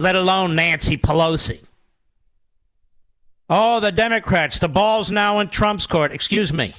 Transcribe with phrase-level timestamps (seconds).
[0.00, 1.60] let alone Nancy Pelosi.
[3.50, 6.10] Oh, the Democrats, the ball's now in Trump's court.
[6.10, 6.74] Excuse me.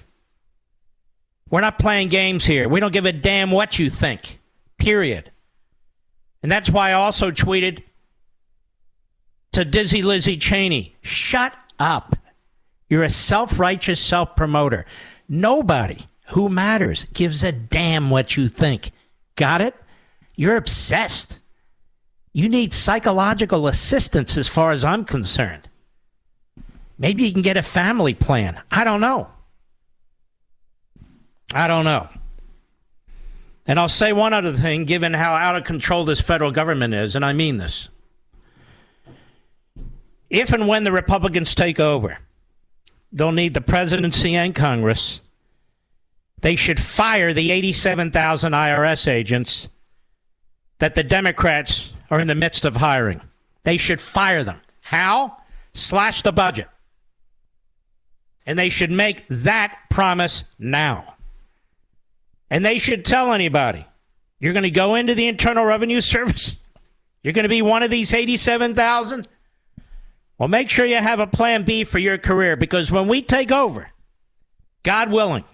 [1.51, 2.67] We're not playing games here.
[2.67, 4.39] We don't give a damn what you think.
[4.79, 5.29] Period.
[6.41, 7.83] And that's why I also tweeted
[9.51, 12.15] to Dizzy Lizzie Cheney shut up.
[12.89, 14.87] You're a self righteous self promoter.
[15.29, 18.91] Nobody who matters gives a damn what you think.
[19.35, 19.75] Got it?
[20.35, 21.40] You're obsessed.
[22.33, 25.67] You need psychological assistance as far as I'm concerned.
[26.97, 28.61] Maybe you can get a family plan.
[28.71, 29.27] I don't know.
[31.53, 32.07] I don't know.
[33.67, 37.15] And I'll say one other thing, given how out of control this federal government is,
[37.15, 37.89] and I mean this.
[40.29, 42.19] If and when the Republicans take over,
[43.11, 45.21] they'll need the presidency and Congress.
[46.39, 49.69] They should fire the 87,000 IRS agents
[50.79, 53.21] that the Democrats are in the midst of hiring.
[53.63, 54.59] They should fire them.
[54.81, 55.37] How?
[55.73, 56.67] Slash the budget.
[58.45, 61.15] And they should make that promise now.
[62.49, 63.85] And they should tell anybody
[64.39, 66.57] you're going to go into the Internal Revenue Service.
[67.23, 69.27] You're going to be one of these 87,000.
[70.37, 73.51] Well, make sure you have a plan B for your career because when we take
[73.51, 73.89] over,
[74.81, 75.45] God willing,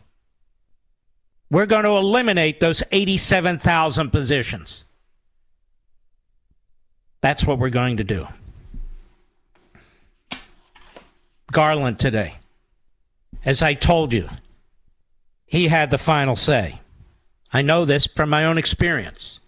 [1.51, 4.85] we're going to eliminate those 87,000 positions.
[7.21, 8.27] That's what we're going to do.
[11.51, 12.35] Garland today,
[13.45, 14.29] as I told you,
[15.45, 16.81] he had the final say.
[17.53, 19.39] I know this from my own experience.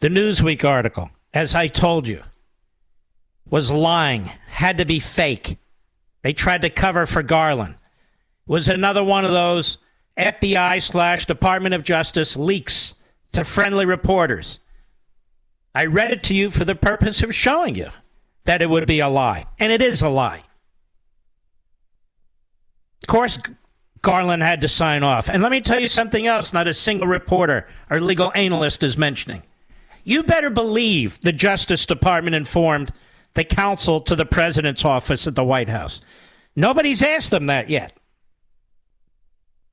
[0.00, 2.22] The Newsweek article, as I told you,
[3.48, 5.56] was lying, had to be fake.
[6.22, 7.74] They tried to cover for Garland.
[7.74, 9.78] It was another one of those
[10.18, 12.94] FBI slash Department of Justice leaks
[13.32, 14.58] to friendly reporters.
[15.74, 17.90] I read it to you for the purpose of showing you
[18.44, 19.46] that it would be a lie.
[19.58, 20.42] And it is a lie.
[23.02, 23.38] Of course,
[24.02, 25.28] Garland had to sign off.
[25.28, 28.96] And let me tell you something else not a single reporter or legal analyst is
[28.96, 29.42] mentioning.
[30.04, 32.92] You better believe the Justice Department informed
[33.34, 36.00] the counsel to the president's office at the White House.
[36.56, 37.96] Nobody's asked them that yet.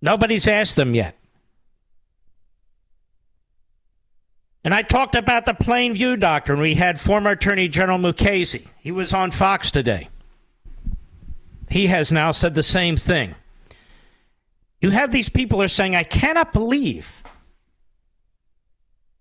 [0.01, 1.17] Nobody's asked them yet.
[4.67, 6.59] And I talked about the plain view doctrine.
[6.59, 8.67] We had former Attorney General Mukasey.
[8.81, 10.09] He was on Fox today.
[11.69, 13.35] He has now said the same thing.
[14.81, 17.09] You have these people are saying, I cannot believe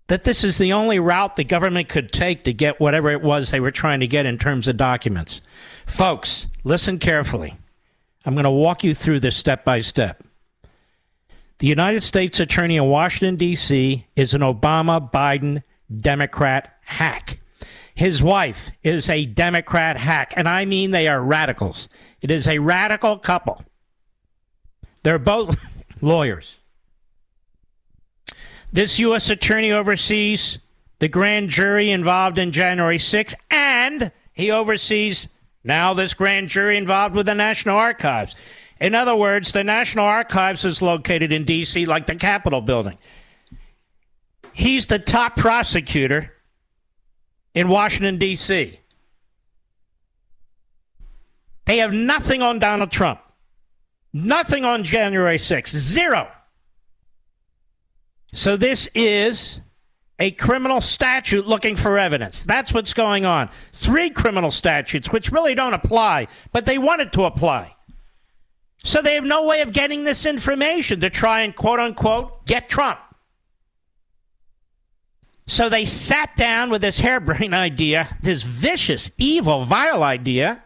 [0.07, 3.49] that this is the only route the government could take to get whatever it was
[3.49, 5.39] they were trying to get in terms of documents.
[5.85, 7.55] Folks, listen carefully.
[8.25, 10.26] I'm going to walk you through this step by step.
[11.59, 14.05] The United States Attorney in Washington, D.C.
[14.15, 15.63] is an Obama Biden
[16.01, 17.39] Democrat hack.
[17.95, 21.89] His wife is a Democrat hack, and I mean they are radicals.
[22.21, 23.63] It is a radical couple.
[25.01, 25.57] They're both
[26.01, 26.57] lawyers.
[28.71, 29.31] This U.S.
[29.31, 30.59] attorney oversees
[30.99, 35.27] the grand jury involved in January 6th, and he oversees
[35.63, 38.35] now this grand jury involved with the National Archives.
[38.79, 42.97] In other words, the National Archives is located in D.C., like the Capitol building.
[44.53, 46.33] He's the top prosecutor
[47.53, 48.79] in Washington, D.C.
[51.65, 53.19] They have nothing on Donald Trump,
[54.13, 56.31] nothing on January 6th, zero.
[58.33, 59.59] So this is
[60.19, 62.43] a criminal statute looking for evidence.
[62.43, 63.49] That's what's going on.
[63.73, 67.75] Three criminal statutes, which really don't apply, but they wanted to apply.
[68.83, 72.69] So they have no way of getting this information to try and quote unquote get
[72.69, 72.99] Trump.
[75.47, 80.63] So they sat down with this harebrained idea, this vicious, evil, vile idea,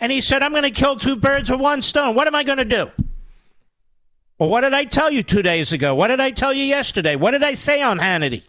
[0.00, 2.14] and he said, I'm going to kill two birds with one stone.
[2.14, 2.90] What am I going to do?
[4.38, 5.94] Well, what did I tell you two days ago?
[5.94, 7.14] What did I tell you yesterday?
[7.14, 8.42] What did I say on Hannity?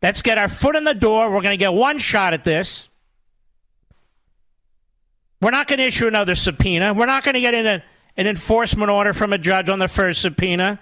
[0.00, 1.30] Let's get our foot in the door.
[1.30, 2.88] We're going to get one shot at this.
[5.40, 6.92] We're not going to issue another subpoena.
[6.92, 7.82] We're not going to get in a,
[8.16, 10.78] an enforcement order from a judge on the first subpoena.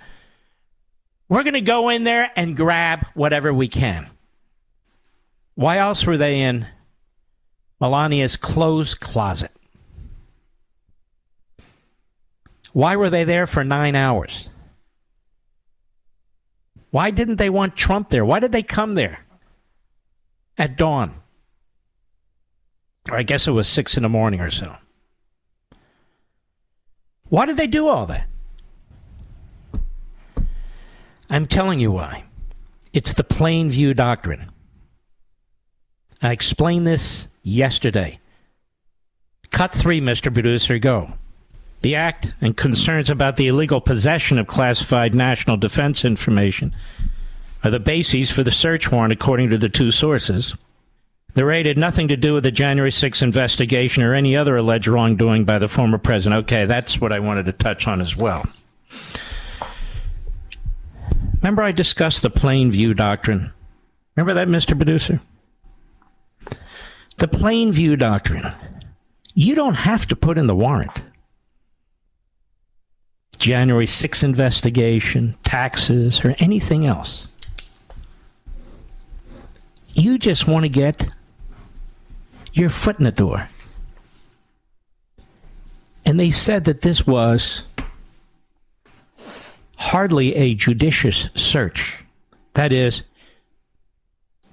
[1.29, 4.09] We're going to go in there and grab whatever we can.
[5.55, 6.67] Why else were they in
[7.81, 9.53] Melania's closed closet?
[12.73, 14.49] Why were they there for nine hours?
[16.91, 18.25] Why didn't they want Trump there?
[18.25, 19.21] Why did they come there
[20.57, 21.15] at dawn?
[23.11, 24.77] I guess it was six in the morning or so.
[27.29, 28.27] Why did they do all that?
[31.31, 32.25] I'm telling you why.
[32.93, 34.51] It's the plain view doctrine.
[36.23, 38.19] I explained this yesterday.
[39.51, 40.33] Cut three, Mr.
[40.33, 41.13] Producer, go.
[41.83, 46.75] The act and concerns about the illegal possession of classified national defense information
[47.63, 50.55] are the bases for the search warrant, according to the two sources.
[51.39, 54.89] The raid had nothing to do with the January 6th investigation or any other alleged
[54.89, 56.41] wrongdoing by the former president.
[56.41, 58.45] Okay, that's what I wanted to touch on as well.
[61.37, 63.53] Remember, I discussed the plain view doctrine.
[64.17, 64.77] Remember that, Mr.
[64.77, 65.21] Producer?
[67.19, 68.53] The plain view doctrine.
[69.37, 71.03] You don't have to put in the warrant.
[73.39, 77.29] January 6th investigation, taxes, or anything else.
[79.95, 81.09] You just want to get
[82.59, 83.49] your foot in the door.
[86.05, 87.65] And they said that this was
[89.77, 92.03] hardly a judicious search.
[92.55, 93.05] That is,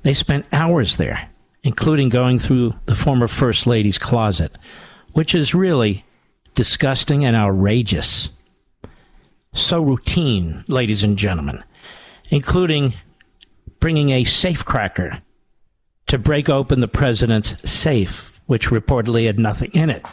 [0.03, 1.29] they spent hours there,
[1.63, 4.57] including going through the former First Lady's closet,
[5.13, 6.05] which is really
[6.53, 8.29] disgusting and outrageous.
[9.53, 11.63] So routine, ladies and gentlemen,
[12.29, 12.93] including
[13.79, 15.21] bringing a safecracker
[16.07, 20.05] to break open the president's safe, which reportedly had nothing in it.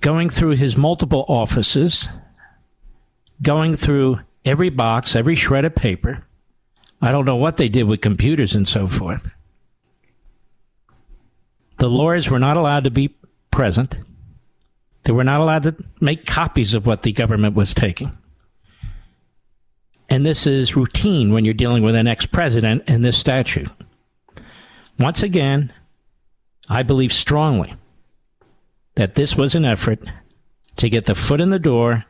[0.00, 2.08] Going through his multiple offices,
[3.42, 6.24] going through every box, every shred of paper.
[7.00, 9.28] I don't know what they did with computers and so forth.
[11.78, 13.16] The lawyers were not allowed to be
[13.50, 13.98] present.
[15.02, 18.16] They were not allowed to make copies of what the government was taking.
[20.10, 23.70] And this is routine when you're dealing with an ex president in this statute.
[24.98, 25.72] Once again,
[26.68, 27.74] I believe strongly
[28.96, 30.00] that this was an effort
[30.76, 32.04] to get the foot in the door,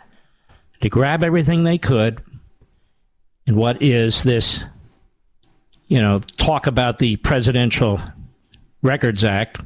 [0.80, 2.20] to grab everything they could,
[3.46, 4.62] and what is this,
[5.88, 8.00] you know, talk about the Presidential
[8.82, 9.62] Records Act,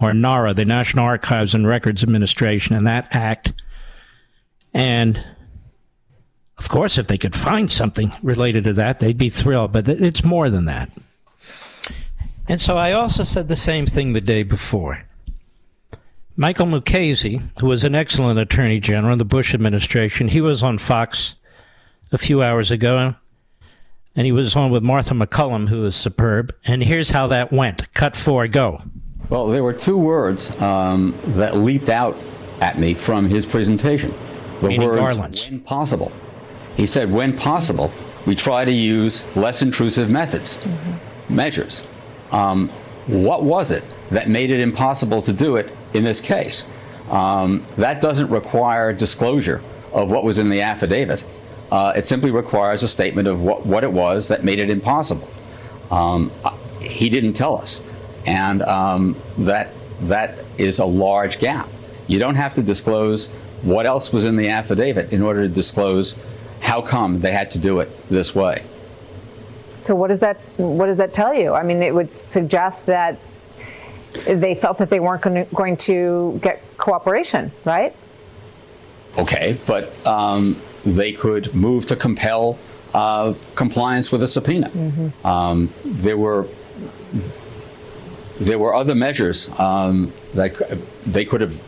[0.00, 3.52] or NARA, the National Archives and Records Administration, and that act,
[4.72, 5.24] and
[6.58, 10.24] Of course, if they could find something related to that, they'd be thrilled, but it's
[10.24, 10.90] more than that.
[12.48, 15.02] And so I also said the same thing the day before.
[16.36, 20.78] Michael Mukasey, who was an excellent attorney general in the Bush administration, he was on
[20.78, 21.36] Fox
[22.12, 23.14] a few hours ago,
[24.16, 26.54] and he was on with Martha MacCallum, who is superb.
[26.64, 27.92] And here's how that went.
[27.94, 28.80] Cut four, go.
[29.28, 32.16] Well, there were two words um, that leaped out
[32.60, 34.12] at me from his presentation.
[34.60, 35.50] The Meaning words Garland's.
[35.50, 36.12] "when possible."
[36.76, 37.92] He said, "When possible,
[38.26, 41.34] we try to use less intrusive methods, mm-hmm.
[41.34, 41.84] measures."
[42.32, 42.68] Um,
[43.06, 46.66] what was it that made it impossible to do it in this case?
[47.10, 49.60] Um, that doesn't require disclosure
[49.92, 51.24] of what was in the affidavit.
[51.70, 55.28] Uh, it simply requires a statement of what, what it was that made it impossible.
[55.90, 56.30] Um,
[56.80, 57.82] he didn't tell us,
[58.26, 59.70] and um, that
[60.02, 61.68] that is a large gap.
[62.06, 63.28] You don't have to disclose
[63.62, 66.18] what else was in the affidavit in order to disclose
[66.64, 68.64] how come they had to do it this way.
[69.78, 71.52] So what does that what does that tell you?
[71.52, 73.18] I mean, it would suggest that
[74.26, 75.22] they felt that they weren't
[75.54, 77.94] going to get cooperation, right?
[79.18, 82.58] Okay, but um, they could move to compel
[82.94, 84.70] uh, compliance with a subpoena.
[84.70, 85.26] Mm-hmm.
[85.26, 86.48] Um, there were
[88.40, 90.56] there were other measures um, that
[91.04, 91.60] they could have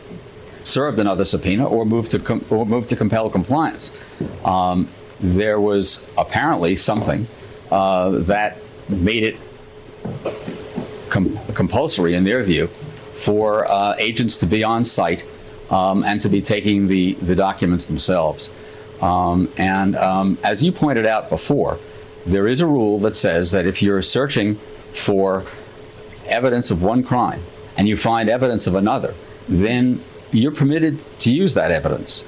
[0.67, 3.93] served another subpoena or moved to com- or moved to compel compliance.
[4.43, 4.87] Um,
[5.19, 7.27] there was apparently something
[7.71, 8.57] uh, that
[8.89, 9.37] made it
[11.09, 12.67] com- compulsory, in their view,
[13.13, 15.25] for uh, agents to be on site
[15.69, 18.51] um, and to be taking the, the documents themselves.
[19.01, 21.79] Um, and um, as you pointed out before,
[22.25, 25.43] there is a rule that says that if you're searching for
[26.27, 27.41] evidence of one crime
[27.77, 29.13] and you find evidence of another,
[29.47, 32.25] then you're permitted to use that evidence.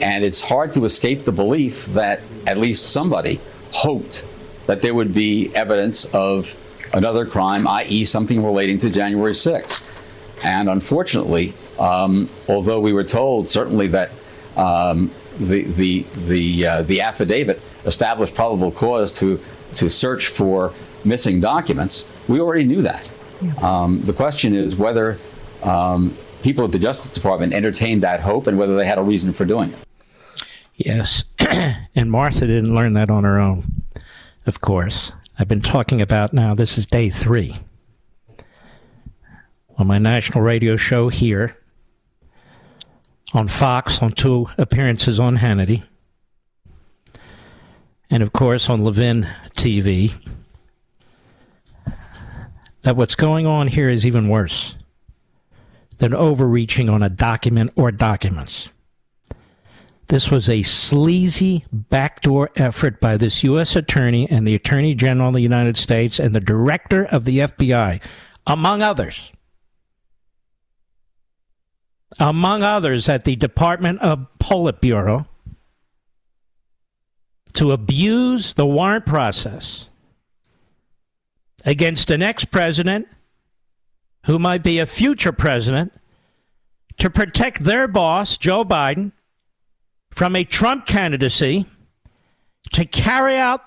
[0.00, 3.40] And it's hard to escape the belief that at least somebody
[3.72, 4.24] hoped
[4.66, 6.56] that there would be evidence of
[6.92, 9.84] another crime, i.e., something relating to January 6th.
[10.44, 14.10] And unfortunately, um, although we were told certainly that
[14.56, 19.40] um, the the the uh, the affidavit established probable cause to
[19.74, 20.72] to search for
[21.04, 23.08] missing documents, we already knew that.
[23.40, 23.52] Yeah.
[23.60, 25.18] Um, the question is whether
[25.62, 29.32] um, people at the Justice Department entertained that hope and whether they had a reason
[29.32, 30.46] for doing it.
[30.76, 33.82] Yes, and Martha didn't learn that on her own
[34.46, 35.10] of course.
[35.38, 37.56] I've been talking about now, this is day three.
[39.76, 41.56] On my national radio show here,
[43.34, 45.82] on Fox, on two appearances on Hannity,
[48.08, 50.14] and of course on Levin TV,
[52.82, 54.76] that what's going on here is even worse
[55.98, 58.68] than overreaching on a document or documents.
[60.08, 63.74] This was a sleazy backdoor effort by this U.S.
[63.74, 68.00] attorney and the Attorney General of the United States and the director of the FBI,
[68.46, 69.32] among others.
[72.20, 75.26] Among others at the Department of Politburo,
[77.54, 79.88] to abuse the warrant process
[81.64, 83.08] against an ex president
[84.26, 85.92] who might be a future president
[86.98, 89.12] to protect their boss, Joe Biden,
[90.10, 91.66] from a Trump candidacy
[92.72, 93.62] to carry out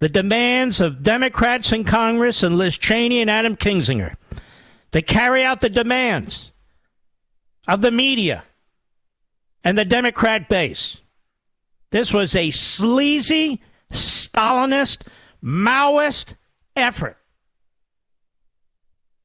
[0.00, 4.16] the demands of Democrats in Congress and Liz Cheney and Adam Kinzinger,
[4.90, 6.52] to carry out the demands
[7.66, 8.42] of the media
[9.64, 11.00] and the Democrat base.
[11.90, 15.06] This was a sleazy, Stalinist,
[15.42, 16.34] Maoist
[16.76, 17.16] effort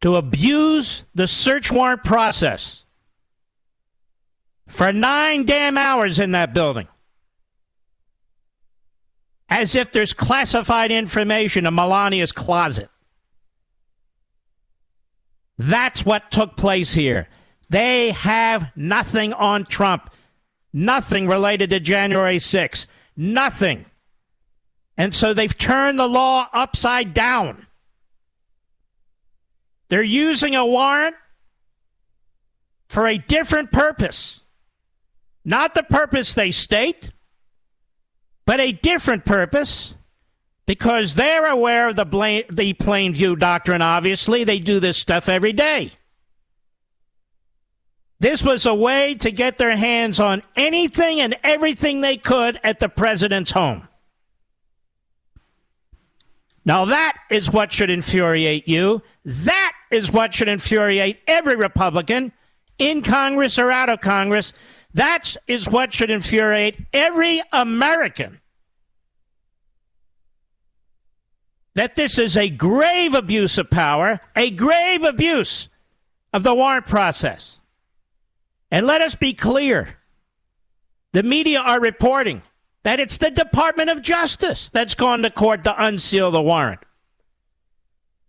[0.01, 2.83] to abuse the search warrant process
[4.67, 6.87] for nine damn hours in that building.
[9.49, 12.89] As if there's classified information in Melania's closet.
[15.57, 17.27] That's what took place here.
[17.69, 20.09] They have nothing on Trump,
[20.71, 22.85] nothing related to January 6th,
[23.15, 23.85] nothing.
[24.97, 27.66] And so they've turned the law upside down.
[29.89, 31.15] They're using a warrant
[32.87, 34.41] for a different purpose.
[35.45, 37.11] Not the purpose they state,
[38.45, 39.93] but a different purpose
[40.65, 44.43] because they're aware of the, blame, the plain view doctrine, obviously.
[44.43, 45.93] They do this stuff every day.
[48.19, 52.79] This was a way to get their hands on anything and everything they could at
[52.79, 53.87] the president's home.
[56.65, 59.01] Now, that is what should infuriate you.
[59.23, 59.56] That
[59.91, 62.31] is what should infuriate every Republican
[62.77, 64.53] in Congress or out of Congress
[64.93, 68.39] That is what should infuriate every American.
[71.75, 75.69] That this is a grave abuse of power, a grave abuse
[76.33, 77.57] of the warrant process.
[78.71, 79.97] And let us be clear
[81.13, 82.41] the media are reporting
[82.83, 86.79] that it's the Department of Justice that's gone to court to unseal the warrant.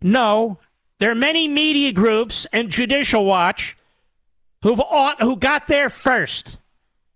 [0.01, 0.59] No,
[0.99, 3.77] there are many media groups and Judicial Watch
[4.61, 4.81] who've
[5.19, 6.57] who got there first.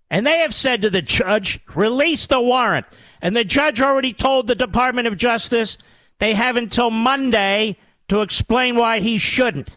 [0.10, 2.86] And they have said to the judge, release the warrant.
[3.22, 5.78] And the judge already told the Department of Justice
[6.20, 7.78] they have until Monday
[8.10, 9.76] to explain why he shouldn't.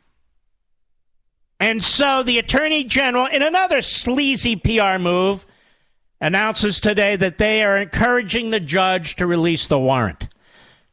[1.59, 5.47] And so the Attorney General, in another sleazy PR move,
[6.21, 10.29] announces today that they are encouraging the judge to release the warrant.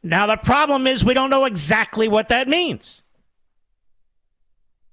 [0.02, 3.02] Now, the problem is we don't know exactly what that means.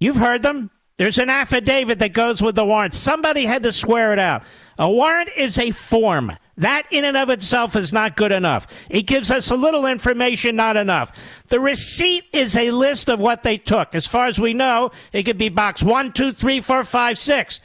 [0.02, 0.72] You've heard them.
[0.98, 2.94] There's an affidavit that goes with the warrant.
[2.94, 4.44] Somebody had to swear it out.
[4.78, 6.36] A warrant is a form.
[6.58, 8.68] That in and of itself is not good enough.
[8.90, 11.12] It gives us a little information, not enough.
[11.50, 13.94] The receipt is a list of what they took.
[13.94, 17.62] As far as we know, it could be box one, two, three, four, five, six.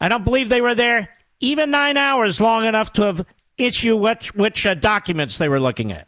[0.00, 1.08] I don't believe they were there
[1.40, 3.26] even nine hours long enough to have
[3.58, 6.06] issued which, which uh, documents they were looking at.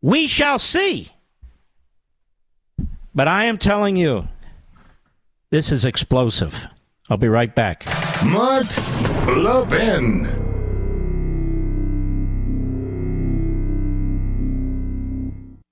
[0.00, 1.10] We shall see.
[3.14, 4.26] But I am telling you,
[5.50, 6.66] this is explosive.
[7.08, 7.84] I'll be right back.
[8.24, 8.66] Mark
[9.26, 10.26] Levin.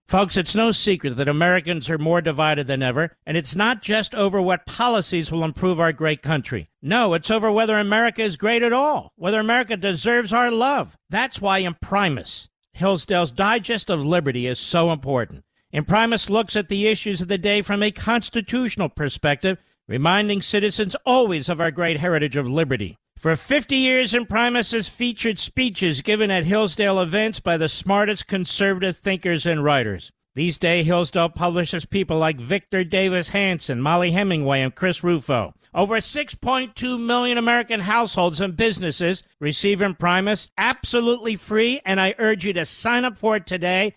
[0.09, 4.15] Folks, it's no secret that Americans are more divided than ever, and it's not just
[4.15, 6.71] over what policies will improve our great country.
[6.81, 10.97] No, it's over whether America is great at all, whether America deserves our love.
[11.11, 15.45] That's why Imprimis, Hillsdale's Digest of Liberty, is so important.
[15.73, 21.49] Imprimis looks at the issues of the day from a constitutional perspective, reminding citizens always
[21.49, 22.97] of our great heritage of liberty.
[23.19, 28.97] For 50 years, Imprimis has featured speeches given at Hillsdale events by the smartest conservative
[28.97, 30.13] thinkers and writers.
[30.37, 35.53] These days, Hillsdale publishes people like Victor Davis Hanson, Mollie Hemingway, and Chris Rufo.
[35.75, 42.53] Over 6.2 million American households and businesses receive Imprimis absolutely free, and I urge you
[42.53, 43.95] to sign up for it today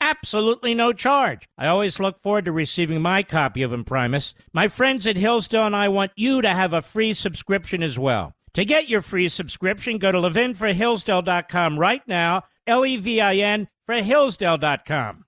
[0.00, 1.48] absolutely no charge.
[1.56, 4.34] I always look forward to receiving my copy of Imprimis.
[4.52, 8.34] My friends at Hillsdale and I want you to have a free subscription as well.
[8.54, 13.68] To get your free subscription, go to levinforhillsdale.com right now, L E V I N
[13.86, 15.24] for Hillsdale.com.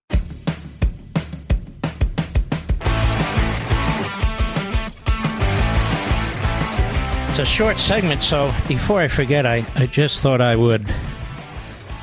[7.28, 10.84] It's a short segment, so before I forget, I, I just thought I would,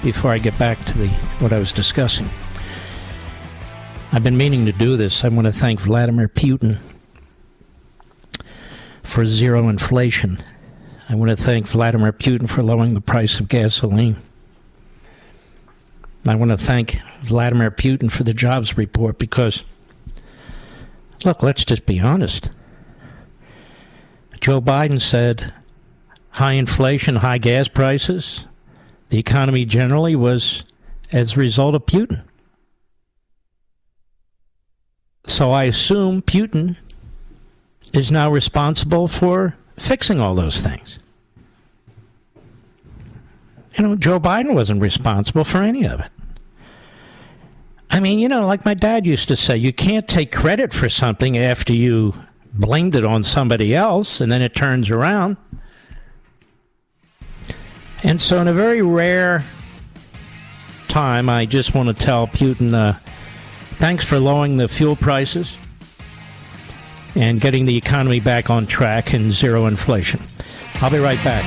[0.02, 2.30] before I get back to the what I was discussing.
[4.18, 5.24] I've been meaning to do this.
[5.24, 6.80] I want to thank Vladimir Putin
[9.04, 10.42] for zero inflation.
[11.08, 14.16] I want to thank Vladimir Putin for lowering the price of gasoline.
[16.26, 19.64] I want to thank Vladimir Putin for the jobs report because,
[21.24, 22.50] look, let's just be honest.
[24.42, 25.54] Joe Biden said
[26.32, 28.46] high inflation, high gas prices,
[29.12, 30.64] the economy generally was
[31.12, 32.27] as a result of Putin.
[35.28, 36.78] So I assume Putin
[37.94, 41.00] is now responsible for fixing all those things.
[43.78, 46.10] You know, Joe Biden wasn't responsible for any of it.
[47.90, 50.90] I mean, you know, like my dad used to say, you can't take credit for
[50.90, 52.14] something after you
[52.54, 55.38] blamed it on somebody else and then it turns around.
[58.04, 59.44] And so, in a very rare
[60.88, 62.98] time, I just want to tell Putin uh,
[63.78, 65.56] thanks for lowering the fuel prices
[67.16, 70.22] and getting the economy back on track and zero inflation.
[70.76, 71.44] I'll be right back.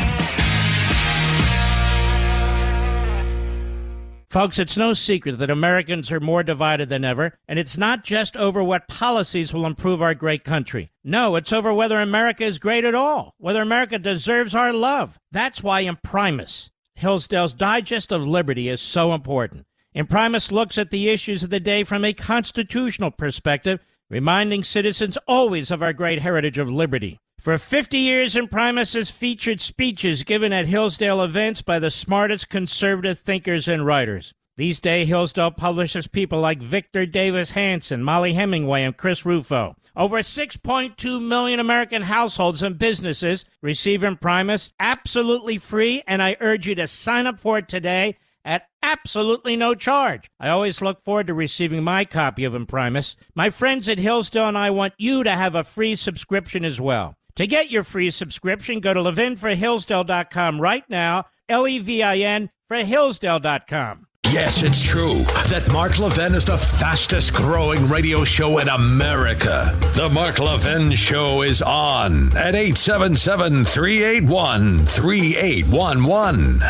[4.30, 8.36] Folks, it's no secret that Americans are more divided than ever, and it's not just
[8.36, 10.92] over what policies will improve our great country.
[11.02, 15.18] No, it's over whether America is great at all, whether America deserves our love.
[15.32, 19.66] That's why Imprimis, Hillsdale's Digest of Liberty, is so important.
[19.94, 25.70] Imprimis looks at the issues of the day from a constitutional perspective reminding citizens always
[25.70, 27.18] of our great heritage of liberty.
[27.40, 33.18] For 50 years, Imprimis has featured speeches given at Hillsdale events by the smartest conservative
[33.18, 34.32] thinkers and writers.
[34.56, 39.74] These days, Hillsdale publishes people like Victor Davis Hanson, Mollie Hemingway, and Chris Rufo.
[39.96, 46.74] Over 6.2 million American households and businesses receive Imprimis absolutely free, and I urge you
[46.74, 50.30] to sign up for it today at absolutely no charge.
[50.38, 53.16] I always look forward to receiving my copy of Imprimis.
[53.34, 57.14] My friends at Hillsdale and I want you to have a free subscription as well.
[57.36, 62.50] To get your free subscription, go to levinforhillsdale.com right now, L E V I N
[62.68, 64.06] for Hillsdale.com.
[64.32, 69.76] Yes, it's true that Mark Levin is the fastest growing radio show in America.
[69.96, 76.60] The Mark Levin Show is on at 877 381 3811.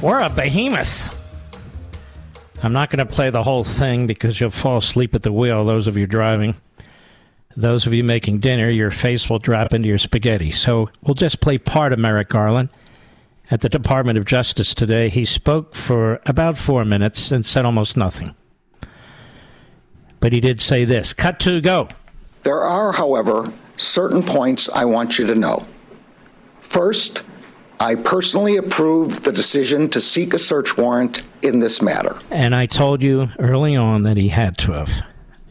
[0.00, 1.12] We're a behemoth.
[2.62, 5.64] I'm not going to play the whole thing because you'll fall asleep at the wheel,
[5.64, 6.54] those of you driving.
[7.56, 10.52] Those of you making dinner, your face will drop into your spaghetti.
[10.52, 12.68] So we'll just play part of Merrick Garland
[13.50, 15.08] at the Department of Justice today.
[15.08, 18.36] He spoke for about four minutes and said almost nothing.
[20.20, 21.88] But he did say this cut to go.
[22.44, 25.66] There are, however, certain points I want you to know.
[26.60, 27.24] First,
[27.80, 32.18] I personally approved the decision to seek a search warrant in this matter.
[32.30, 34.90] And I told you early on that he had to have.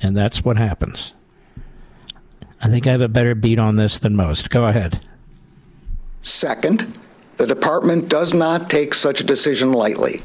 [0.02, 1.14] And that's what happens.
[2.62, 4.50] I think I have a better beat on this than most.
[4.50, 5.02] Go ahead.
[6.22, 6.98] Second,
[7.38, 10.22] the department does not take such a decision lightly.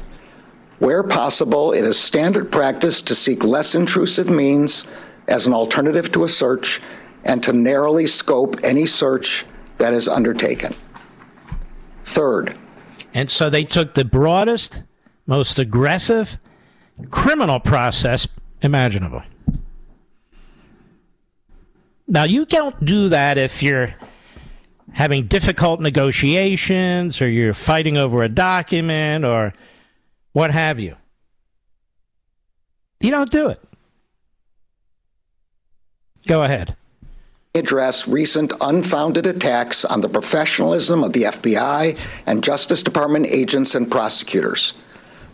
[0.79, 4.85] Where possible, it is standard practice to seek less intrusive means
[5.29, 6.81] as an alternative to a search
[7.23, 9.45] and to narrowly scope any search
[9.77, 10.75] that is undertaken.
[12.13, 12.55] Third,
[13.15, 14.83] And so they took the broadest,
[15.25, 16.37] most aggressive
[17.09, 18.27] criminal process
[18.61, 19.23] imaginable.
[22.07, 23.95] Now, you don't do that if you're
[24.91, 29.51] having difficult negotiations or you're fighting over a document or
[30.33, 30.95] what have you.
[32.99, 33.59] You don't do it.
[36.27, 36.75] Go ahead.
[37.55, 43.91] Address recent unfounded attacks on the professionalism of the FBI and Justice Department agents and
[43.91, 44.73] prosecutors.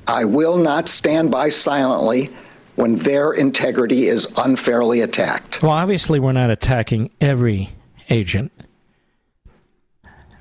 [0.06, 2.30] I will not stand by silently
[2.76, 5.64] when their integrity is unfairly attacked.
[5.64, 7.70] Well, obviously, we're not attacking every
[8.10, 8.52] agent,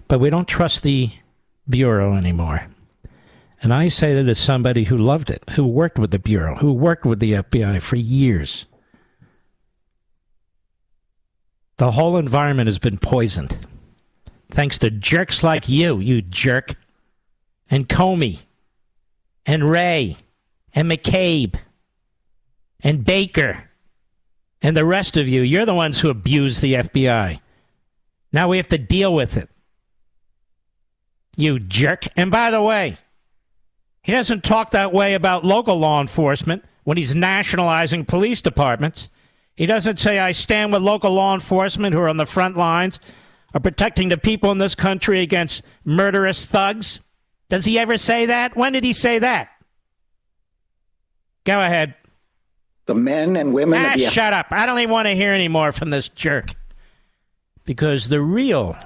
[0.09, 1.13] but we don't trust the
[1.69, 2.67] Bureau anymore.
[3.63, 6.73] And I say that as somebody who loved it, who worked with the Bureau, who
[6.73, 8.67] worked with the FBI for years.
[11.79, 13.57] The whole environment has been poisoned.
[14.51, 16.75] Thanks to jerks like you, you jerk,
[17.71, 18.41] and Comey,
[19.47, 20.17] and Wray,
[20.75, 21.55] and McCabe,
[22.81, 23.65] and Baker,
[24.61, 25.43] and the rest of you.
[25.43, 27.41] You're the ones who abuse the FBI.
[28.33, 29.49] Now we have to deal with it.
[31.37, 32.09] You jerk.
[32.17, 32.99] And by the way,
[34.03, 39.11] he doesn't talk that way about local law enforcement when he's nationalizing police departments.
[39.59, 43.01] He doesn't say, I stand with local law enforcement who are on the front lines,
[43.53, 47.01] are protecting the people in this country against murderous thugs.
[47.49, 48.57] Does he ever say that?
[48.57, 49.49] When did he say that?
[51.43, 51.97] Go ahead.
[52.87, 54.47] The men and women Ah, of the shut up.
[54.51, 56.55] I don't even want to hear any more from this jerk.
[57.65, 58.79] Because the real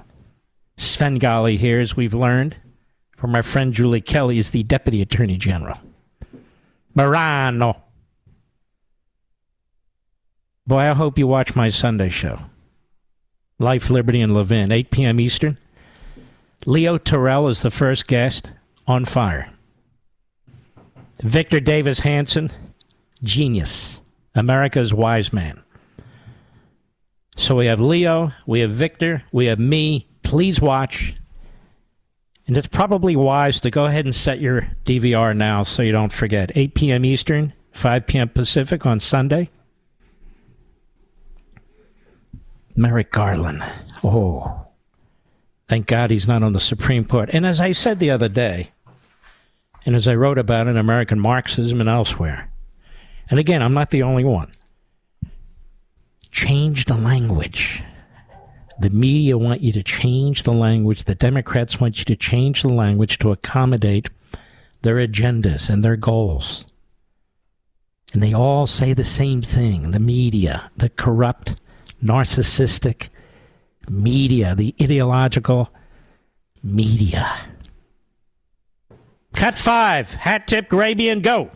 [0.79, 2.57] Svengali here, as we've learned
[3.19, 5.79] from our friend Julie Kelly, is the Deputy Attorney General.
[6.97, 7.79] Marano.
[10.66, 12.38] Boy, I hope you watch my Sunday show.
[13.59, 15.20] Life, Liberty, and Levin, 8 p.m.
[15.20, 15.59] Eastern.
[16.66, 18.53] Leo Terrell is the first guest
[18.87, 19.51] on fire.
[21.22, 22.51] Victor Davis Hanson,
[23.22, 24.01] genius,
[24.35, 25.62] America's wise man.
[27.37, 30.09] So we have Leo, we have Victor, we have me.
[30.22, 31.14] Please watch.
[32.46, 36.12] And it's probably wise to go ahead and set your DVR now so you don't
[36.12, 36.53] forget.
[36.55, 37.05] 8 p.m.
[37.05, 38.29] Eastern, 5 p.m.
[38.29, 39.51] Pacific on Sunday.
[42.77, 43.63] Merrick Garland.
[44.03, 44.67] Oh,
[45.69, 47.31] thank God he's not on the Supreme Court.
[47.33, 48.71] And as I said the other day,
[49.85, 52.51] and as I wrote about in American Marxism and elsewhere,
[53.31, 54.53] and again, I'm not the only one.
[56.31, 57.83] Change the language.
[58.81, 61.05] The media want you to change the language.
[61.05, 64.09] The Democrats want you to change the language to accommodate
[64.83, 66.67] their agendas and their goals.
[68.13, 71.57] And they all say the same thing the media, the corrupt,
[72.03, 73.09] narcissistic
[73.88, 75.73] media, the ideological
[76.62, 77.31] media.
[79.35, 80.11] Cut five.
[80.11, 81.51] Hat tip, Grabien, go.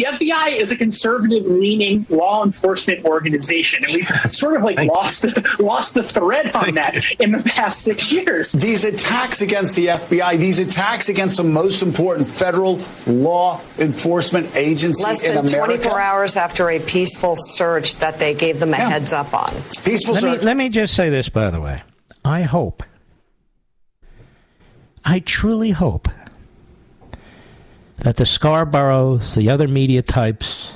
[0.00, 5.26] The FBI is a conservative leaning law enforcement organization, and we've sort of like lost
[5.60, 8.52] lost the thread on that in the past six years.
[8.52, 15.02] These attacks against the FBI, these attacks against the most important federal law enforcement agency
[15.02, 15.76] Less in than America.
[15.76, 18.88] 24 hours after a peaceful search that they gave them a Yeah.
[18.88, 19.52] heads up on.
[19.84, 20.42] Peaceful Let me, search.
[20.44, 21.82] let me just say this, by the way.
[22.24, 22.82] I hope,
[25.04, 26.08] I truly hope
[28.00, 30.70] that the Scarboroughs, the other media types,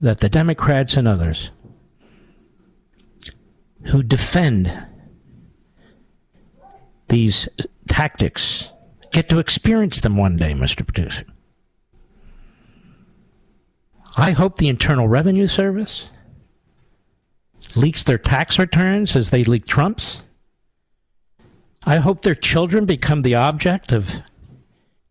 [0.00, 1.50] that the Democrats and others
[3.86, 4.86] who defend
[7.08, 7.48] these
[7.88, 8.68] tactics
[9.12, 10.86] get to experience them one day, Mr.
[10.86, 11.24] Producer.
[14.16, 16.10] I hope the Internal Revenue Service
[17.74, 20.22] leaks their tax returns as they leak Trump's.
[21.86, 24.22] I hope their children become the object of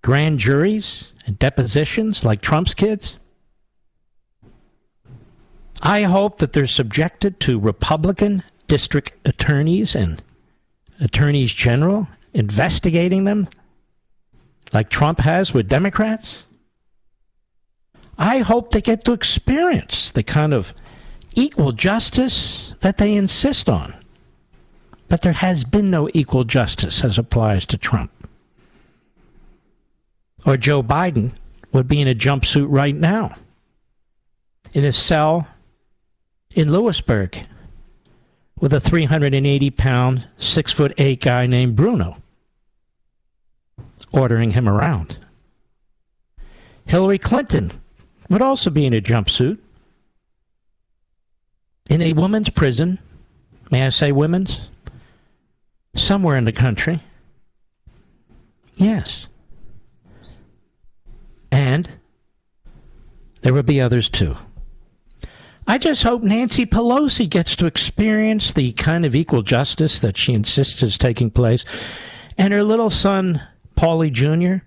[0.08, 3.18] grand juries and depositions like Trump's kids.
[5.82, 10.24] I hope that they're subjected to Republican district attorneys and
[11.02, 13.50] attorneys general investigating them
[14.72, 16.38] like Trump has with Democrats.
[18.18, 20.74] I hope they get to experience the kind of
[21.36, 23.94] equal justice that they insist on.
[25.10, 28.17] But there has been no equal justice as applies to Trump.
[30.48, 31.34] Or Joe Biden
[31.74, 33.36] would be in a jumpsuit right now
[34.72, 35.46] in his cell
[36.56, 37.46] in Lewisburg
[38.58, 42.16] with a 380 pound, six foot eight guy named Bruno
[44.14, 45.18] ordering him around.
[46.86, 47.82] Hillary Clinton
[48.30, 49.58] would also be in a jumpsuit
[51.90, 53.00] in a woman's prison.
[53.70, 54.62] May I say women's?
[55.94, 57.02] Somewhere in the country.
[58.78, 59.27] Yes.
[61.58, 61.90] And
[63.42, 64.36] there will be others too.
[65.66, 70.36] I just hope Nancy Pelosi gets to experience the kind of equal justice that she
[70.36, 71.66] insists is taking place.
[72.38, 73.42] And her little son,
[73.76, 74.66] Paulie Jr.,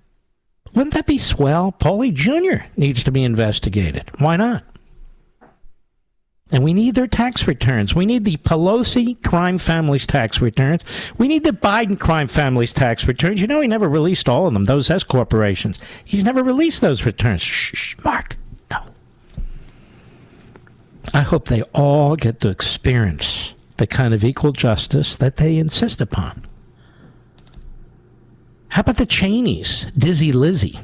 [0.75, 1.73] wouldn't that be swell?
[1.79, 2.65] Paulie Jr.
[2.77, 4.11] needs to be investigated.
[4.19, 4.65] Why not?
[6.53, 7.95] And we need their tax returns.
[7.95, 10.85] We need the Pelosi crime families tax returns.
[11.17, 13.41] We need the Biden crime families tax returns.
[13.41, 15.79] You know, he never released all of them, those S corporations.
[16.05, 17.43] He's never released those returns.
[17.43, 18.37] Shh, shh, Mark.
[18.71, 18.83] No.
[21.15, 26.01] I hope they all get to experience the kind of equal justice that they insist
[26.01, 26.47] upon.
[28.71, 29.87] How about the Cheneys?
[29.97, 30.79] Dizzy Lizzie.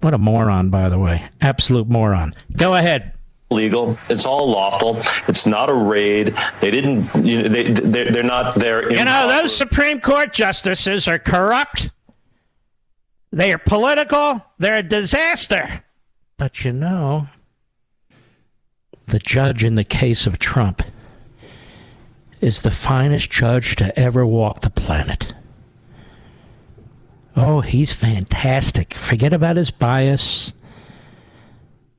[0.00, 1.28] What a moron, by the way.
[1.40, 2.34] Absolute moron.
[2.56, 3.12] Go ahead.
[3.50, 3.98] Legal.
[4.08, 5.00] It's all lawful.
[5.26, 6.34] It's not a raid.
[6.60, 7.12] They didn't.
[7.24, 8.54] You know, they they're, they're not.
[8.54, 11.90] They're you know those Supreme Court justices are corrupt.
[13.32, 14.44] They are political.
[14.58, 15.82] They're a disaster.
[16.36, 17.26] But you know,
[19.06, 20.82] the judge in the case of Trump
[22.40, 25.32] is the finest judge to ever walk the planet.
[27.40, 28.94] Oh, he's fantastic.
[28.94, 30.52] Forget about his bias.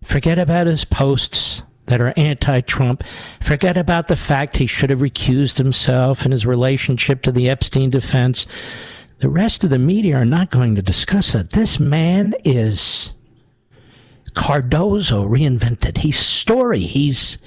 [0.04, 3.06] Forget about his posts that are anti Trump.
[3.42, 7.90] Forget about the fact he should have recused himself and his relationship to the Epstein
[7.90, 8.48] defense.
[9.20, 11.52] The rest of the media are not going to discuss that.
[11.52, 13.14] This man is
[14.34, 16.00] Cardozo reinvented.
[16.00, 16.82] He's story.
[16.82, 17.38] He's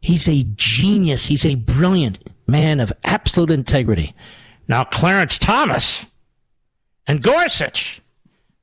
[0.00, 1.26] he's a genius.
[1.26, 4.14] He's a brilliant man of absolute integrity.
[4.68, 6.06] Now Clarence Thomas
[7.06, 8.00] and Gorsuch,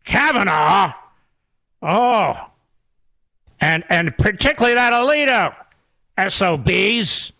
[0.06, 0.94] Kavanaugh,
[1.82, 2.50] oh,
[3.60, 5.56] and and particularly that Alito,
[6.30, 7.32] SOBs.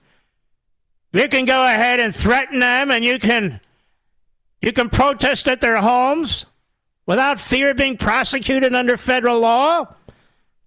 [1.12, 3.60] You can go ahead and threaten them, and you can
[4.62, 6.46] you can protest at their homes
[7.06, 9.88] without fear of being prosecuted under federal law.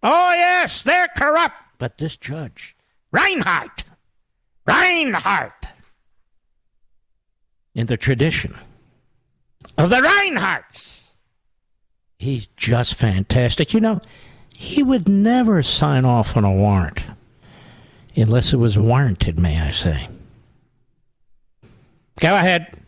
[0.03, 1.55] Oh yes, they're corrupt.
[1.79, 2.75] But this judge,
[3.13, 3.85] Reinhart,
[4.67, 5.67] Reinhart,
[7.75, 8.59] in the tradition
[9.79, 11.11] of the Reinharts.
[12.19, 13.75] He's just fantastic.
[13.75, 14.01] You know,
[14.57, 17.01] he would never sign off on a warrant
[18.15, 20.09] unless it was warranted, may I say.
[22.21, 22.79] Go ahead.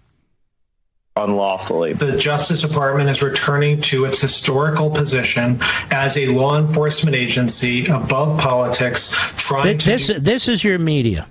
[1.16, 1.92] Unlawfully.
[1.92, 5.58] The Justice Department is returning to its historical position
[5.90, 10.20] as a law enforcement agency above politics, trying this, to.
[10.20, 11.26] This is your media.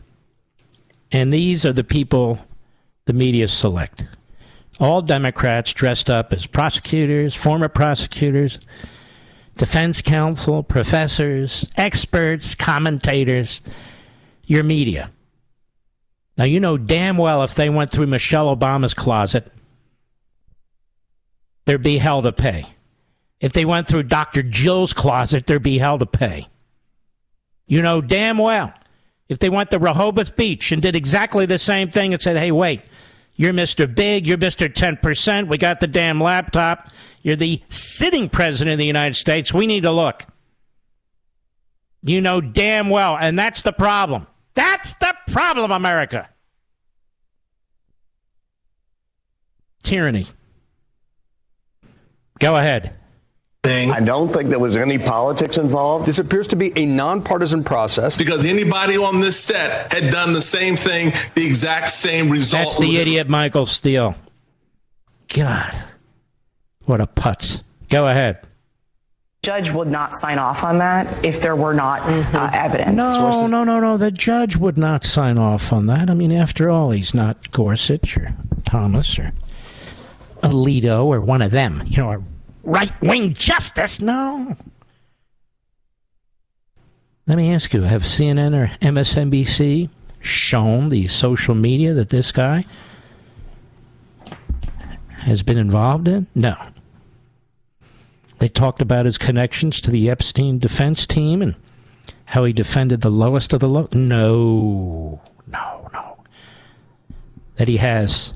[1.12, 2.40] And these are the people
[3.06, 4.06] the media select
[4.84, 8.60] all Democrats dressed up as prosecutors, former prosecutors,
[9.56, 13.62] defense counsel, professors, experts, commentators,
[14.46, 15.10] your media.
[16.38, 19.52] Now, you know damn well if they went through Michelle Obama's closet,
[21.66, 22.66] there'd be hell to pay.
[23.40, 24.44] If they went through Dr.
[24.44, 26.48] Jill's closet, there'd be hell to pay.
[27.68, 28.74] You know damn well.
[29.30, 32.52] If they went to Rehoboth Beach and did exactly the same thing and said, hey,
[32.52, 32.82] wait,
[33.36, 33.94] you're Mr.
[33.94, 34.28] Big.
[34.28, 34.72] You're Mr.
[34.72, 35.48] 10%.
[35.48, 36.90] We got the damn laptop.
[37.22, 39.54] You're the sitting president of the United States.
[39.54, 40.26] We need to look.
[42.02, 43.18] You know damn well.
[43.18, 44.28] And that's the problem.
[44.54, 46.30] That's the problem, America.
[49.82, 50.28] Tyranny.
[52.40, 53.00] Go ahead.
[53.64, 53.92] Thing.
[53.92, 56.06] I don't think there was any politics involved.
[56.06, 58.18] This appears to be a nonpartisan process.
[58.18, 62.64] Because anybody on this set had done the same thing, the exact same result.
[62.66, 64.16] That's the idiot Michael Steele.
[65.34, 65.74] God.
[66.86, 67.62] What a putz.
[67.90, 68.40] Go ahead.
[69.44, 72.02] Judge would not sign off on that if there were not
[72.34, 72.96] uh, evidence.
[72.96, 73.98] No, Sources- no, no, no.
[73.98, 76.10] The judge would not sign off on that.
[76.10, 78.34] I mean, after all, he's not Gorsuch or
[78.66, 79.34] Thomas or
[80.42, 81.84] Alito or one of them.
[81.88, 82.24] You know, a
[82.64, 84.02] right wing justice.
[84.02, 84.56] No.
[87.28, 92.66] Let me ask you have CNN or MSNBC shown the social media that this guy
[95.20, 96.28] has been involved in?
[96.36, 96.56] No.
[98.40, 101.56] They talked about his connections to the Epstein defense team and
[102.26, 103.88] how he defended the lowest of the low.
[103.94, 106.18] No, no, no.
[107.56, 108.34] That he has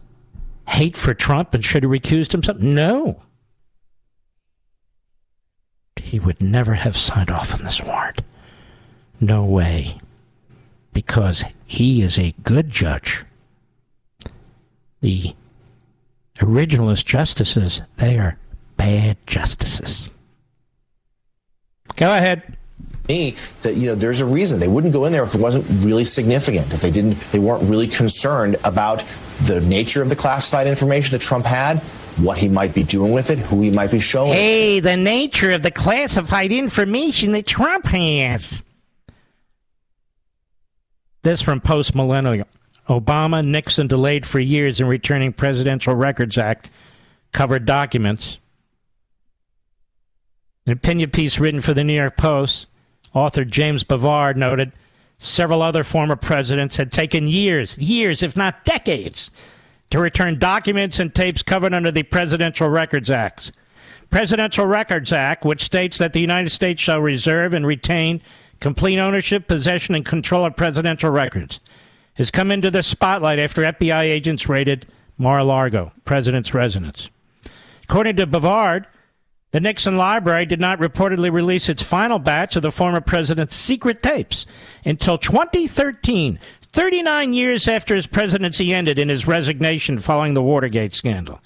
[0.68, 2.60] hate for Trump and should have recused himself?
[2.60, 3.22] No.
[6.08, 8.22] He would never have signed off on this warrant.
[9.20, 10.00] No way.
[10.94, 13.26] Because he is a good judge.
[15.02, 15.36] The
[16.38, 18.40] originalist justices, they are
[18.78, 20.08] bad justices.
[21.98, 22.56] Go ahead.
[23.10, 25.66] Me, that you know, there's a reason they wouldn't go in there if it wasn't
[25.86, 26.74] really significant.
[26.74, 29.04] If they didn't, they weren't really concerned about
[29.44, 31.84] the nature of the classified information that Trump had,
[32.20, 34.32] what he might be doing with it, who he might be showing.
[34.32, 34.40] it to.
[34.40, 38.64] Hey, the nature of the classified information that Trump has.
[41.22, 42.48] This from Post Millennial.
[42.88, 46.70] Obama, Nixon delayed for years in returning Presidential Records Act
[47.34, 48.40] covered documents.
[50.66, 52.68] An opinion piece written for the New York Post,
[53.14, 54.72] author James Bovard noted
[55.18, 59.32] several other former presidents had taken years, years, if not decades,
[59.90, 63.52] to return documents and tapes covered under the Presidential Records Act.
[64.10, 68.22] Presidential Records Act, which states that the United States shall reserve and retain
[68.60, 71.60] complete ownership, possession, and control of presidential records,
[72.16, 77.10] has come into the spotlight after FBI agents raided Mar-a-Lago, president's residence.
[77.84, 78.86] According to Bovard,
[79.52, 84.04] the Nixon Library did not reportedly release its final batch of the former president's secret
[84.04, 84.46] tapes
[84.84, 86.40] until 2013,
[86.78, 91.42] 39 years after his presidency ended in his resignation following the Watergate scandal.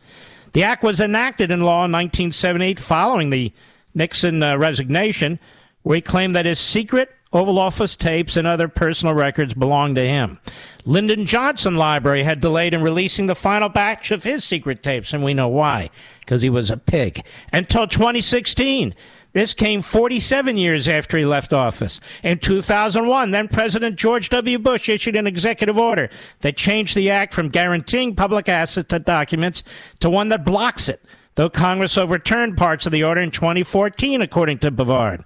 [0.51, 3.53] The act was enacted in law in 1978 following the
[3.93, 5.39] Nixon uh, resignation,
[5.83, 10.05] where he claimed that his secret Oval Office tapes and other personal records belonged to
[10.05, 10.37] him.
[10.83, 15.23] Lyndon Johnson Library had delayed in releasing the final batch of his secret tapes, and
[15.23, 18.93] we know why, because he was a pig, until 2016.
[19.33, 22.01] This came 47 years after he left office.
[22.23, 24.59] In 2001, then President George W.
[24.59, 26.09] Bush issued an executive order
[26.41, 29.63] that changed the act from guaranteeing public access to documents
[29.99, 31.01] to one that blocks it,
[31.35, 35.23] though Congress overturned parts of the order in 2014, according to Bovard.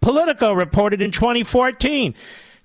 [0.00, 2.14] Politico reported in 2014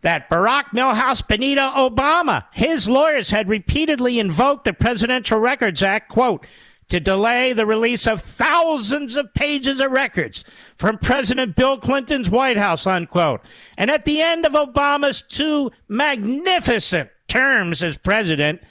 [0.01, 6.45] that Barack Milhouse Benito Obama, his lawyers had repeatedly invoked the Presidential Records Act, quote,
[6.89, 10.45] to delay the release of thousands of pages of records
[10.77, 13.41] from President Bill Clinton's White House, unquote.
[13.77, 18.61] And at the end of Obama's two magnificent terms as president,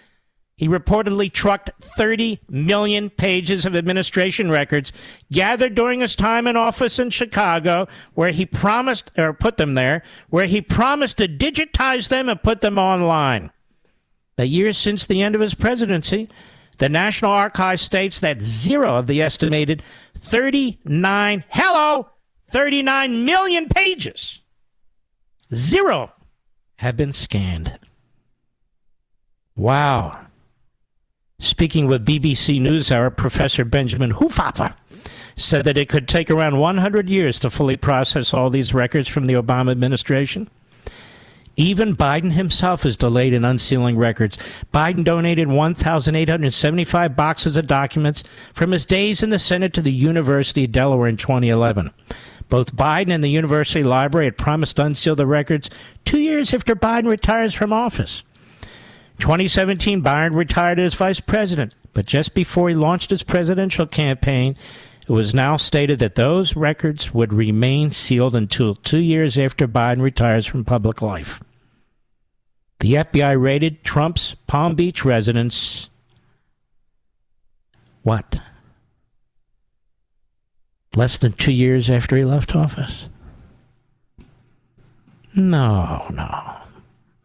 [0.57, 4.91] he reportedly trucked 30 million pages of administration records
[5.31, 10.03] gathered during his time in office in Chicago, where he promised, or put them there,
[10.31, 13.51] where he promised to digitize them and put them online.
[14.37, 16.31] The years since the end of his presidency,
[16.79, 19.83] the National Archives states that zero of the estimated
[20.15, 22.09] 39, hello,
[22.49, 24.41] 39 million pages,
[25.55, 26.13] zero
[26.77, 27.79] have been scanned.
[29.57, 30.21] Wow.
[31.39, 34.75] Speaking with BBC NewsHour, Professor Benjamin Hufbauer
[35.37, 39.27] said that it could take around 100 years to fully process all these records from
[39.27, 40.49] the Obama administration.
[41.57, 44.37] Even Biden himself is delayed in unsealing records.
[44.75, 50.65] Biden donated 1,875 boxes of documents from his days in the Senate to the University
[50.65, 51.91] of Delaware in 2011.
[52.51, 55.71] Both Biden and the University Library had promised to unseal the records
[56.05, 58.23] two years after Biden retires from office.
[59.19, 64.57] 2017, Biden retired as vice president, but just before he launched his presidential campaign,
[65.09, 70.03] it was now stated that those records would remain sealed until two years after Biden
[70.03, 71.41] retires from public life.
[72.81, 75.89] The FBI raided Trump's Palm Beach residence.
[78.03, 78.41] What?
[80.95, 83.09] Less than two years after he left office?
[85.35, 86.57] No, no.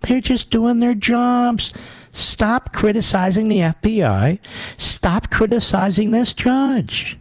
[0.01, 1.73] They're just doing their jobs.
[2.11, 4.39] Stop criticizing the FBI.
[4.77, 7.17] Stop criticizing this judge.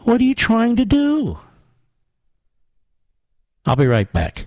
[0.00, 1.38] What are you trying to do?
[3.64, 4.46] I'll be right back.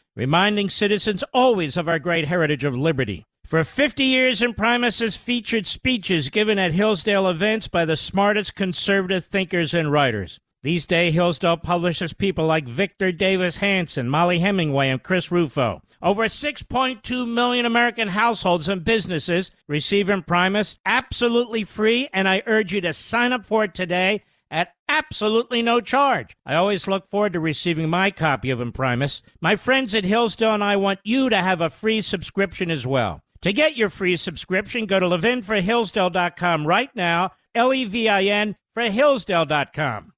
[0.15, 3.23] reminding citizens always of our great heritage of liberty.
[3.45, 9.25] For 50 years, Imprimis has featured speeches given at Hillsdale events by the smartest conservative
[9.25, 10.39] thinkers and writers.
[10.63, 15.81] These days, Hillsdale publishes people like Victor Davis Hanson, Mollie Hemingway, and Chris Rufo.
[16.03, 22.81] Over 6.2 million American households and businesses receive Imprimis absolutely free, and I urge you
[22.81, 26.35] to sign up for it today at absolutely no charge.
[26.45, 29.21] I always look forward to receiving my copy of Imprimis.
[29.39, 33.21] My friends at Hillsdale and I want you to have a free subscription as well.
[33.41, 38.55] To get your free subscription, go to levinforhillsdale.com right now, L E V I N
[38.75, 40.13] for Hillsdale.com.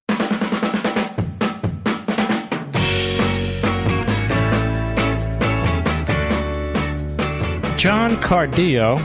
[7.77, 8.97] John Cardillo,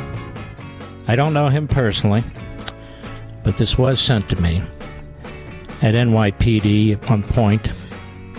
[1.09, 2.23] I don't know him personally,
[3.45, 4.63] but this was sent to me
[5.83, 7.71] at NYPD at one point.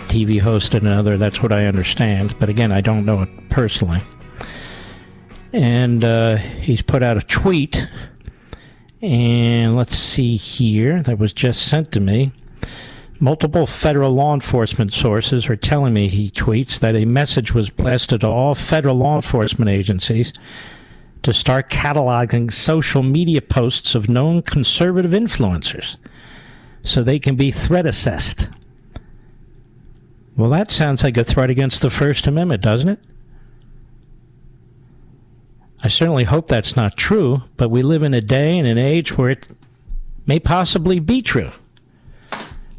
[0.06, 4.02] TV hosted another, that's what I understand, but again, I don't know it personally
[5.52, 7.88] and uh, he's put out a tweet.
[9.02, 12.32] And let's see here, that was just sent to me.
[13.18, 18.20] Multiple federal law enforcement sources are telling me, he tweets, that a message was blasted
[18.20, 20.32] to all federal law enforcement agencies
[21.22, 25.96] to start cataloging social media posts of known conservative influencers
[26.82, 28.48] so they can be threat assessed.
[30.36, 33.00] Well, that sounds like a threat against the First Amendment, doesn't it?
[35.82, 39.16] I certainly hope that's not true, but we live in a day and an age
[39.16, 39.48] where it
[40.26, 41.50] may possibly be true.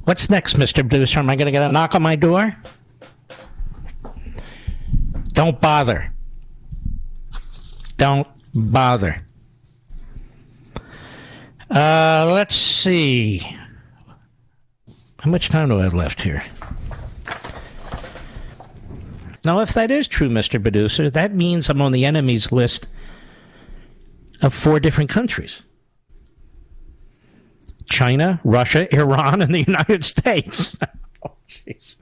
[0.04, 0.88] What's next, Mr.
[0.88, 1.20] Producer?
[1.20, 2.56] Am I going to get a knock on my door?
[5.34, 6.12] Don't bother.
[7.98, 9.22] Don't bother.
[11.70, 13.58] Uh, let's see.
[15.22, 16.44] How much time do I have left here?
[19.46, 20.60] Now, if that is true, Mr.
[20.60, 22.88] Producer, that means I'm on the enemies list
[24.42, 25.62] of four different countries
[27.86, 30.76] China, Russia, Iran, and the United States.
[31.24, 31.98] oh, jeez.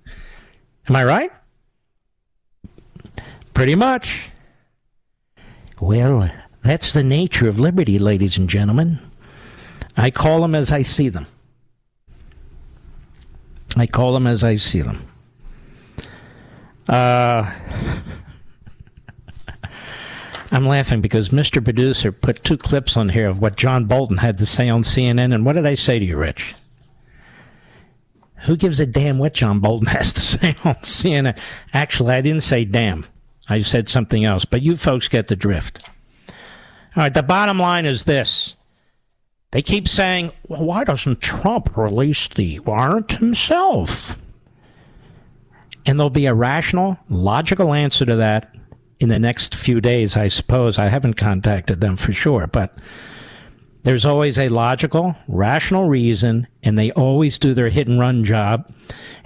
[0.87, 1.31] Am I right?
[3.53, 4.29] Pretty much.
[5.81, 6.31] Well,
[6.63, 8.99] that's the nature of liberty, ladies and gentlemen.
[9.97, 11.27] I call them as I see them.
[13.77, 15.05] I call them as I see them.
[16.87, 17.51] Uh,
[20.51, 21.63] I'm laughing because Mr.
[21.63, 25.33] Producer put two clips on here of what John Bolton had to say on CNN.
[25.33, 26.55] And what did I say to you, Rich?
[28.45, 31.37] Who gives a damn what John Bolton has to say on CNN?
[31.73, 33.05] Actually, I didn't say damn.
[33.47, 35.87] I said something else, but you folks get the drift.
[36.95, 38.55] All right, the bottom line is this.
[39.51, 44.17] They keep saying, well, why doesn't Trump release the warrant himself?
[45.85, 48.53] And there'll be a rational, logical answer to that
[48.99, 50.77] in the next few days, I suppose.
[50.77, 52.77] I haven't contacted them for sure, but
[53.83, 58.71] there's always a logical, rational reason, and they always do their hit and run job.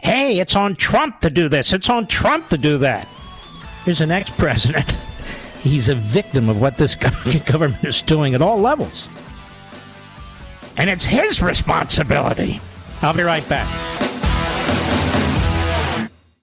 [0.01, 1.73] Hey, it's on Trump to do this.
[1.73, 3.07] It's on Trump to do that.
[3.83, 4.91] Here's an ex president.
[5.61, 6.95] He's a victim of what this
[7.45, 9.05] government is doing at all levels.
[10.77, 12.61] And it's his responsibility.
[13.01, 13.67] I'll be right back.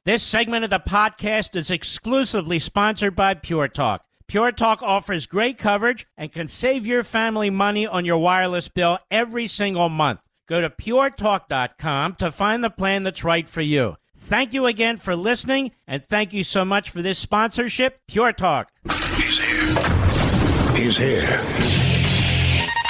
[0.04, 4.04] This segment of the podcast is exclusively sponsored by Pure Talk.
[4.26, 8.98] Pure Talk offers great coverage and can save your family money on your wireless bill
[9.10, 10.20] every single month.
[10.48, 13.96] Go to puretalk.com to find the plan that's right for you.
[14.16, 18.70] Thank you again for listening, and thank you so much for this sponsorship, Pure Talk.
[19.16, 20.74] He's here.
[20.76, 21.79] He's here.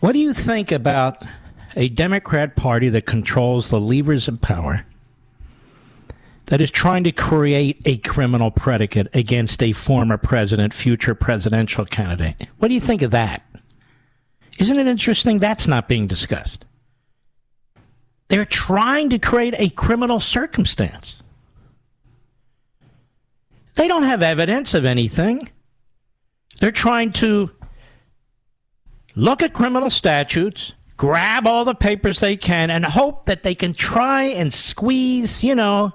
[0.00, 1.24] what do you think about
[1.76, 4.84] a Democrat Party that controls the levers of power,
[6.46, 12.48] that is trying to create a criminal predicate against a former president, future presidential candidate.
[12.58, 13.42] What do you think of that?
[14.58, 16.64] Isn't it interesting that's not being discussed?
[18.28, 21.22] They're trying to create a criminal circumstance.
[23.74, 25.48] They don't have evidence of anything.
[26.60, 27.50] They're trying to
[29.18, 33.74] look at criminal statutes, grab all the papers they can, and hope that they can
[33.74, 35.92] try and squeeze, you know,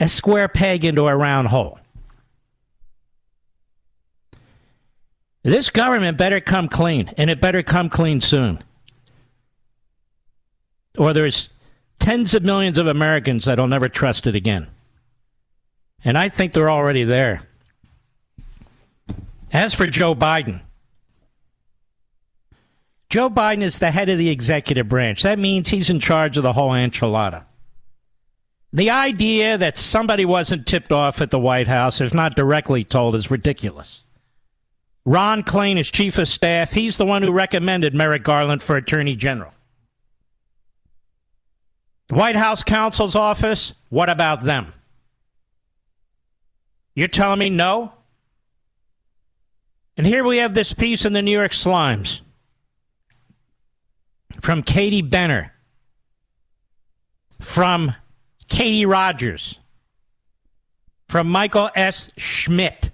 [0.00, 1.78] a square peg into a round hole.
[5.44, 8.62] This government better come clean, and it better come clean soon.
[10.98, 11.48] Or there's
[12.00, 14.66] tens of millions of Americans that'll never trust it again.
[16.04, 17.42] And I think they're already there.
[19.52, 20.62] As for Joe Biden,
[23.12, 25.22] Joe Biden is the head of the executive branch.
[25.22, 27.44] That means he's in charge of the whole enchilada.
[28.72, 33.14] The idea that somebody wasn't tipped off at the White House, if not directly told,
[33.14, 34.04] is ridiculous.
[35.04, 36.72] Ron Klain is chief of staff.
[36.72, 39.52] He's the one who recommended Merrick Garland for attorney general.
[42.08, 44.72] The White House counsel's office, what about them?
[46.94, 47.92] You're telling me no?
[49.98, 52.22] And here we have this piece in the New York Slimes
[54.42, 55.52] from Katie Benner,
[57.40, 57.94] from
[58.48, 59.58] Katie Rogers,
[61.08, 62.12] from Michael S.
[62.18, 62.90] Schmidt.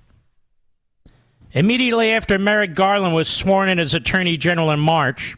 [1.52, 5.36] Immediately after Merrick Garland was sworn in as Attorney General in March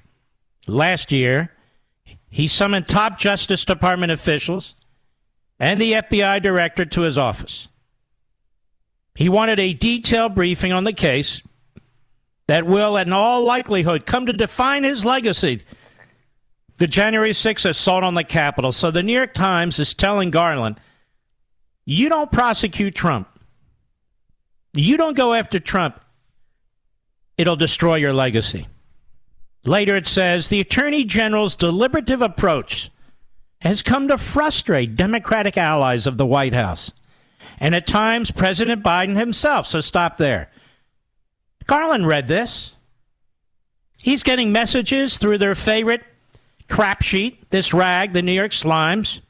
[0.67, 1.53] last year,
[2.29, 4.75] he summoned top Justice Department officials
[5.61, 7.69] and the FBI director to his office.
[9.15, 11.43] He wanted a detailed briefing on the case
[12.49, 15.63] that will, in all likelihood, come to define his legacy.
[16.81, 18.73] The January 6th assault on the Capitol.
[18.73, 20.81] So the New York Times is telling Garland,
[21.85, 23.29] you don't prosecute Trump.
[24.73, 26.01] You don't go after Trump.
[27.37, 28.67] It'll destroy your legacy.
[29.63, 32.91] Later it says the Attorney General's deliberative approach
[33.61, 36.91] has come to frustrate Democratic allies of the White House
[37.59, 39.67] and at times President Biden himself.
[39.67, 40.51] So stop there.
[41.67, 42.73] Garland read this.
[43.99, 46.05] He's getting messages through their favorite
[46.71, 49.21] crap sheet, this rag, the New York Slimes.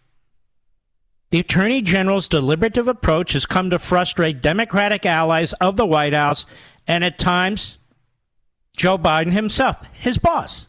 [1.30, 6.44] The Attorney General's deliberative approach has come to frustrate Democratic allies of the White House
[6.86, 7.78] and at times
[8.76, 10.66] Joe Biden himself, his boss.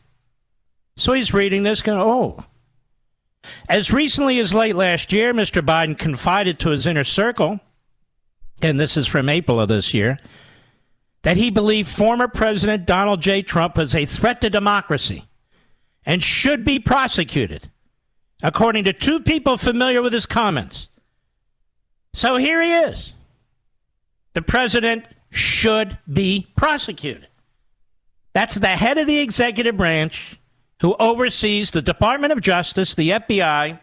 [0.96, 2.46] So he's reading this going, oh.
[3.68, 5.66] As recently as late last year, Mr.
[5.66, 7.60] Biden confided to his inner circle,
[8.62, 10.20] and this is from April of this year,
[11.24, 13.42] that he believed former President Donald J.
[13.42, 15.28] Trump was a threat to democracy
[16.06, 17.70] and should be prosecuted,
[18.42, 20.90] according to two people familiar with his comments.
[22.14, 23.14] So here he is.
[24.34, 27.28] The president should be prosecuted.
[28.34, 30.40] That's the head of the executive branch
[30.82, 33.80] who oversees the Department of Justice, the FBI,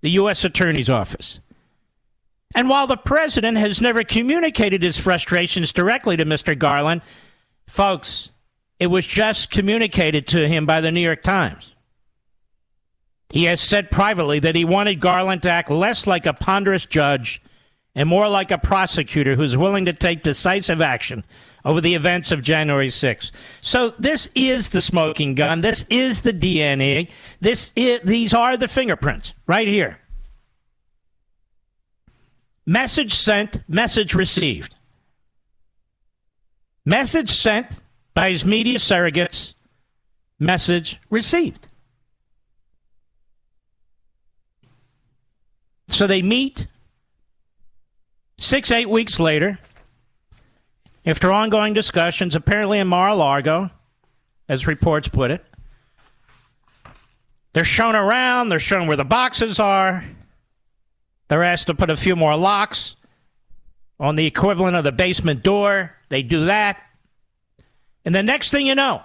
[0.00, 0.44] the U.S.
[0.44, 1.40] Attorney's Office.
[2.54, 6.58] And while the president has never communicated his frustrations directly to Mr.
[6.58, 7.02] Garland,
[7.68, 8.30] folks,
[8.80, 11.74] it was just communicated to him by the New York Times.
[13.28, 17.42] He has said privately that he wanted Garland to act less like a ponderous judge
[17.94, 21.24] and more like a prosecutor who's willing to take decisive action
[21.64, 23.30] over the events of January 6th.
[23.60, 25.60] So this is the smoking gun.
[25.60, 27.10] This is the DNA.
[27.40, 29.98] This is, these are the fingerprints right here.
[32.64, 34.74] Message sent, message received.
[36.86, 37.66] Message sent
[38.14, 39.54] by his media surrogates,
[40.38, 41.66] message received.
[45.88, 46.66] So they meet
[48.38, 49.58] six, eight weeks later,
[51.04, 53.70] after ongoing discussions, apparently in Mar a Lago,
[54.48, 55.44] as reports put it.
[57.52, 60.04] They're shown around, they're shown where the boxes are.
[61.28, 62.96] They're asked to put a few more locks
[63.98, 65.94] on the equivalent of the basement door.
[66.08, 66.80] They do that.
[68.10, 69.04] And the next thing you know,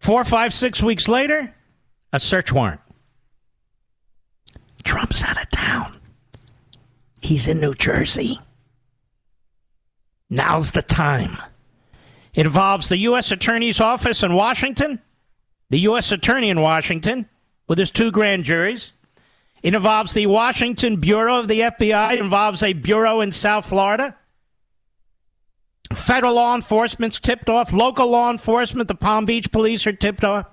[0.00, 1.54] four, five, six weeks later,
[2.12, 2.82] a search warrant.
[4.82, 5.98] Trump's out of town.
[7.22, 8.38] He's in New Jersey.
[10.28, 11.38] Now's the time.
[12.34, 13.32] It involves the U.S.
[13.32, 15.00] Attorney's Office in Washington,
[15.70, 16.12] the U.S.
[16.12, 17.26] Attorney in Washington,
[17.66, 18.92] with his two grand juries.
[19.62, 22.12] It involves the Washington Bureau of the FBI.
[22.12, 24.14] It involves a bureau in South Florida.
[25.94, 27.72] Federal law enforcement's tipped off.
[27.72, 30.46] Local law enforcement, the Palm Beach police are tipped off.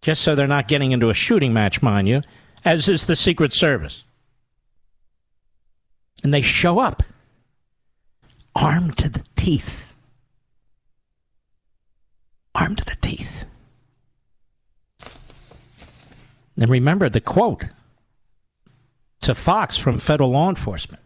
[0.00, 2.22] Just so they're not getting into a shooting match, mind you,
[2.64, 4.04] as is the Secret Service.
[6.22, 7.02] And they show up
[8.54, 9.94] armed to the teeth.
[12.54, 13.44] Armed to the teeth.
[16.56, 17.66] And remember the quote
[19.20, 21.02] to Fox from federal law enforcement.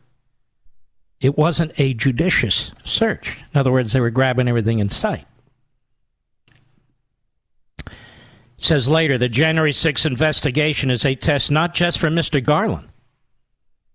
[1.22, 3.38] It wasn't a judicious search.
[3.54, 5.24] In other words, they were grabbing everything in sight.
[7.86, 7.94] It
[8.58, 12.42] says later the January 6th investigation is a test not just for Mr.
[12.42, 12.88] Garland,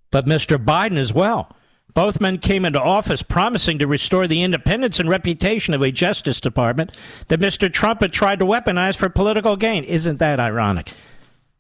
[0.09, 0.57] but Mr.
[0.57, 1.53] Biden as well.
[1.93, 6.39] Both men came into office promising to restore the independence and reputation of a Justice
[6.39, 6.91] Department
[7.27, 7.71] that Mr.
[7.71, 9.83] Trump had tried to weaponize for political gain.
[9.83, 10.93] Isn't that ironic?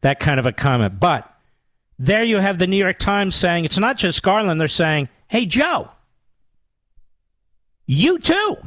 [0.01, 0.99] That kind of a comment.
[0.99, 1.29] But
[1.99, 5.45] there you have the New York Times saying it's not just Garland, they're saying, hey,
[5.45, 5.89] Joe,
[7.85, 8.57] you too.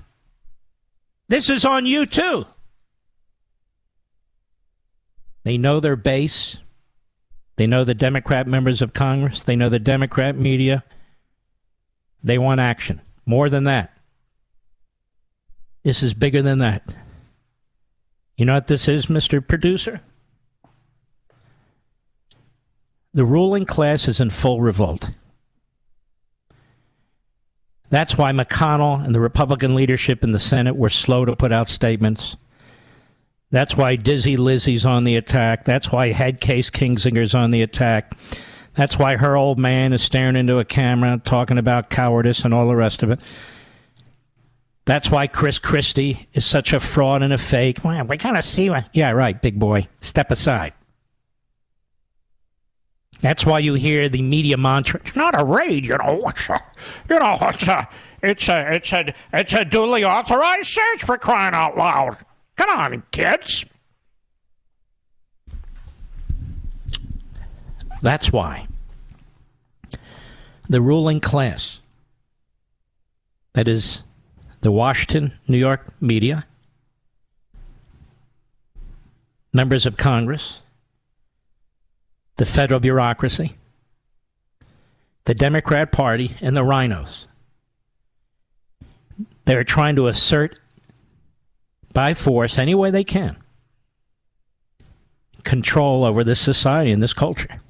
[1.28, 2.46] This is on you too.
[5.44, 6.56] They know their base.
[7.56, 9.42] They know the Democrat members of Congress.
[9.42, 10.82] They know the Democrat media.
[12.22, 13.00] They want action.
[13.26, 13.92] More than that.
[15.82, 16.82] This is bigger than that.
[18.36, 19.46] You know what this is, Mr.
[19.46, 20.00] Producer?
[23.12, 25.10] The ruling class is in full revolt.
[27.88, 31.68] That's why McConnell and the Republican leadership in the Senate were slow to put out
[31.68, 32.36] statements.
[33.50, 35.64] That's why Dizzy Lizzie's on the attack.
[35.64, 38.16] That's why Head Case Kinzinger's on the attack.
[38.74, 42.68] That's why her old man is staring into a camera talking about cowardice and all
[42.68, 43.20] the rest of it.
[44.84, 47.84] That's why Chris Christie is such a fraud and a fake.
[47.84, 48.86] Well, we kind of see what.
[48.92, 49.88] Yeah, right, big boy.
[50.00, 50.72] Step aside.
[53.20, 55.00] That's why you hear the media mantra.
[55.04, 56.22] It's not a raid, you know.
[56.26, 56.60] It's a,
[57.08, 57.88] you know, it's a,
[58.22, 62.16] it's a, it's a, it's a duly authorized search for crying out loud.
[62.56, 63.64] Come on, kids.
[68.02, 68.66] That's why
[70.68, 71.80] the ruling class,
[73.52, 74.02] that is
[74.62, 76.46] the Washington, New York media,
[79.52, 80.60] members of Congress,
[82.40, 83.54] the federal bureaucracy,
[85.26, 87.26] the Democrat Party, and the rhinos.
[89.44, 90.58] They're trying to assert
[91.92, 93.36] by force, any way they can,
[95.44, 97.60] control over this society and this culture.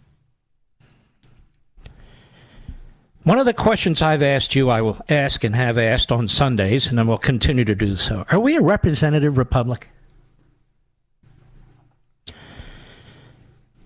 [3.24, 6.86] One of the questions I've asked you, I will ask and have asked on Sundays,
[6.86, 8.24] and I will continue to do so.
[8.30, 9.90] Are we a representative republic?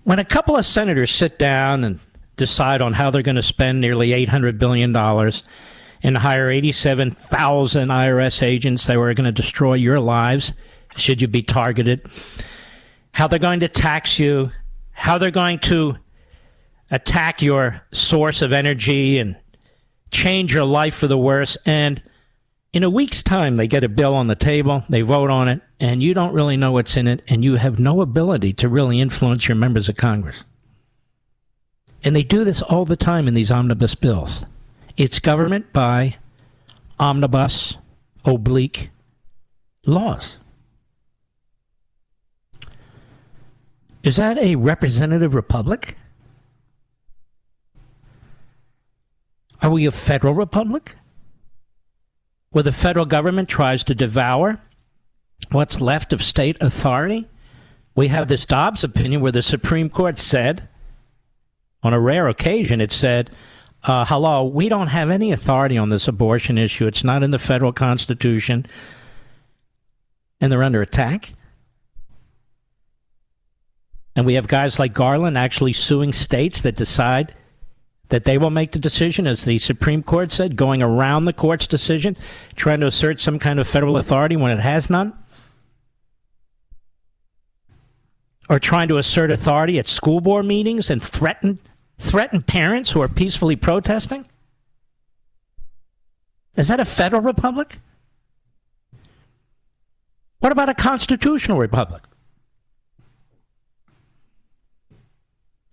[0.05, 1.99] When a couple of senators sit down and
[2.37, 8.85] decide on how they're going to spend nearly $800 billion and hire 87,000 IRS agents
[8.85, 10.53] that were going to destroy your lives
[10.95, 12.07] should you be targeted,
[13.13, 14.51] how they're going to tax you,
[14.91, 15.97] how they're going to
[16.91, 19.35] attack your source of energy and
[20.11, 21.57] change your life for the worse.
[21.65, 22.01] And
[22.75, 25.61] in a week's time, they get a bill on the table, they vote on it,
[25.79, 28.99] and you don't really know what's in it, and you have no ability to really
[28.99, 30.43] influence your members of Congress.
[32.03, 34.43] And they do this all the time in these omnibus bills.
[34.97, 36.17] It's government by
[36.99, 37.77] omnibus
[38.25, 38.89] oblique
[39.85, 40.37] laws.
[44.03, 45.95] Is that a representative republic?
[49.61, 50.97] Are we a federal republic?
[52.55, 54.61] Where the federal government tries to devour
[55.51, 57.27] what's left of state authority.
[57.95, 60.69] We have this Dobbs opinion where the Supreme Court said,
[61.83, 63.29] on a rare occasion, it said,
[63.83, 66.87] uh, hello, we don't have any authority on this abortion issue.
[66.87, 68.65] It's not in the federal Constitution.
[70.39, 71.33] And they're under attack.
[74.15, 77.35] And we have guys like Garland actually suing states that decide
[78.09, 81.67] that they will make the decision, as the Supreme Court said, going around the court's
[81.67, 82.15] decision,
[82.55, 85.13] trying to assert some kind of federal authority when it has none.
[88.49, 91.59] or trying to assert authority at school board meetings and threaten
[91.97, 94.25] threaten parents who are peacefully protesting?
[96.57, 97.79] Is that a federal republic?
[100.39, 102.03] What about a constitutional republic?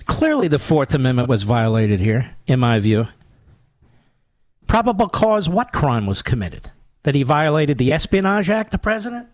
[0.06, 3.08] Clearly, the Fourth Amendment was violated here, in my view.
[4.66, 6.70] Probable cause what crime was committed?
[7.02, 9.28] That he violated the Espionage Act, the president?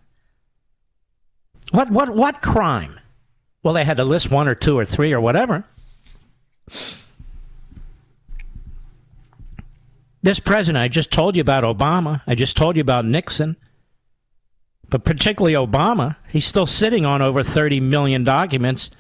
[1.71, 2.99] What, what, what crime?
[3.63, 5.65] Well, they had to list one or two or three or whatever.
[10.23, 12.23] This president, I just told you about Obama.
[12.27, 13.57] I just told you about Nixon.
[14.89, 18.91] But particularly Obama, he's still sitting on over 30 million documents,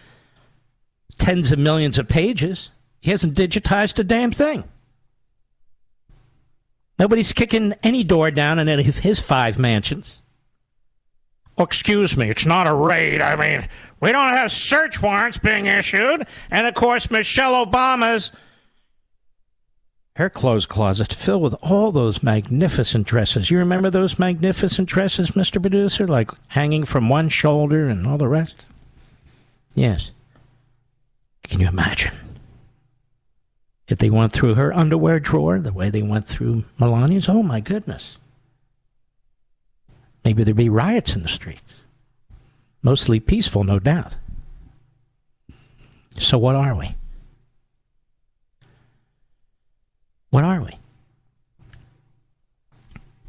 [1.19, 2.71] tens of millions of pages.
[3.01, 4.64] He hasn't digitized a damn thing.
[6.99, 10.21] Nobody's kicking any door down in any of his five mansions.
[11.57, 13.21] Oh, excuse me, it's not a raid.
[13.21, 13.69] I mean,
[14.01, 16.27] we don't have search warrants being issued.
[16.51, 18.33] And of course, Michelle Obama's
[20.19, 23.53] her clothes closet filled with all those magnificent dresses.
[23.53, 25.62] You remember those magnificent dresses, Mr.
[25.62, 26.09] Producer?
[26.09, 28.66] Like hanging from one shoulder and all the rest?
[29.77, 30.11] Yes.
[31.49, 32.15] Can you imagine?
[33.89, 37.61] If they went through her underwear drawer the way they went through Melania's, oh my
[37.61, 38.19] goodness.
[40.25, 41.63] Maybe there'd be riots in the streets.
[42.83, 44.15] Mostly peaceful, no doubt.
[46.19, 46.95] So, what are we?
[50.31, 50.79] What are we?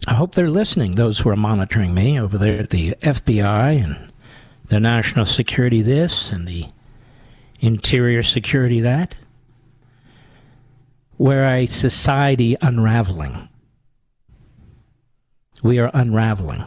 [0.07, 4.11] I hope they're listening, those who are monitoring me over there at the FBI and
[4.65, 6.67] the National Security this and the
[7.59, 9.15] Interior Security that.
[11.17, 13.49] We're a society unraveling.
[15.61, 16.63] We are unraveling.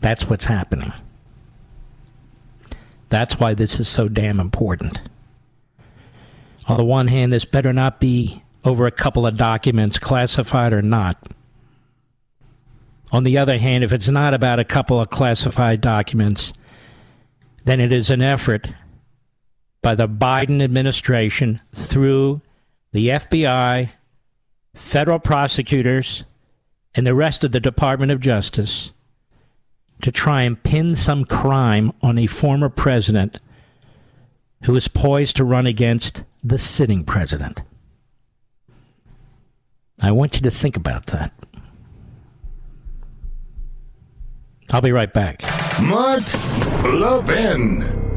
[0.00, 0.92] That's what's happening.
[3.08, 5.00] That's why this is so damn important.
[6.66, 10.82] On the one hand, this better not be over a couple of documents, classified or
[10.82, 11.16] not.
[13.10, 16.52] On the other hand, if it's not about a couple of classified documents,
[17.64, 18.72] then it is an effort
[19.82, 22.40] by the Biden administration through
[22.92, 23.90] the FBI,
[24.74, 26.24] federal prosecutors,
[26.94, 28.92] and the rest of the Department of Justice
[30.02, 33.38] to try and pin some crime on a former president
[34.64, 37.62] who is poised to run against the sitting president.
[40.00, 41.32] I want you to think about that.
[44.70, 45.57] I'll be right back.
[45.82, 46.24] Mark
[46.84, 48.07] Levin.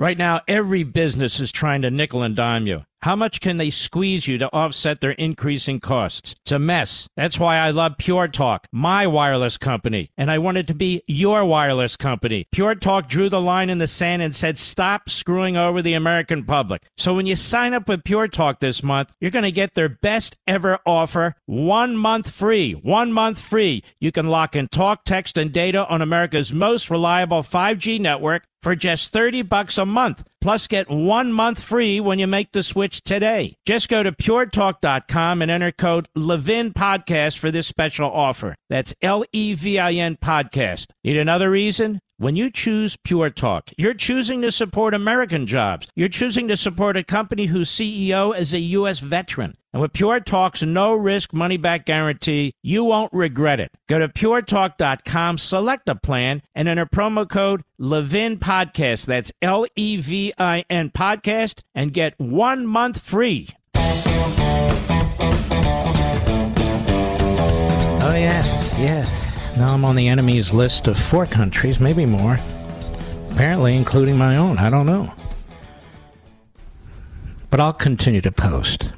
[0.00, 2.84] Right now, every business is trying to nickel and dime you.
[3.02, 6.34] How much can they squeeze you to offset their increasing costs?
[6.42, 7.06] It's a mess.
[7.16, 11.44] That's why I love Pure Talk, my wireless company, and I wanted to be your
[11.44, 12.46] wireless company.
[12.50, 16.44] Pure Talk drew the line in the sand and said, stop screwing over the American
[16.44, 16.82] public.
[16.96, 19.88] So when you sign up with Pure Talk this month, you're going to get their
[19.90, 22.72] best ever offer one month free.
[22.72, 23.82] One month free.
[23.98, 28.76] You can lock in talk, text, and data on America's most reliable 5G network for
[28.76, 30.24] just 30 bucks a month.
[30.40, 33.56] Plus get one month free when you make the switch today.
[33.66, 38.54] Just go to puretalk.com and enter code Levin Podcast for this special offer.
[38.68, 40.86] That's L E V I N Podcast.
[41.04, 42.00] Need another reason?
[42.20, 45.88] When you choose Pure Talk, you're choosing to support American jobs.
[45.96, 48.98] You're choosing to support a company whose CEO is a U.S.
[48.98, 49.56] veteran.
[49.72, 53.70] And with Pure Talk's no risk money back guarantee, you won't regret it.
[53.88, 59.06] Go to puretalk.com, select a plan, and enter promo code Levin Podcast.
[59.06, 63.48] That's L E V I N Podcast, and get one month free.
[68.02, 69.29] Oh, yes, yes.
[69.60, 72.40] Now I'm on the enemy's list of four countries, maybe more.
[73.30, 74.56] Apparently, including my own.
[74.56, 75.12] I don't know.
[77.50, 78.90] But I'll continue to post.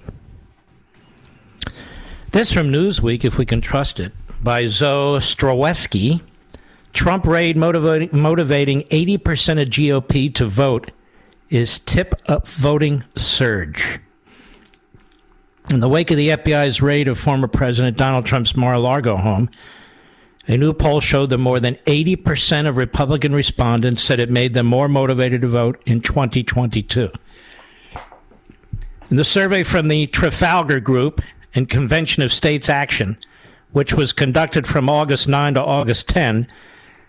[2.31, 6.23] This from Newsweek, if we can trust it, by Zoe Strozewski.
[6.93, 10.93] Trump raid motivating, motivating 80% of GOP to vote
[11.51, 13.99] is tip up voting surge.
[15.73, 19.17] In the wake of the FBI's raid of former President Donald Trump's Mar a Lago
[19.17, 19.51] home,
[20.49, 24.67] a new poll showed that more than 80% of Republican respondents said it made them
[24.67, 27.11] more motivated to vote in 2022.
[29.11, 31.21] In the survey from the Trafalgar Group
[31.55, 33.19] and Convention of States Action,
[33.73, 36.49] which was conducted from August 9 to August 10,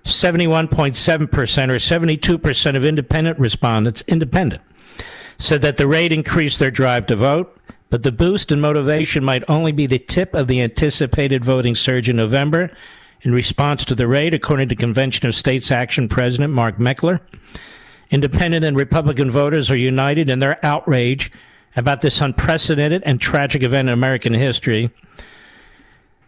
[0.04, 1.30] 71.7%
[1.70, 4.62] or 72% of independent respondents, independent,
[5.40, 7.58] said that the rate increased their drive to vote,
[7.90, 12.10] but the boost in motivation might only be the tip of the anticipated voting surge
[12.10, 12.70] in November
[13.24, 17.20] in response to the raid, according to Convention of States Action President Mark Meckler.
[18.12, 21.32] Independent and Republican voters are united in their outrage
[21.76, 24.92] about this unprecedented and tragic event in American history.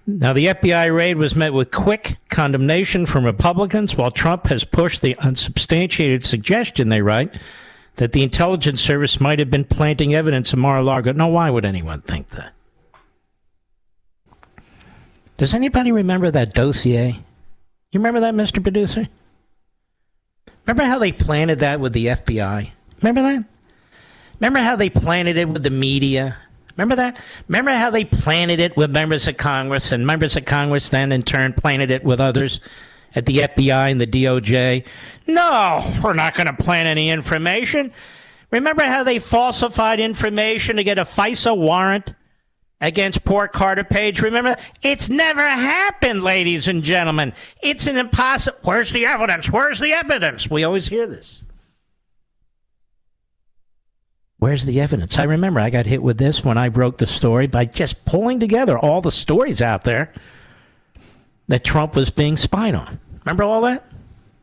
[0.08, 5.02] Now, the FBI raid was met with quick condemnation from Republicans, while Trump has pushed
[5.02, 7.34] the unsubstantiated suggestion, they write,
[7.96, 11.12] that the intelligence service might have been planting evidence in Mar a Lago.
[11.14, 12.54] Now, why would anyone think that?
[15.38, 17.20] Does anybody remember that dossier?
[17.92, 18.62] You remember that, Mr.
[18.62, 19.08] Producer?
[20.66, 22.72] Remember how they planted that with the FBI?
[23.02, 23.44] Remember that?
[24.40, 26.38] Remember how they planted it with the media?
[26.76, 27.18] Remember that?
[27.48, 31.24] Remember how they planted it with members of Congress, and members of Congress then in
[31.24, 32.60] turn planted it with others
[33.14, 34.84] at the FBI and the DOJ?
[35.28, 37.94] No, we're not going to plant any information.
[38.52, 42.14] Remember how they falsified information to get a FISA warrant
[42.82, 44.22] against poor Carter Page?
[44.22, 44.56] Remember?
[44.82, 47.34] It's never happened, ladies and gentlemen.
[47.62, 48.58] It's an impossible.
[48.64, 49.50] Where's the evidence?
[49.50, 50.50] Where's the evidence?
[50.50, 51.44] We always hear this.
[54.38, 55.18] Where's the evidence?
[55.18, 58.40] I remember I got hit with this when I broke the story by just pulling
[58.40, 60.14] together all the stories out there
[61.48, 63.00] that Trump was being spied on.
[63.24, 63.84] Remember all that?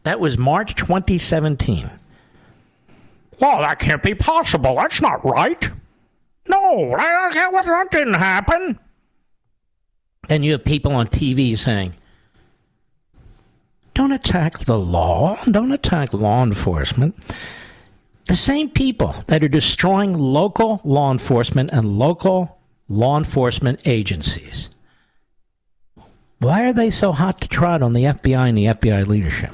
[0.05, 1.91] That was March 2017.
[3.39, 4.77] Well, that can't be possible.
[4.77, 5.71] That's not right.
[6.49, 8.79] No, that didn't happen.
[10.29, 11.95] And you have people on TV saying,
[13.95, 17.17] don't attack the law, don't attack law enforcement.
[18.27, 24.69] The same people that are destroying local law enforcement and local law enforcement agencies.
[26.39, 29.53] Why are they so hot to trot on the FBI and the FBI leadership?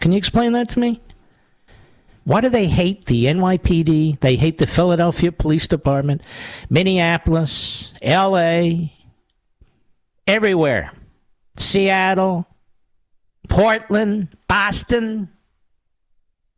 [0.00, 1.00] Can you explain that to me?
[2.24, 4.20] Why do they hate the NYPD?
[4.20, 6.22] They hate the Philadelphia Police Department,
[6.70, 8.90] Minneapolis, LA,
[10.26, 10.92] everywhere.
[11.56, 12.46] Seattle,
[13.48, 15.28] Portland, Boston,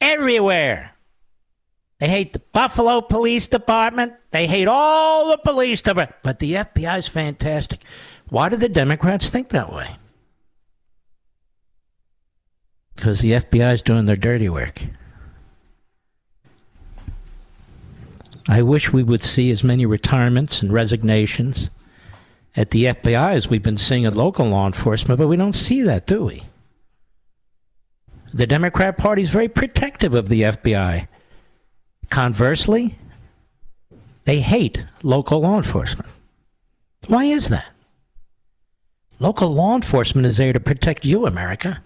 [0.01, 0.93] everywhere.
[1.99, 4.13] They hate the Buffalo Police Department.
[4.31, 6.17] They hate all the police department.
[6.23, 7.81] But the FBI is fantastic.
[8.29, 9.97] Why do the Democrats think that way?
[12.95, 14.83] Because the FBI is doing their dirty work.
[18.49, 21.71] I wish we would see as many retirements and resignations
[22.57, 25.83] at the FBI as we've been seeing at local law enforcement, but we don't see
[25.83, 26.43] that, do we?
[28.33, 31.09] The Democrat Party is very protective of the FBI.
[32.11, 32.97] Conversely,
[34.25, 36.11] they hate local law enforcement.
[37.07, 37.67] Why is that?
[39.19, 41.83] Local law enforcement is there to protect you, America.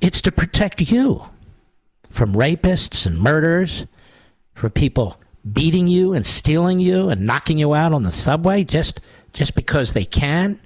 [0.00, 1.24] It's to protect you
[2.10, 3.86] from rapists and murderers,
[4.56, 5.20] for people
[5.52, 9.00] beating you and stealing you and knocking you out on the subway just
[9.32, 10.58] just because they can.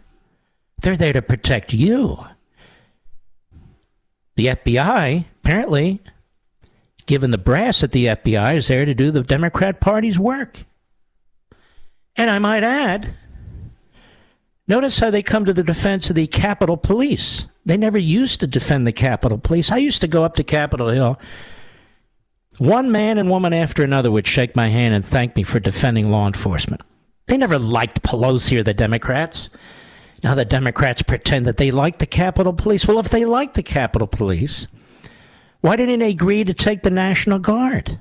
[0.81, 2.25] They're there to protect you.
[4.37, 6.01] The FBI, apparently,
[7.07, 10.61] given the brass at the FBI, is there to do the Democrat Party's work.
[12.17, 13.15] And I might add,
[14.69, 17.49] notice how they come to the defense of the Capitol Police.
[17.67, 19.71] They never used to defend the Capitol Police.
[19.71, 21.19] I used to go up to Capitol Hill.
[22.61, 26.11] One man and woman after another would shake my hand and thank me for defending
[26.11, 26.83] law enforcement.
[27.25, 29.49] They never liked Pelosi or the Democrats.
[30.23, 32.87] Now the Democrats pretend that they like the Capitol Police.
[32.87, 34.67] Well, if they like the Capitol Police,
[35.63, 37.99] why didn't they agree to take the National Guard?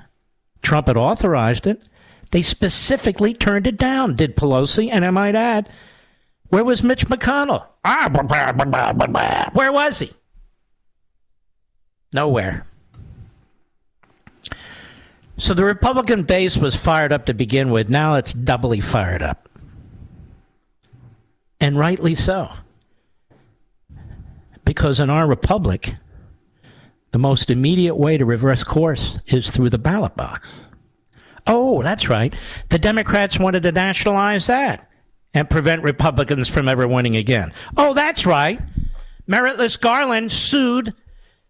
[0.62, 1.88] Trump had authorized it.
[2.32, 4.90] They specifically turned it down, did Pelosi.
[4.92, 5.70] And I might add,
[6.50, 7.66] where was Mitch McConnell?
[7.86, 8.10] Ah,
[9.54, 10.12] where was he?
[12.14, 12.66] Nowhere.
[15.40, 17.90] So the Republican base was fired up to begin with.
[17.90, 19.48] Now it's doubly fired up.
[21.62, 22.50] And rightly so.
[24.66, 25.96] Because in our republic,
[27.12, 30.50] the most immediate way to reverse course is through the ballot box.
[31.48, 32.34] Oh, that's right.
[32.70, 34.90] The Democrats wanted to nationalize that
[35.34, 37.54] and prevent Republicans from ever winning again.
[37.78, 38.60] Oh, that's right.
[39.28, 40.94] Meritless Garland sued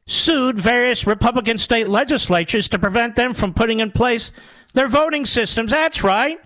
[0.10, 4.32] sued various Republican state legislatures to prevent them from putting in place
[4.74, 5.72] their voting systems.
[5.72, 6.39] That's right.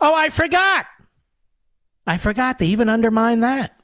[0.00, 0.86] Oh, I forgot.
[2.06, 3.80] I forgot they even undermined that.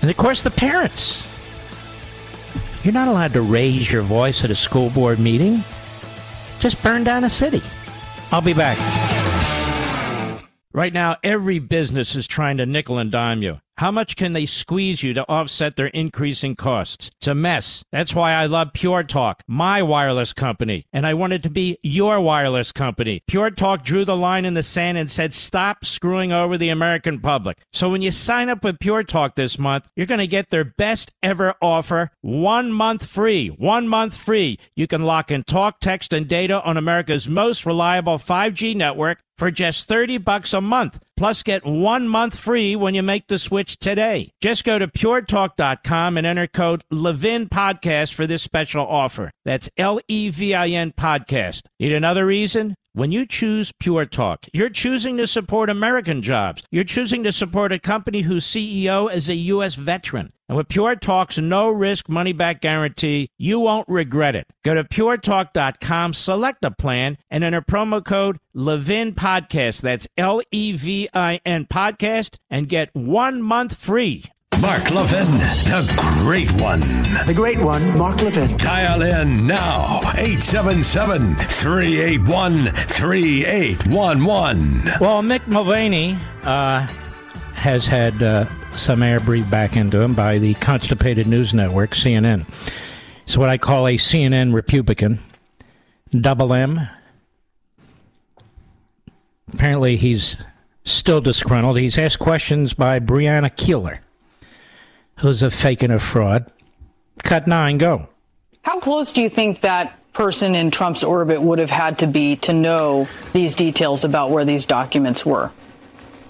[0.00, 1.22] And of course, the parents.
[2.82, 5.62] You're not allowed to raise your voice at a school board meeting.
[6.58, 7.62] Just burn down a city.
[8.32, 9.09] I'll be back.
[10.72, 13.58] Right now, every business is trying to nickel and dime you.
[13.78, 17.10] How much can they squeeze you to offset their increasing costs?
[17.16, 17.82] It's a mess.
[17.90, 22.20] That's why I love Pure Talk, my wireless company, and I wanted to be your
[22.20, 23.22] wireless company.
[23.26, 27.20] Pure Talk drew the line in the sand and said, stop screwing over the American
[27.20, 27.56] public.
[27.72, 30.64] So when you sign up with Pure Talk this month, you're going to get their
[30.64, 33.48] best ever offer one month free.
[33.48, 34.58] One month free.
[34.76, 39.50] You can lock in talk, text, and data on America's most reliable 5G network for
[39.50, 41.00] just 30 bucks a month.
[41.16, 44.30] Plus, get one month free when you make the switch today.
[44.42, 49.30] Just go to puretalk.com and enter code Levin Podcast for this special offer.
[49.46, 51.62] That's L E V I N Podcast.
[51.78, 52.74] Need another reason?
[52.92, 56.64] When you choose Pure Talk, you're choosing to support American jobs.
[56.72, 59.76] You're choosing to support a company whose CEO is a U.S.
[59.76, 60.32] veteran.
[60.48, 64.48] And with Pure Talk's no risk money back guarantee, you won't regret it.
[64.64, 69.82] Go to puretalk.com, select a plan, and enter promo code Levin Podcast.
[69.82, 74.24] That's L E V I N Podcast, and get one month free.
[74.60, 76.80] Mark Levin, the great one.
[77.26, 78.56] The great one, Mark Levin.
[78.58, 84.82] Dial in now, 877 381 3811.
[85.00, 86.86] Well, Mick Mulvaney uh,
[87.54, 92.46] has had uh, some air breathed back into him by the constipated news network, CNN.
[93.24, 95.20] It's what I call a CNN Republican.
[96.10, 96.80] Double M.
[99.54, 100.36] Apparently, he's
[100.84, 101.78] still disgruntled.
[101.78, 103.98] He's asked questions by Brianna Keilar,
[105.20, 106.50] who's a fake and a fraud.
[107.22, 108.08] Cut nine, go.
[108.62, 112.36] How close do you think that person in Trump's orbit would have had to be
[112.36, 115.50] to know these details about where these documents were?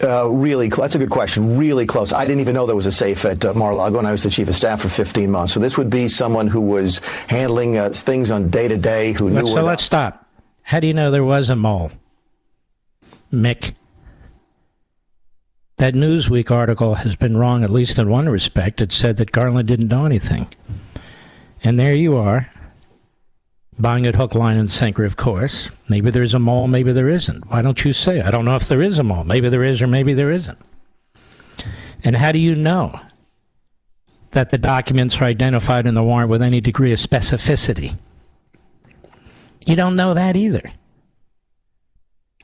[0.03, 1.59] Uh, really, that's a good question.
[1.59, 2.13] Really close.
[2.13, 4.31] I didn't even know there was a safe at uh, Mar-a-Lago, and I was the
[4.31, 5.53] chief of staff for 15 months.
[5.53, 9.29] So this would be someone who was handling uh, things on day to day, who
[9.29, 9.47] knew.
[9.47, 10.27] so where let's stop.
[10.63, 11.91] How do you know there was a mole?
[13.33, 13.73] Mick.
[15.81, 18.83] That Newsweek article has been wrong, at least in one respect.
[18.83, 20.47] It said that Garland didn't know anything.
[21.65, 22.53] And there you are,
[23.79, 25.71] buying it hook, line, and sinker, of course.
[25.89, 27.49] Maybe there's a mole, maybe there isn't.
[27.51, 28.21] Why don't you say?
[28.21, 29.25] I don't know if there is a mole.
[29.25, 30.59] Maybe there is, or maybe there isn't.
[32.05, 33.01] And how do you know
[34.33, 37.97] that the documents are identified in the warrant with any degree of specificity?
[39.65, 40.73] You don't know that either.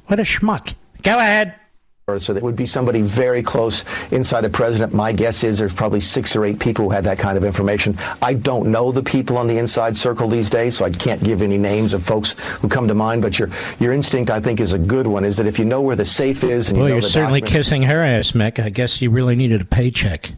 [0.06, 0.72] What a schmuck.
[1.02, 1.60] Go ahead.
[2.06, 4.94] So that would be somebody very close inside the president.
[4.94, 7.98] My guess is there's probably six or eight people who had that kind of information.
[8.22, 11.42] I don't know the people on the inside circle these days, so I can't give
[11.42, 13.22] any names of folks who come to mind.
[13.22, 13.50] But your
[13.80, 15.24] your instinct, I think, is a good one.
[15.24, 17.40] Is that if you know where the safe is and Well, you know the certainly
[17.40, 18.62] kissing her ass, Mick.
[18.62, 20.30] I guess you really needed a paycheck.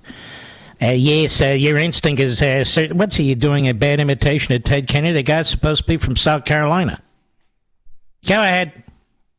[0.80, 2.40] Uh, yes, uh, your instinct is.
[2.40, 3.68] Uh, cer- what's he doing?
[3.68, 5.12] A bad imitation of Ted Kennedy?
[5.12, 7.02] The guy's supposed to be from South Carolina.
[8.26, 8.84] Go ahead.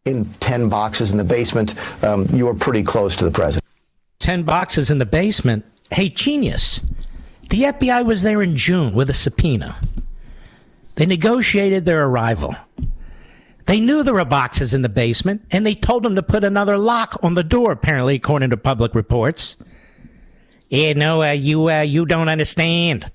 [0.06, 3.64] In ten boxes in the basement, um, you are pretty close to the president.
[4.20, 5.66] Ten boxes in the basement.
[5.92, 6.82] Hey, genius.
[7.50, 9.80] The FBI was there in June with a subpoena.
[10.96, 12.56] They negotiated their arrival.
[13.66, 16.78] They knew there were boxes in the basement, and they told them to put another
[16.78, 19.58] lock on the door, apparently, according to public reports.
[20.70, 23.12] Yeah, no, uh, you, uh, you don't understand.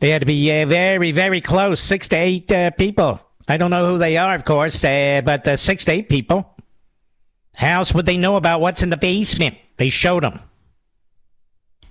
[0.00, 3.20] They had to be uh, very, very close, six to eight uh, people.
[3.50, 6.54] I don't know who they are, of course, uh, but uh, six to eight people.
[7.56, 9.56] How else would they know about what's in the basement?
[9.76, 10.38] They showed them.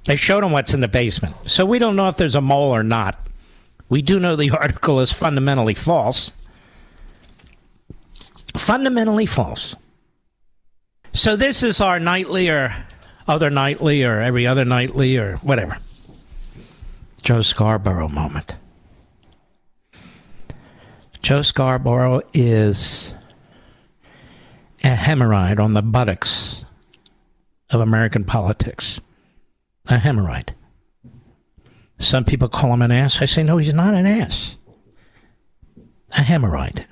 [0.06, 1.36] They showed them what's in the basement.
[1.48, 3.20] So we don't know if there's a mole or not.
[3.90, 6.32] We do know the article is fundamentally false.
[8.56, 9.76] Fundamentally false.
[11.14, 12.74] So this is our nightly or
[13.28, 15.78] other nightly or every other nightly or whatever.
[17.22, 18.56] Joe Scarborough moment.
[21.22, 23.14] Joe Scarborough is
[24.84, 26.64] a hemorrhoid on the buttocks
[27.70, 29.00] of American politics.
[29.88, 30.50] A hemorrhoid.
[31.98, 33.22] Some people call him an ass.
[33.22, 34.58] I say, no, he's not an ass.
[36.12, 36.86] A hemorrhoid.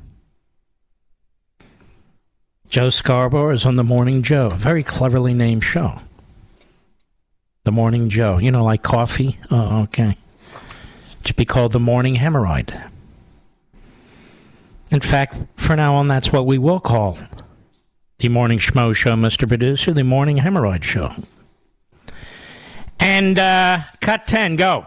[2.69, 6.01] Joe Scarborough is on The Morning Joe, a very cleverly named show.
[7.63, 8.37] The Morning Joe.
[8.39, 9.37] You know, like coffee?
[9.49, 10.17] Oh, okay.
[11.21, 12.91] It should be called The Morning Hemorrhoid.
[14.91, 17.17] In fact, for now on, that's what we will call
[18.19, 19.47] the Morning Schmo Show, Mr.
[19.47, 21.11] Producer, the Morning Hemorrhoid Show.
[22.99, 24.85] And uh, cut 10, go.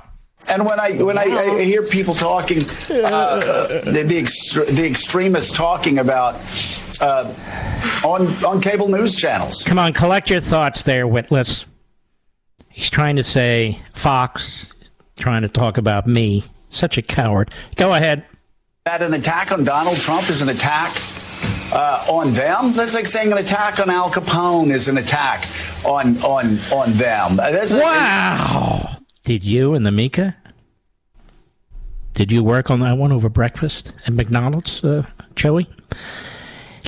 [0.48, 3.38] And when I when I, I hear people talking, uh,
[3.84, 6.36] the the, extre- the extremists talking about
[7.00, 7.30] uh,
[8.04, 11.66] on on cable news channels, Come on, collect your thoughts there, Witless.
[12.70, 14.66] He's trying to say Fox,
[15.18, 16.44] trying to talk about me.
[16.70, 17.50] Such a coward.
[17.76, 18.24] Go ahead.
[18.86, 20.96] That an attack on Donald Trump is an attack
[21.72, 22.72] uh, on them.
[22.72, 25.46] That's like saying an attack on Al Capone is an attack
[25.84, 27.38] on on on them.
[27.38, 28.96] Uh, that's a- Wow.
[29.24, 30.36] Did you and the Mika?
[32.14, 35.06] Did you work on that one over breakfast at McDonald's, uh,
[35.36, 35.68] Joey?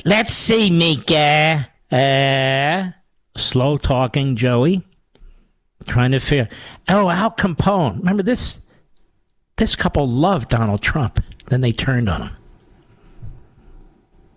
[0.03, 1.69] Let's see, Mika.
[1.91, 2.91] Uh,
[3.39, 4.83] slow talking, Joey.
[5.87, 6.49] Trying to figure.
[6.89, 7.99] Oh, Al Capone.
[7.99, 8.61] Remember this?
[9.57, 11.19] This couple loved Donald Trump.
[11.47, 12.35] Then they turned on him.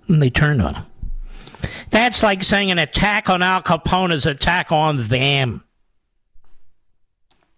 [0.08, 0.84] And they turned on him.
[1.90, 5.62] That's like saying an attack on Al Capone is attack on them.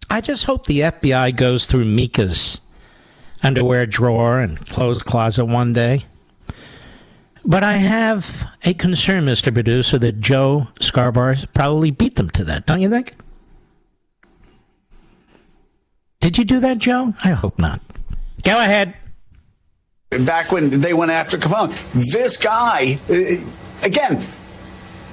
[0.09, 2.59] I just hope the FBI goes through Mika's
[3.43, 6.05] underwear drawer and clothes closet one day
[7.45, 9.53] But I have a concern, Mr.
[9.53, 13.15] Producer, that Joe Scarborough probably beat them to that, don't you think?
[16.19, 17.13] Did you do that, Joe?
[17.23, 17.81] I hope not.
[18.43, 18.93] Go ahead.
[20.09, 21.71] Back when they went after Capone,
[22.11, 24.25] this guy, uh, again,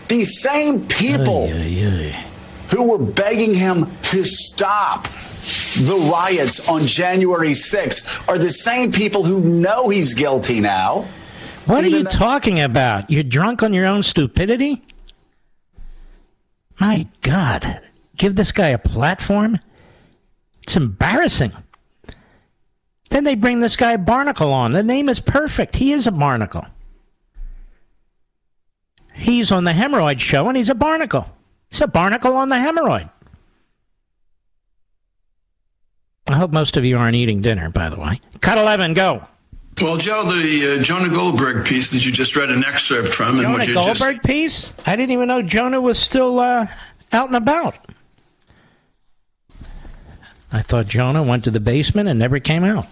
[0.09, 5.07] these same people who were begging him to stop
[5.76, 11.07] the riots on January 6th are the same people who know he's guilty now.
[11.66, 13.11] What are you talking about?
[13.11, 14.82] You're drunk on your own stupidity?
[16.80, 17.80] My God.
[18.16, 19.59] Give this guy a platform?
[20.62, 21.53] It's embarrassing.
[23.11, 24.72] Then they bring this guy Barnicle on.
[24.72, 25.76] The name is perfect.
[25.76, 26.66] He is a barnacle.
[29.14, 31.26] He's on the hemorrhoid show and he's a barnacle.
[31.70, 33.11] He's a barnacle on the hemorrhoid.
[36.28, 38.20] I hope most of you aren't eating dinner, by the way.
[38.40, 39.22] Cut 11, go.
[39.80, 43.42] Well, Joe, the uh, Jonah Goldberg piece that you just read an excerpt from, and
[43.42, 44.72] Jonah what you Goldberg just piece?
[44.86, 46.66] I didn't even know Jonah was still uh,
[47.12, 47.76] out and about.
[50.57, 52.86] I thought Jonah went to the basement and never came out.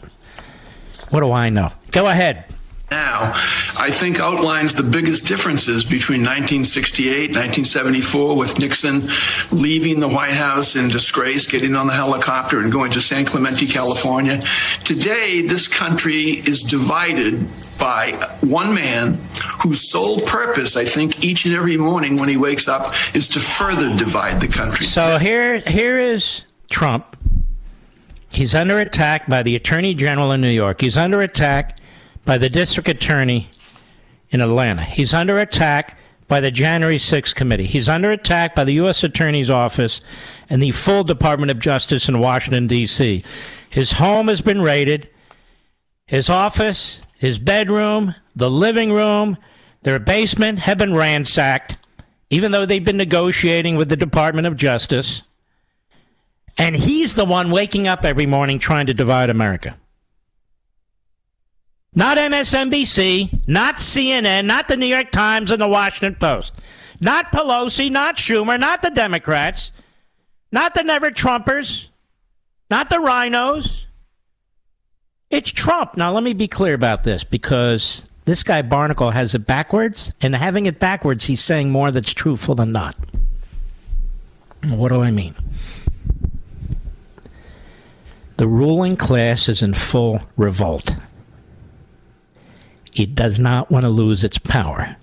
[1.08, 1.70] What do I know?
[1.92, 2.44] Go ahead.
[2.90, 3.32] now,
[3.78, 9.08] I think outlines the biggest differences between 1968, 1974, with Nixon
[9.50, 13.66] leaving the White House in disgrace, getting on the helicopter and going to San Clemente,
[13.66, 14.42] California.
[14.84, 17.48] Today, this country is divided
[17.78, 18.12] by
[18.42, 19.18] one man
[19.62, 23.40] whose sole purpose, I think, each and every morning when he wakes up is to
[23.40, 24.84] further divide the country.
[24.84, 27.13] So here, here is Trump.
[28.34, 30.80] He's under attack by the Attorney General in New York.
[30.80, 31.78] He's under attack
[32.24, 33.48] by the District Attorney
[34.30, 34.82] in Atlanta.
[34.82, 37.66] He's under attack by the January 6th committee.
[37.66, 39.04] He's under attack by the U.S.
[39.04, 40.00] Attorney's Office
[40.50, 43.22] and the full Department of Justice in Washington, D.C.
[43.70, 45.08] His home has been raided,
[46.06, 49.38] his office, his bedroom, the living room,
[49.82, 51.76] their basement have been ransacked,
[52.30, 55.22] even though they've been negotiating with the Department of Justice.
[56.56, 59.76] And he's the one waking up every morning trying to divide America.
[61.94, 66.52] Not MSNBC, not CNN, not the New York Times and the Washington Post.
[67.00, 69.72] Not Pelosi, not Schumer, not the Democrats,
[70.50, 71.88] not the Never Trumpers,
[72.70, 73.86] not the rhinos.
[75.30, 75.96] It's Trump.
[75.96, 80.34] Now, let me be clear about this because this guy Barnicle has it backwards, and
[80.34, 82.96] having it backwards, he's saying more that's truthful than not.
[84.64, 85.34] What do I mean?
[88.36, 90.94] The ruling class is in full revolt.
[92.94, 94.96] It does not want to lose its power.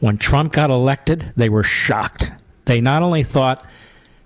[0.00, 2.30] When Trump got elected, they were shocked.
[2.64, 3.64] They not only thought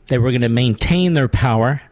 [0.09, 1.83] they were going to maintain their power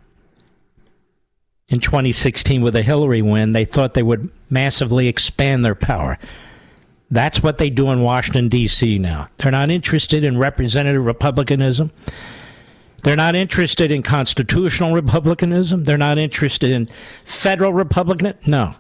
[1.68, 6.18] in 2016 with a Hillary win, they thought they would massively expand their power.
[7.10, 8.98] That's what they do in Washington, D.C.
[8.98, 9.28] now.
[9.38, 11.92] They're not interested in representative republicanism.
[13.02, 15.84] They're not interested in constitutional republicanism.
[15.84, 16.88] They're not interested in
[17.24, 18.38] federal republicanism.
[18.46, 18.74] No.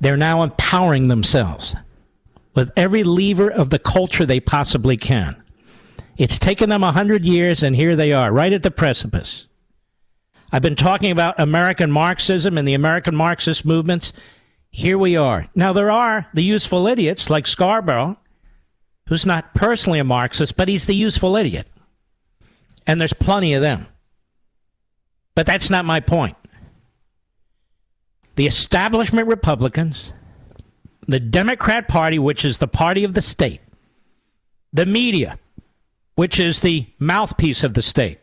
[0.00, 1.76] They're now empowering themselves
[2.54, 5.36] with every lever of the culture they possibly can.
[6.16, 9.46] It's taken them a hundred years, and here they are, right at the precipice.
[10.52, 14.12] I've been talking about American Marxism and the American Marxist movements.
[14.70, 15.48] Here we are.
[15.54, 18.16] Now, there are the useful idiots like Scarborough,
[19.08, 21.68] who's not personally a Marxist, but he's the useful idiot.
[22.86, 23.86] And there's plenty of them.
[25.34, 26.36] But that's not my point.
[28.36, 30.12] The establishment Republicans,
[31.06, 33.60] the Democrat Party, which is the party of the state,
[34.72, 35.38] the media,
[36.14, 38.18] which is the mouthpiece of the state,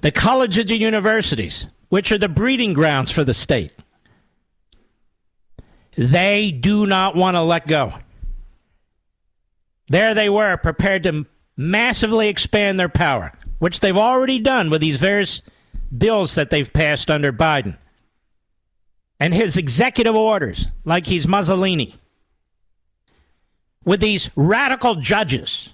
[0.00, 3.72] the colleges and universities, which are the breeding grounds for the state,
[5.96, 7.92] they do not want to let go.
[9.88, 11.26] There they were, prepared to
[11.60, 15.42] massively expand their power, which they've already done with these various
[15.96, 17.76] bills that they've passed under Biden
[19.20, 21.94] and his executive orders, like he's Mussolini,
[23.84, 25.68] with these radical judges.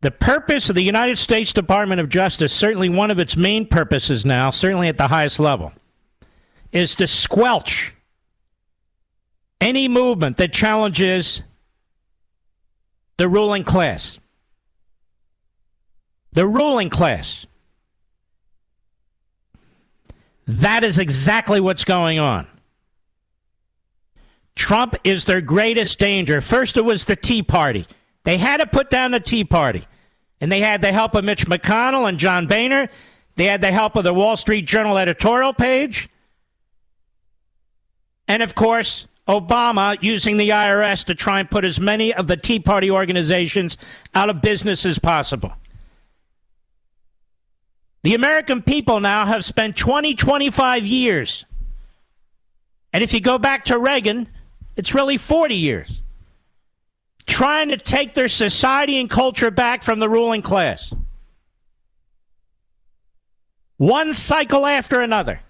[0.00, 4.24] The purpose of the United States Department of Justice, certainly one of its main purposes
[4.24, 5.72] now, certainly at the highest level,
[6.72, 7.94] is to squelch
[9.60, 11.42] any movement that challenges
[13.18, 14.18] the ruling class.
[16.32, 17.46] The ruling class.
[20.46, 22.46] That is exactly what's going on.
[24.54, 26.40] Trump is their greatest danger.
[26.40, 27.86] First, it was the Tea Party.
[28.24, 29.86] They had to put down the Tea Party.
[30.40, 32.88] And they had the help of Mitch McConnell and John Boehner.
[33.36, 36.08] They had the help of the Wall Street Journal editorial page.
[38.28, 42.36] And of course, Obama using the IRS to try and put as many of the
[42.36, 43.76] Tea Party organizations
[44.14, 45.52] out of business as possible.
[48.02, 51.44] The American people now have spent 20, 25 years.
[52.92, 54.28] And if you go back to Reagan,
[54.76, 56.02] it's really 40 years.
[57.26, 60.94] Trying to take their society and culture back from the ruling class.
[63.76, 65.40] One cycle after another.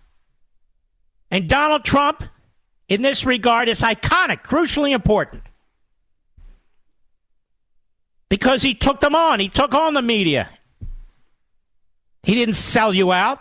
[1.30, 2.24] And Donald Trump,
[2.88, 5.42] in this regard, is iconic, crucially important.
[8.28, 9.40] Because he took them on.
[9.40, 10.48] He took on the media.
[12.22, 13.40] He didn't sell you out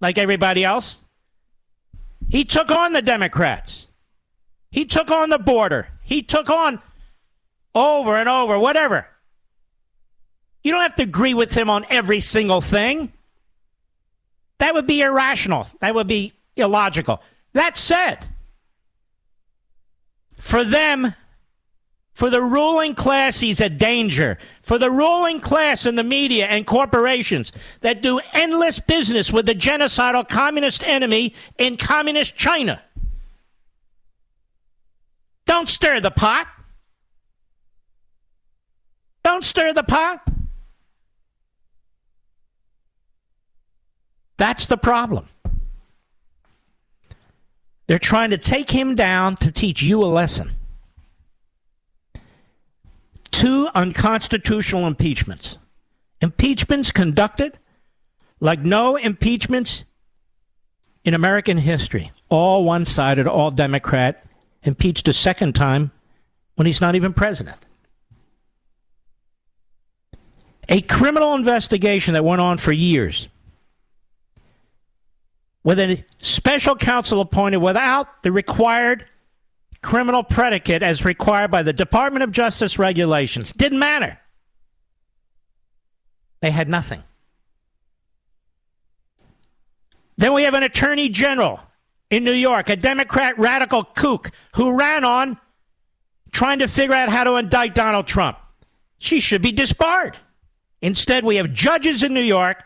[0.00, 0.98] like everybody else.
[2.28, 3.86] He took on the Democrats.
[4.70, 5.88] He took on the border.
[6.02, 6.82] He took on
[7.74, 9.06] over and over, whatever.
[10.62, 13.12] You don't have to agree with him on every single thing.
[14.58, 15.68] That would be irrational.
[15.80, 17.22] That would be illogical.
[17.52, 18.26] That said,
[20.46, 21.12] for them,
[22.12, 24.38] for the ruling class, he's a danger.
[24.62, 27.50] For the ruling class and the media and corporations
[27.80, 32.80] that do endless business with the genocidal communist enemy in communist China.
[35.46, 36.46] Don't stir the pot.
[39.24, 40.20] Don't stir the pot.
[44.36, 45.28] That's the problem.
[47.86, 50.52] They're trying to take him down to teach you a lesson
[53.36, 55.58] two unconstitutional impeachments.
[56.22, 57.58] Impeachments conducted
[58.40, 59.84] like no impeachments
[61.04, 62.12] in American history.
[62.30, 64.24] All one sided, all Democrat,
[64.62, 65.90] impeached a second time
[66.54, 67.58] when he's not even president.
[70.70, 73.28] A criminal investigation that went on for years
[75.66, 79.04] with a special counsel appointed without the required
[79.82, 83.52] criminal predicate as required by the Department of Justice regulations.
[83.52, 84.16] Didn't matter.
[86.40, 87.02] They had nothing.
[90.16, 91.58] Then we have an attorney general
[92.10, 95.36] in New York, a Democrat radical kook who ran on
[96.30, 98.38] trying to figure out how to indict Donald Trump.
[98.98, 100.16] She should be disbarred.
[100.80, 102.62] Instead, we have judges in New York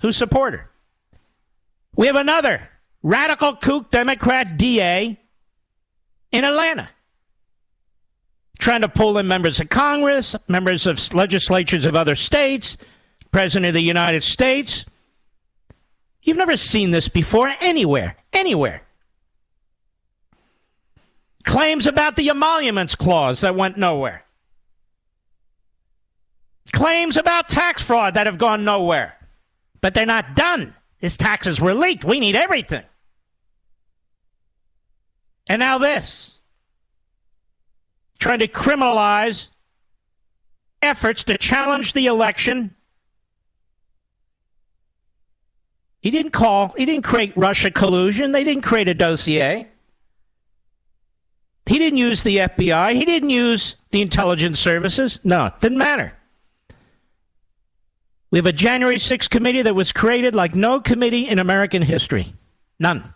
[0.00, 0.71] who support her.
[1.94, 2.68] We have another
[3.02, 5.18] radical kook Democrat DA
[6.30, 6.88] in Atlanta.
[8.58, 12.76] Trying to pull in members of Congress, members of legislatures of other states,
[13.32, 14.84] President of the United States.
[16.22, 18.82] You've never seen this before anywhere, anywhere.
[21.44, 24.24] Claims about the emoluments clause that went nowhere.
[26.72, 29.16] Claims about tax fraud that have gone nowhere.
[29.80, 30.74] But they're not done.
[31.02, 32.04] His taxes were leaked.
[32.04, 32.84] We need everything.
[35.48, 36.30] And now this
[38.20, 39.48] trying to criminalize
[40.80, 42.72] efforts to challenge the election.
[46.00, 48.30] He didn't call, he didn't create Russia collusion.
[48.30, 49.66] They didn't create a dossier.
[51.66, 52.94] He didn't use the FBI.
[52.94, 55.18] He didn't use the intelligence services.
[55.24, 56.16] No, it didn't matter.
[58.32, 62.32] We have a January 6th committee that was created like no committee in American history.
[62.80, 63.12] None.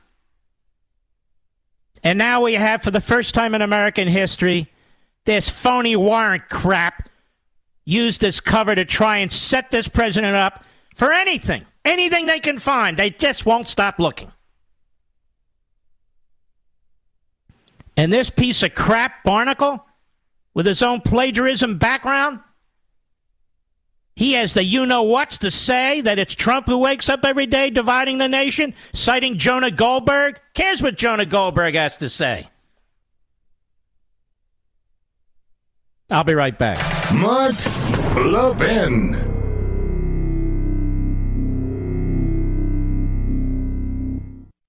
[2.02, 4.70] And now we have, for the first time in American history,
[5.24, 7.09] this phony warrant crap
[7.86, 10.64] used as cover to try and set this president up
[10.94, 12.98] for anything, anything they can find.
[12.98, 14.30] They just won't stop looking.
[17.97, 19.80] And this piece of crap, Barnicle,
[20.52, 22.40] with his own plagiarism background,
[24.16, 27.44] he has the you know what's to say that it's Trump who wakes up every
[27.44, 30.40] day dividing the nation, citing Jonah Goldberg.
[30.55, 32.48] Cares what Jonah Goldberg has to say.
[36.10, 36.78] I'll be right back.
[37.12, 37.56] Mark
[38.16, 39.34] Levin.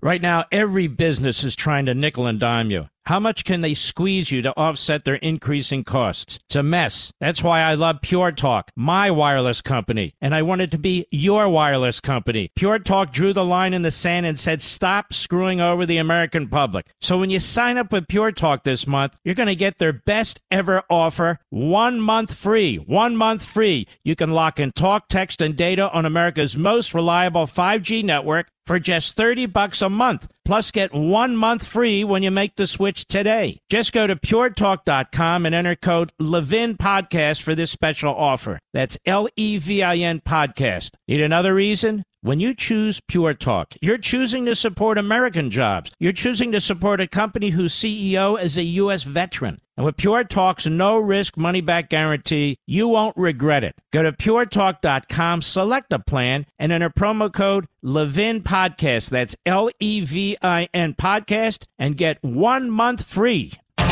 [0.02, 2.90] Right now, every business is trying to nickel and dime you.
[3.08, 6.40] How much can they squeeze you to offset their increasing costs?
[6.50, 7.14] It's a mess.
[7.22, 11.48] That's why I love Pure Talk, my wireless company, and I wanted to be your
[11.48, 12.52] wireless company.
[12.58, 16.50] Pure Talk drew the line in the sand and said, stop screwing over the American
[16.50, 16.88] public.
[17.00, 19.94] So when you sign up with Pure Talk this month, you're going to get their
[19.94, 22.76] best ever offer one month free.
[22.76, 23.88] One month free.
[24.04, 28.80] You can lock in talk, text, and data on America's most reliable 5G network for
[28.80, 30.28] just 30 bucks a month.
[30.46, 33.60] Plus get one month free when you make the switch today.
[33.70, 38.60] Just go to puretalk.com and enter code Levin Podcast for this special offer.
[38.74, 40.92] That's L E V I N Podcast.
[41.08, 42.04] Need another reason?
[42.22, 45.92] When you choose Pure Talk, you're choosing to support American jobs.
[46.00, 49.04] You're choosing to support a company whose CEO is a U.S.
[49.04, 49.62] veteran.
[49.78, 53.76] And with Pure Talk's no risk money back guarantee, you won't regret it.
[53.94, 59.12] Go to puretalk.com, select a plan, and enter promo code Levin Podcast.
[59.12, 63.54] That's L E V I N Podcast, and get one month free.
[63.78, 63.88] You're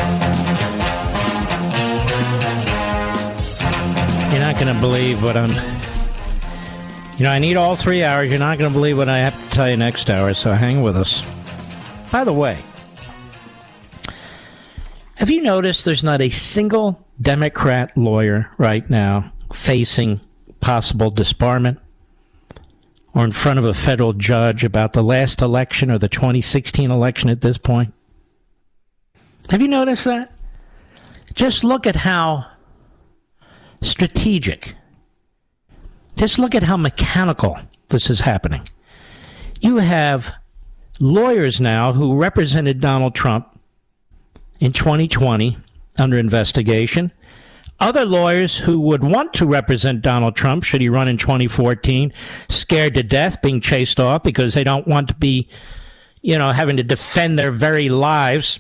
[4.44, 5.52] not going to believe what I'm.
[7.18, 8.30] You know, I need all three hours.
[8.30, 10.82] You're not going to believe what I have to tell you next hour, so hang
[10.82, 11.24] with us.
[12.12, 12.62] By the way,
[15.15, 20.19] have you noticed there's not a single Democrat lawyer right now facing
[20.59, 21.77] possible disbarment
[23.13, 27.29] or in front of a federal judge about the last election or the 2016 election
[27.29, 27.93] at this point?
[29.49, 30.33] Have you noticed that?
[31.33, 32.45] Just look at how
[33.81, 34.75] strategic,
[36.17, 37.57] just look at how mechanical
[37.89, 38.67] this is happening.
[39.61, 40.33] You have
[40.99, 43.47] lawyers now who represented Donald Trump
[44.60, 45.57] in 2020
[45.98, 47.11] under investigation.
[47.80, 52.14] Other lawyers who would want to represent Donald Trump should he run in 2014,
[52.48, 55.49] scared to death, being chased off because they don't want to be,
[56.22, 58.60] you know, having to defend their very lives.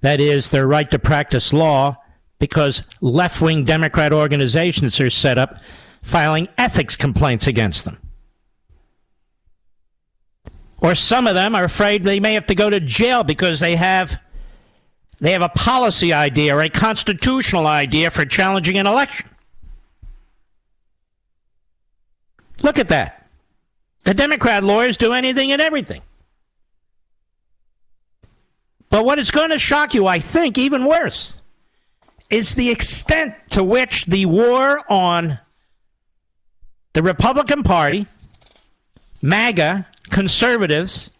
[0.00, 1.96] That is, their right to practice law
[2.38, 5.56] because left wing Democrat organizations are set up
[6.02, 7.98] filing ethics complaints against them.
[10.80, 13.76] Or some of them are afraid they may have to go to jail because they
[13.76, 14.20] have
[15.18, 19.28] they have a policy idea or a constitutional idea for challenging an election.
[22.62, 23.26] Look at that.
[24.04, 26.02] The Democrat lawyers do anything and everything.
[28.88, 31.34] But what is going to shock you, I think, even worse,
[32.30, 35.38] is the extent to which the war on
[36.92, 38.06] the Republican Party,
[39.22, 41.10] MAGA, conservatives,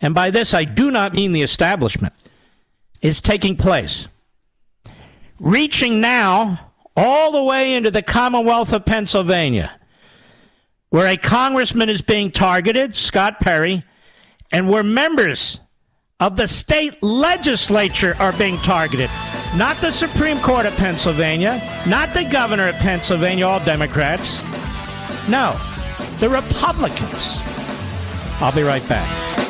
[0.00, 2.14] and by this I do not mean the establishment,
[3.02, 4.08] is taking place.
[5.38, 9.72] Reaching now all the way into the Commonwealth of Pennsylvania,
[10.90, 13.84] where a congressman is being targeted, Scott Perry,
[14.52, 15.60] and where members
[16.18, 19.10] of the state legislature are being targeted.
[19.56, 24.38] Not the Supreme Court of Pennsylvania, not the governor of Pennsylvania, all Democrats.
[25.28, 25.58] No,
[26.18, 27.38] the Republicans.
[28.42, 29.49] I'll be right back.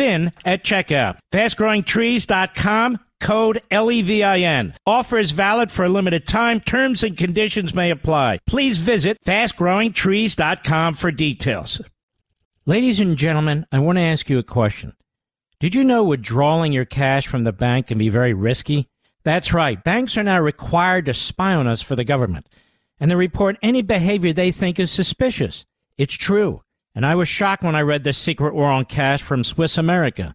[0.00, 1.18] at checkout.
[1.32, 4.74] Fastgrowingtrees.com code LEVIN.
[4.86, 6.60] Offer is valid for a limited time.
[6.60, 8.38] Terms and conditions may apply.
[8.46, 11.80] Please visit fastgrowingtrees.com for details.
[12.66, 14.94] Ladies and gentlemen, I want to ask you a question.
[15.60, 18.88] Did you know withdrawing your cash from the bank can be very risky?
[19.24, 19.82] That's right.
[19.82, 22.46] Banks are now required to spy on us for the government,
[22.98, 25.66] and they report any behavior they think is suspicious.
[25.98, 26.62] It's true.
[26.94, 30.34] And I was shocked when I read The Secret War on Cash from Swiss America.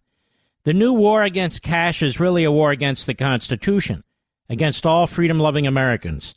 [0.64, 4.03] The new war against cash is really a war against the Constitution,
[4.49, 6.34] against all freedom loving Americans.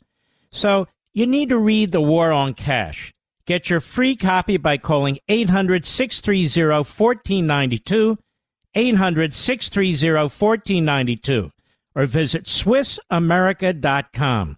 [0.51, 3.13] So you need to read The War on Cash.
[3.45, 8.17] Get your free copy by calling 800 630 1492,
[8.75, 11.51] 800 630 1492,
[11.95, 14.57] or visit SwissAmerica.com.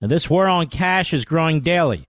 [0.00, 2.08] Now, this war on cash is growing daily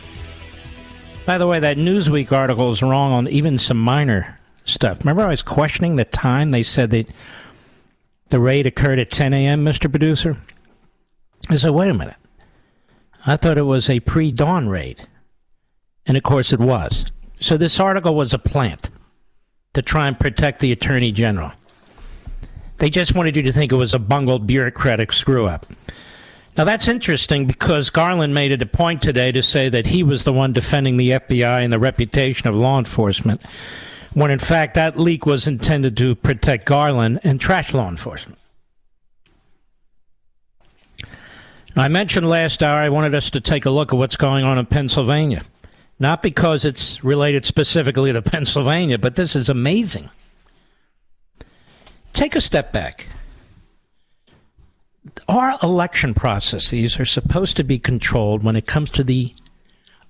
[1.25, 4.99] By the way, that Newsweek article is wrong on even some minor stuff.
[4.99, 6.51] Remember, I was questioning the time.
[6.51, 7.07] They said that
[8.29, 9.89] the raid occurred at 10 a.m., Mr.
[9.89, 10.37] Producer?
[11.49, 12.15] I said, wait a minute.
[13.25, 15.05] I thought it was a pre dawn raid.
[16.05, 17.05] And of course, it was.
[17.39, 18.89] So this article was a plant
[19.73, 21.51] to try and protect the Attorney General.
[22.77, 25.67] They just wanted you to think it was a bungled bureaucratic screw up.
[26.57, 30.25] Now that's interesting because Garland made it a point today to say that he was
[30.25, 33.41] the one defending the FBI and the reputation of law enforcement,
[34.13, 38.37] when in fact that leak was intended to protect Garland and trash law enforcement.
[41.75, 44.57] I mentioned last hour I wanted us to take a look at what's going on
[44.57, 45.43] in Pennsylvania.
[45.99, 50.09] Not because it's related specifically to Pennsylvania, but this is amazing.
[52.11, 53.07] Take a step back
[55.27, 59.33] our election processes are supposed to be controlled when it comes to the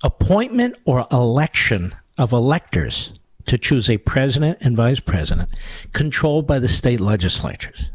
[0.04, 3.14] appointment or election of electors
[3.46, 5.50] to choose a president and vice president
[5.94, 7.90] controlled by the state legislatures.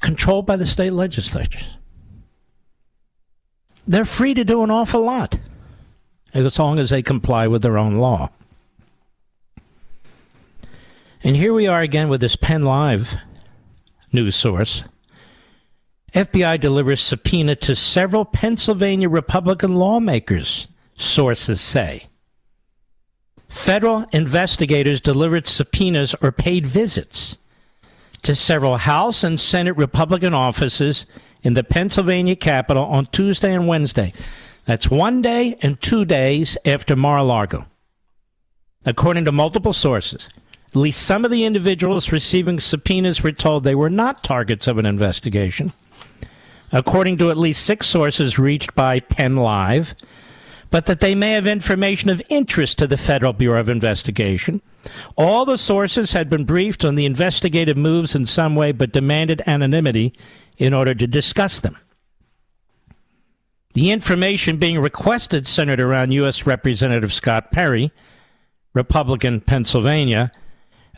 [0.00, 1.64] Controlled by the state legislatures.
[3.86, 5.38] They're free to do an awful lot
[6.34, 8.30] as long as they comply with their own law.
[11.22, 13.16] And here we are again with this Penn Live
[14.12, 14.84] news source.
[16.14, 20.66] FBI delivers subpoena to several Pennsylvania Republican lawmakers,
[20.96, 22.08] sources say.
[23.48, 27.36] Federal investigators delivered subpoenas or paid visits
[28.22, 31.06] to several House and Senate Republican offices
[31.42, 34.12] in the Pennsylvania Capitol on Tuesday and Wednesday.
[34.66, 37.66] That's one day and two days after Mar a Lago.
[38.84, 40.28] According to multiple sources,
[40.70, 44.78] at least some of the individuals receiving subpoenas were told they were not targets of
[44.78, 45.72] an investigation,
[46.70, 49.96] according to at least six sources reached by Penn Live,
[50.70, 54.62] but that they may have information of interest to the Federal Bureau of Investigation.
[55.16, 59.42] All the sources had been briefed on the investigative moves in some way, but demanded
[59.48, 60.14] anonymity
[60.56, 61.76] in order to discuss them.
[63.74, 66.46] The information being requested centered around U.S.
[66.46, 67.92] Representative Scott Perry,
[68.72, 70.30] Republican Pennsylvania,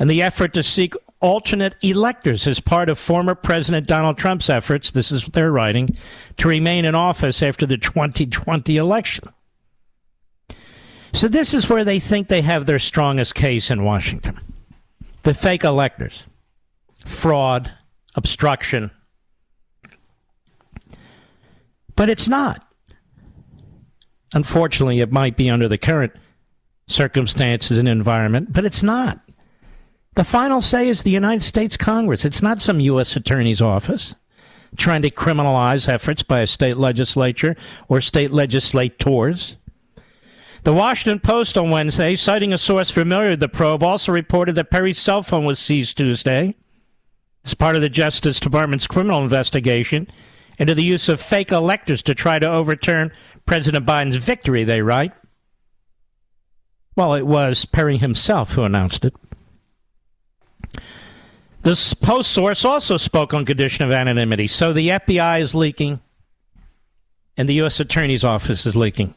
[0.03, 4.91] and the effort to seek alternate electors as part of former President Donald Trump's efforts,
[4.91, 5.97] this is what they're writing,
[6.39, 9.29] to remain in office after the 2020 election.
[11.13, 14.41] So, this is where they think they have their strongest case in Washington
[15.23, 16.25] the fake electors,
[17.07, 17.71] fraud,
[18.17, 18.91] obstruction.
[21.95, 22.67] But it's not.
[24.35, 26.13] Unfortunately, it might be under the current
[26.89, 29.21] circumstances and environment, but it's not.
[30.15, 32.25] The final say is the United States Congress.
[32.25, 33.17] It's not some U.S.
[33.17, 34.15] Attorney's office
[34.77, 37.57] trying to criminalize efforts by a state legislature
[37.89, 39.57] or state legislators.
[40.65, 44.71] The Washington Post on Wednesday, citing a source familiar with the probe, also reported that
[44.71, 46.55] Perry's cell phone was seized Tuesday
[47.45, 50.07] as part of the Justice Department's criminal investigation
[50.59, 53.11] into the use of fake electors to try to overturn
[53.47, 55.13] President Biden's victory, they write.
[56.95, 59.15] Well, it was Perry himself who announced it.
[61.63, 64.49] This Post source also spoke on condition of anonymity.
[64.49, 66.01] So the FBI is leaking,
[67.37, 67.79] and the U.S.
[67.79, 69.15] Attorney's Office is leaking.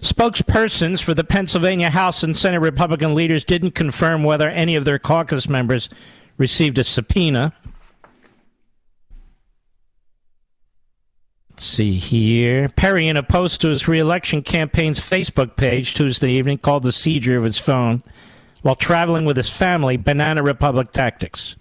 [0.00, 4.98] Spokespersons for the Pennsylvania House and Senate Republican leaders didn't confirm whether any of their
[4.98, 5.90] caucus members
[6.38, 7.52] received a subpoena.
[11.50, 12.68] Let's see here.
[12.70, 17.36] Perry, in a post to his reelection campaign's Facebook page Tuesday evening, called the seizure
[17.36, 18.02] of his phone
[18.62, 21.56] while traveling with his family Banana Republic tactics.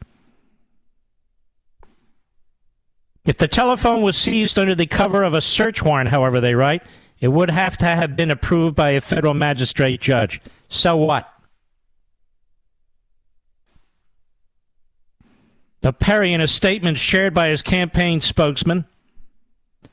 [3.26, 6.84] If the telephone was seized under the cover of a search warrant, however, they write,
[7.20, 10.42] it would have to have been approved by a federal magistrate judge.
[10.70, 11.32] So what?
[15.82, 18.86] Now, Perry, in a statement shared by his campaign spokesman,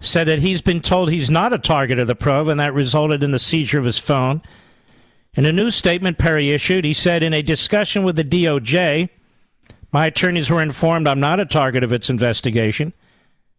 [0.00, 3.22] said that he's been told he's not a target of the probe, and that resulted
[3.22, 4.42] in the seizure of his phone.
[5.34, 9.08] In a new statement Perry issued, he said, in a discussion with the DOJ,
[9.92, 12.92] my attorneys were informed I'm not a target of its investigation.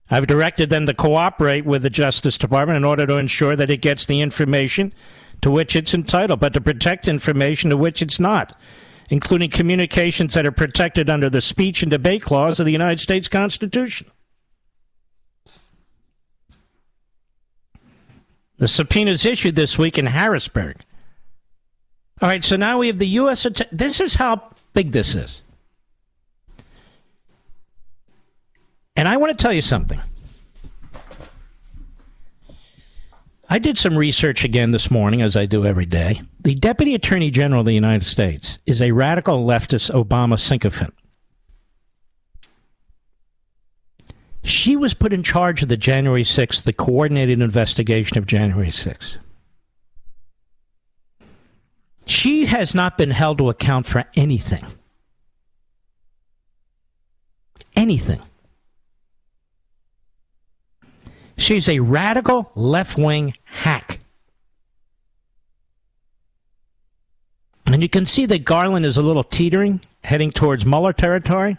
[0.10, 3.82] I've directed them to cooperate with the Justice Department in order to ensure that it
[3.82, 4.94] gets the information
[5.42, 8.58] to which it's entitled, but to protect information to which it's not,
[9.10, 13.28] including communications that are protected under the Speech and Debate Clause of the United States
[13.28, 14.10] Constitution.
[18.58, 20.78] The subpoenas issued this week in Harrisburg.
[22.22, 23.46] All right, so now we have the U.S.
[23.46, 25.42] Att- this is how big this is.
[28.96, 30.00] And I want to tell you something.
[33.50, 36.22] I did some research again this morning, as I do every day.
[36.42, 40.94] The Deputy Attorney General of the United States is a radical leftist Obama sycophant.
[44.44, 49.18] She was put in charge of the January 6th, the coordinated investigation of January 6th.
[52.06, 54.66] She has not been held to account for anything.
[57.76, 58.22] Anything.
[61.44, 64.00] She's a radical left wing hack.
[67.66, 71.58] And you can see that Garland is a little teetering, heading towards Mueller territory.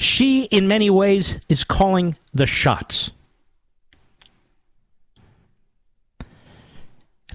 [0.00, 3.10] She, in many ways, is calling the shots.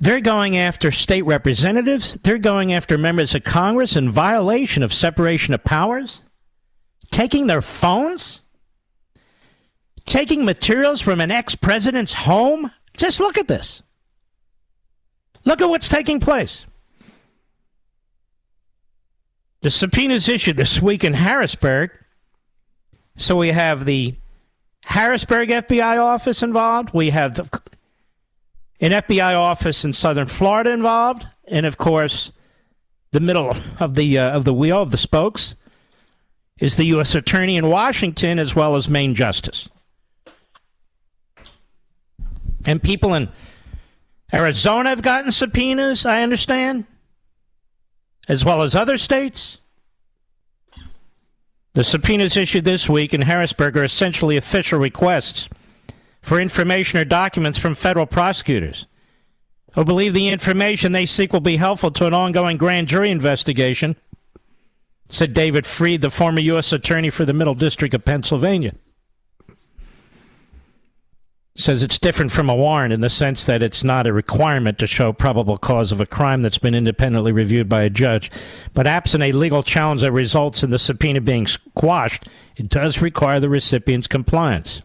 [0.01, 2.15] They're going after state representatives.
[2.23, 6.21] They're going after members of Congress in violation of separation of powers,
[7.11, 8.39] taking their phones
[10.05, 12.71] taking materials from an ex president's home?
[12.95, 13.81] Just look at this.
[15.45, 16.65] Look at what's taking place.
[19.61, 21.91] The subpoenas issued this week in Harrisburg.
[23.15, 24.15] So we have the
[24.85, 26.89] Harrisburg FBI office involved.
[26.93, 27.39] We have
[28.81, 32.31] an FBI office in southern Florida involved, and of course,
[33.11, 35.55] the middle of the uh, of the wheel of the spokes
[36.59, 37.15] is the U.S.
[37.15, 39.69] Attorney in Washington as well as Main Justice.
[42.65, 43.29] And people in
[44.33, 46.85] Arizona have gotten subpoenas, I understand,
[48.27, 49.57] as well as other states.
[51.73, 55.49] The subpoenas issued this week in Harrisburg are essentially official requests
[56.21, 58.85] for information or documents from federal prosecutors
[59.73, 63.95] who believe the information they seek will be helpful to an ongoing grand jury investigation,
[65.09, 66.71] said David Freed, the former U.S.
[66.71, 68.73] Attorney for the Middle District of Pennsylvania
[71.55, 74.87] says it's different from a warrant in the sense that it's not a requirement to
[74.87, 78.31] show probable cause of a crime that's been independently reviewed by a judge.
[78.73, 82.27] But absent a legal challenge that results in the subpoena being squashed,
[82.57, 84.81] it does require the recipient's compliance.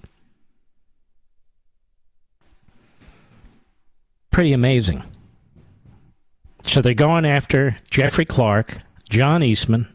[4.30, 5.02] Pretty amazing.
[6.64, 8.78] So they're going after Jeffrey Clark,
[9.08, 9.88] John Eastman.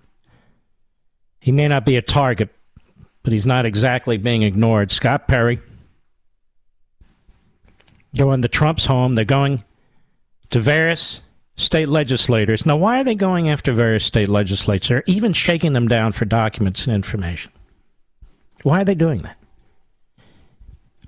[1.40, 2.50] He may not be a target,
[3.22, 4.90] but he's not exactly being ignored.
[4.90, 5.60] Scott Perry
[8.16, 9.16] going to Trump's home.
[9.16, 9.64] They're going
[10.52, 11.22] to various
[11.56, 12.66] state legislators.
[12.66, 14.88] Now, why are they going after various state legislators?
[14.88, 17.52] They're even shaking them down for documents and information.
[18.64, 19.38] Why are they doing that?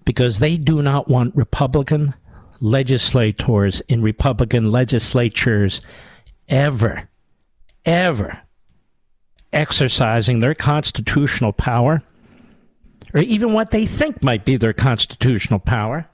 [0.04, 2.14] Because they do not want Republican
[2.60, 5.82] legislators in Republican legislatures
[6.48, 7.10] ever,
[7.86, 8.42] ever
[9.56, 12.04] exercising their constitutional power,
[13.14, 16.08] or even what they think might be their constitutional power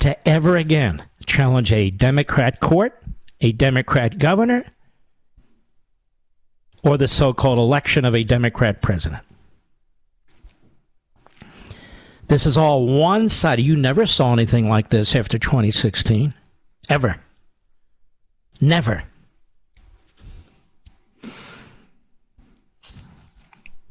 [0.00, 3.02] to ever again challenge a Democrat court,
[3.40, 4.64] a Democrat governor,
[6.82, 9.22] or the so called election of a Democrat president.
[12.28, 13.62] This is all one sided.
[13.62, 16.34] You never saw anything like this after 2016.
[16.88, 17.16] Ever.
[18.60, 19.04] Never.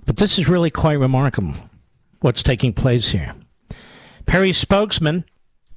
[0.06, 1.56] But this is really quite remarkable
[2.19, 3.36] what's taking place here.
[4.26, 5.26] Perry's spokesman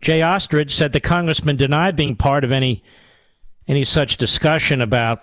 [0.01, 2.83] Jay Ostrich said the congressman denied being part of any
[3.66, 5.20] any such discussion about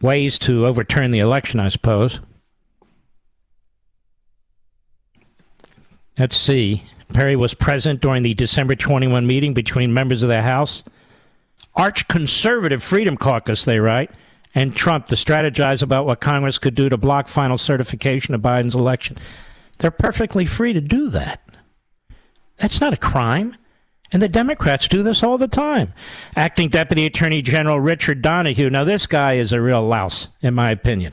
[0.00, 2.20] ways to overturn the election, I suppose.
[6.18, 6.84] Let's see.
[7.12, 10.84] Perry was present during the December 21 meeting between members of the House.
[11.74, 14.10] Arch conservative Freedom Caucus, they write,
[14.54, 18.76] and Trump to strategize about what Congress could do to block final certification of Biden's
[18.76, 19.16] election.
[19.84, 21.42] They're perfectly free to do that.
[22.56, 23.54] That's not a crime.
[24.12, 25.92] And the Democrats do this all the time.
[26.34, 28.70] Acting Deputy Attorney General Richard Donoghue.
[28.70, 31.12] Now, this guy is a real louse, in my opinion.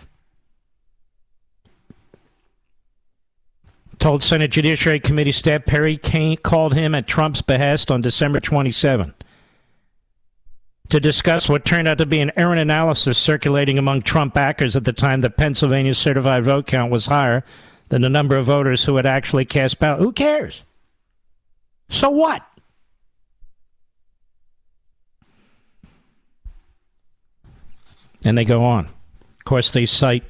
[4.00, 9.14] Told Senate Judiciary Committee staff Perry came, called him at Trump's behest on December 27
[10.88, 14.86] to discuss what turned out to be an errant analysis circulating among Trump backers at
[14.86, 17.44] the time the Pennsylvania certified vote count was higher
[17.92, 20.00] than the number of voters who had actually cast ballot.
[20.00, 20.64] Who cares?
[21.90, 22.42] So what?
[28.24, 28.86] And they go on.
[28.86, 30.24] Of course, they cite,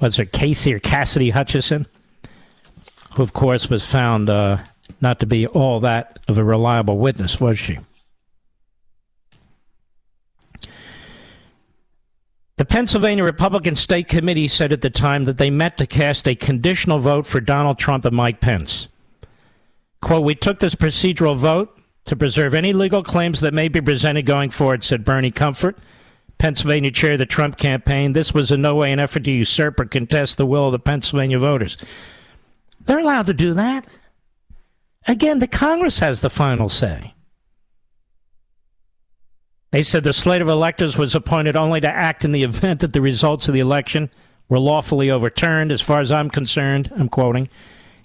[0.00, 1.86] was it Casey or Cassidy Hutchinson,
[3.12, 4.58] who, of course, was found uh,
[5.00, 7.78] not to be all that of a reliable witness, was she?
[12.56, 16.34] The Pennsylvania Republican State Committee said at the time that they met to cast a
[16.34, 18.88] conditional vote for Donald Trump and Mike Pence.
[20.02, 24.26] Quote, We took this procedural vote to preserve any legal claims that may be presented
[24.26, 25.78] going forward, said Bernie Comfort,
[26.38, 28.12] Pennsylvania chair of the Trump campaign.
[28.12, 30.78] This was in no way an effort to usurp or contest the will of the
[30.78, 31.78] Pennsylvania voters.
[32.84, 33.86] They're allowed to do that.
[35.06, 37.11] Again, the Congress has the final say.
[39.72, 42.92] They said the slate of electors was appointed only to act in the event that
[42.92, 44.10] the results of the election
[44.48, 45.72] were lawfully overturned.
[45.72, 47.48] As far as I'm concerned, I'm quoting,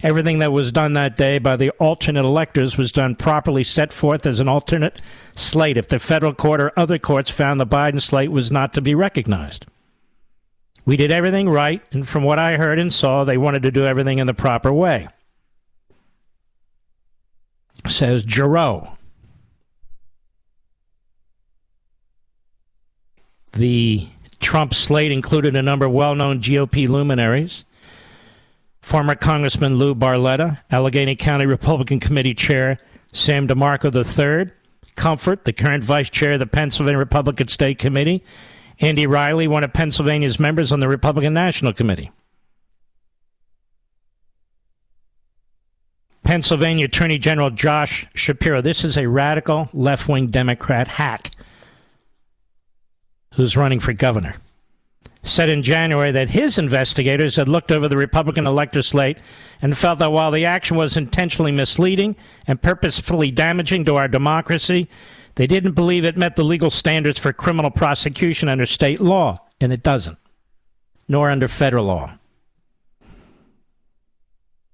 [0.02, 4.26] everything that was done that day by the alternate electors was done properly set forth
[4.26, 5.02] as an alternate
[5.35, 8.81] slate if the federal court or other courts found the Biden slate was not to
[8.81, 9.65] be recognized.
[10.85, 13.85] We did everything right, and from what I heard and saw, they wanted to do
[13.85, 15.10] everything in the proper way.
[17.89, 18.88] Says Giroux.
[23.58, 24.08] The
[24.40, 27.66] Trump slate included a number of well known GOP luminaries.
[28.82, 32.78] Former Congressman Lou Barletta, Allegheny County Republican Committee Chair
[33.14, 34.52] Sam DeMarco III,
[34.96, 38.24] Comfort, the current Vice Chair of the Pennsylvania Republican State Committee,
[38.80, 42.12] Andy Riley, one of Pennsylvania's members on the Republican National Committee.
[46.24, 48.62] Pennsylvania Attorney General Josh Shapiro.
[48.62, 51.32] This is a radical left wing Democrat hack
[53.38, 54.35] who's running for governor,
[55.22, 59.18] said in January that his investigators had looked over the Republican elector slate
[59.61, 62.15] and felt that while the action was intentionally misleading
[62.47, 64.89] and purposefully damaging to our democracy,
[65.35, 69.72] they didn't believe it met the legal standards for criminal prosecution under state law, and
[69.72, 70.18] it doesn't,
[71.07, 72.18] nor under federal law.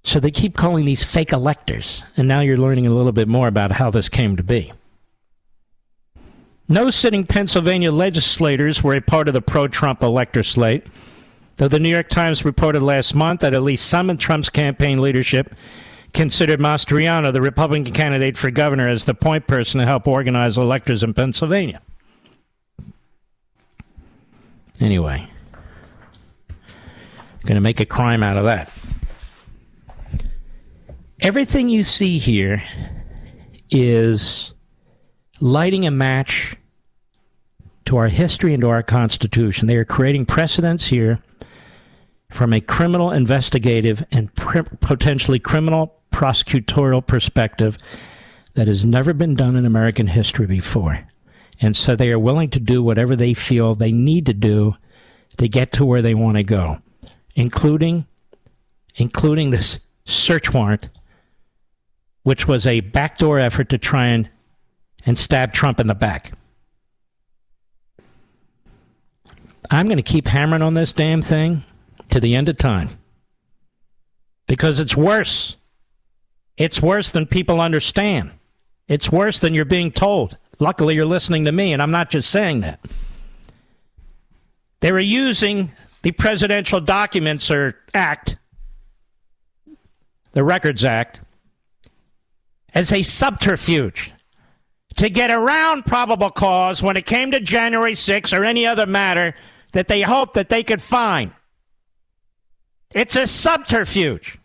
[0.04, 3.46] So they keep calling these fake electors, and now you're learning a little bit more
[3.46, 4.72] about how this came to be.
[6.68, 10.86] No sitting Pennsylvania legislators were a part of the pro Trump elector slate,
[11.56, 15.00] though the New York Times reported last month that at least some of Trump's campaign
[15.00, 15.54] leadership
[16.14, 21.02] considered Mastriano, the Republican candidate for governor, as the point person to help organize electors
[21.02, 21.82] in Pennsylvania.
[24.80, 25.28] Anyway,
[27.42, 28.72] going to make a crime out of that.
[31.20, 32.62] Everything you see here
[33.70, 34.53] is
[35.40, 36.56] lighting a match
[37.86, 39.66] to our history and to our Constitution.
[39.66, 41.22] They are creating precedents here
[42.30, 47.78] from a criminal investigative and pr- potentially criminal prosecutorial perspective
[48.54, 51.06] that has never been done in American history before.
[51.60, 54.74] And so they are willing to do whatever they feel they need to do
[55.36, 56.78] to get to where they want to go,
[57.34, 58.06] including
[58.96, 60.88] including this search warrant,
[62.22, 64.28] which was a backdoor effort to try and
[65.06, 66.32] and stab Trump in the back.
[69.70, 71.64] I'm going to keep hammering on this damn thing
[72.10, 72.90] to the end of time
[74.46, 75.56] because it's worse.
[76.56, 78.32] It's worse than people understand.
[78.88, 80.36] It's worse than you're being told.
[80.60, 82.80] Luckily, you're listening to me, and I'm not just saying that.
[84.80, 85.72] They were using
[86.02, 88.36] the Presidential Documents or Act,
[90.32, 91.20] the Records Act,
[92.74, 94.12] as a subterfuge
[94.96, 99.34] to get around probable cause when it came to January 6 or any other matter
[99.72, 101.32] that they hoped that they could find.
[102.94, 104.38] It's a subterfuge.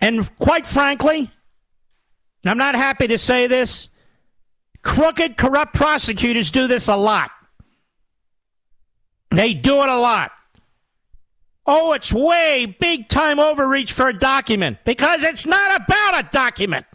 [0.00, 1.30] And quite frankly,
[2.44, 3.88] I'm not happy to say this,
[4.82, 7.30] crooked, corrupt prosecutors do this a lot.
[9.30, 10.30] They do it a lot.
[11.66, 16.86] Oh, it's way big time overreach for a document because it's not about a document.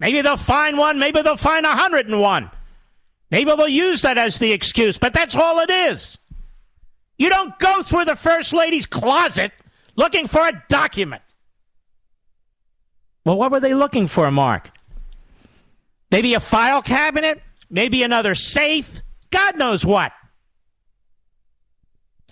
[0.00, 2.50] Maybe they'll find one, maybe they'll find a 101.
[3.30, 6.18] Maybe they'll use that as the excuse, but that's all it is.
[7.18, 9.52] You don't go through the First Lady's closet
[9.96, 11.22] looking for a document.
[13.24, 14.70] Well, what were they looking for, Mark?
[16.10, 17.42] Maybe a file cabinet?
[17.68, 19.02] Maybe another safe?
[19.30, 20.12] God knows what.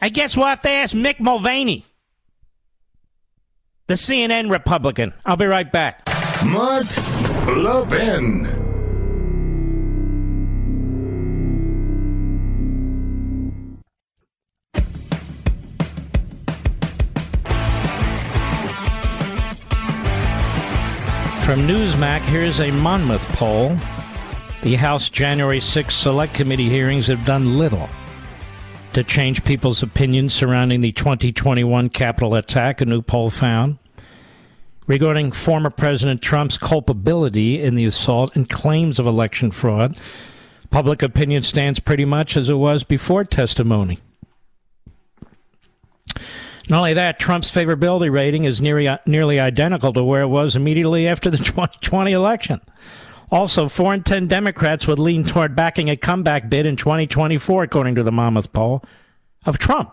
[0.01, 1.84] I guess we'll have to ask Mick Mulvaney,
[3.86, 5.12] the CNN Republican.
[5.24, 6.15] I'll be right back.
[6.44, 6.86] Mark
[7.48, 8.44] Levin.
[21.44, 23.76] From Newsmax, here's a Monmouth poll.
[24.62, 27.88] The House January 6 Select Committee hearings have done little
[28.94, 33.78] to change people's opinions surrounding the 2021 Capitol attack, a new poll found.
[34.86, 39.98] Regarding former President Trump's culpability in the assault and claims of election fraud,
[40.70, 43.98] public opinion stands pretty much as it was before testimony.
[46.68, 51.06] Not only that, Trump's favorability rating is nearly, nearly identical to where it was immediately
[51.06, 52.60] after the 2020 election.
[53.30, 57.96] Also, 4 in 10 Democrats would lean toward backing a comeback bid in 2024, according
[57.96, 58.84] to the Monmouth poll
[59.44, 59.92] of Trump.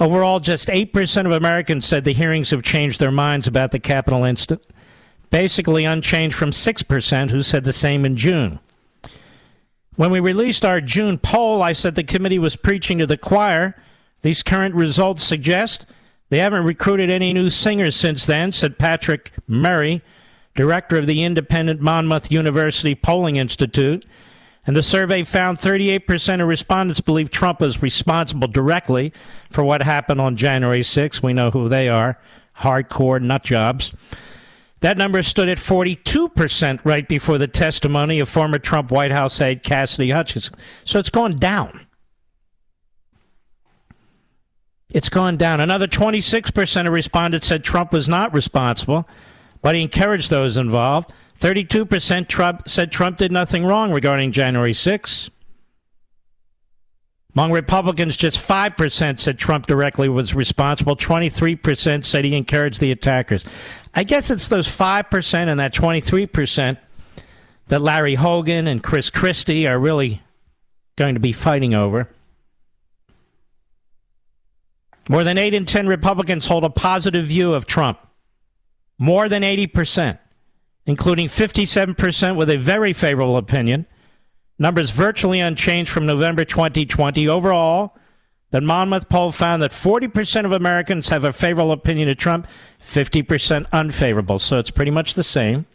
[0.00, 4.24] Overall, just 8% of Americans said the hearings have changed their minds about the Capitol
[4.24, 4.66] incident,
[5.30, 8.58] basically unchanged from 6% who said the same in June.
[9.96, 13.76] When we released our June poll, I said the committee was preaching to the choir
[14.24, 15.84] these current results suggest
[16.30, 20.00] they haven't recruited any new singers since then, said Patrick Murray,
[20.56, 24.06] director of the independent Monmouth University Polling Institute.
[24.66, 29.12] And the survey found 38% of respondents believe Trump is responsible directly
[29.50, 31.22] for what happened on January 6.
[31.22, 32.18] We know who they are
[32.58, 33.92] hardcore nut jobs.
[34.80, 39.62] That number stood at 42% right before the testimony of former Trump White House aide
[39.62, 40.56] Cassidy Hutchinson.
[40.84, 41.86] So it's gone down.
[44.92, 45.60] It's gone down.
[45.60, 49.08] Another 26% of respondents said Trump was not responsible,
[49.62, 51.12] but he encouraged those involved.
[51.44, 55.28] 32% Trump said Trump did nothing wrong regarding January 6.
[57.34, 60.96] Among Republicans, just 5% said Trump directly was responsible.
[60.96, 63.44] 23% said he encouraged the attackers.
[63.94, 66.78] I guess it's those 5% and that 23%
[67.66, 70.22] that Larry Hogan and Chris Christie are really
[70.96, 72.08] going to be fighting over.
[75.10, 77.98] More than 8 in 10 Republicans hold a positive view of Trump.
[78.96, 80.18] More than 80%,
[80.86, 83.86] including 57% with a very favorable opinion.
[84.58, 87.28] Numbers virtually unchanged from November 2020.
[87.28, 87.96] Overall,
[88.50, 92.46] the Monmouth poll found that 40% of Americans have a favorable opinion of Trump,
[92.86, 94.38] 50% unfavorable.
[94.38, 95.66] So it's pretty much the same.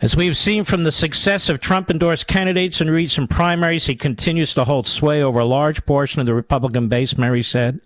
[0.00, 4.52] As we've seen from the success of Trump endorsed candidates in recent primaries, he continues
[4.54, 7.80] to hold sway over a large portion of the Republican base, Murray said.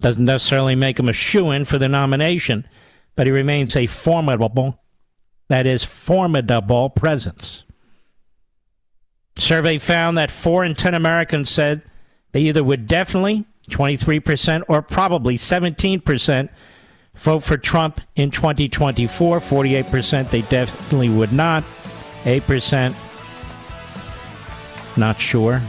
[0.00, 2.66] Doesn't necessarily make him a shoo in for the nomination,
[3.16, 4.80] but he remains a formidable,
[5.48, 7.64] that is, formidable presence.
[9.38, 11.82] Survey found that 4 in 10 Americans said
[12.32, 16.48] they either would definitely, 23%, or probably 17%,
[17.16, 19.40] vote for Trump in 2024.
[19.40, 21.64] 48% they definitely would not.
[22.24, 22.94] 8%
[24.96, 25.60] not sure.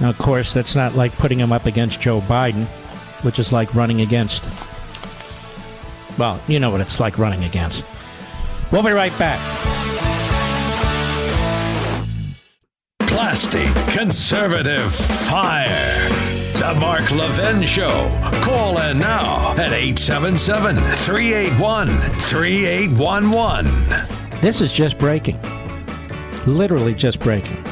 [0.00, 2.66] Now, of course, that's not like putting him up against Joe Biden,
[3.22, 4.44] which is like running against.
[6.18, 7.84] Well, you know what it's like running against.
[8.70, 9.40] We'll be right back.
[13.00, 16.08] Plastic conservative fire.
[16.52, 18.08] The Mark Levin Show.
[18.42, 21.88] Call in now at 877 381
[22.20, 24.40] 3811.
[24.40, 25.40] This is just breaking.
[26.46, 27.64] Literally just breaking.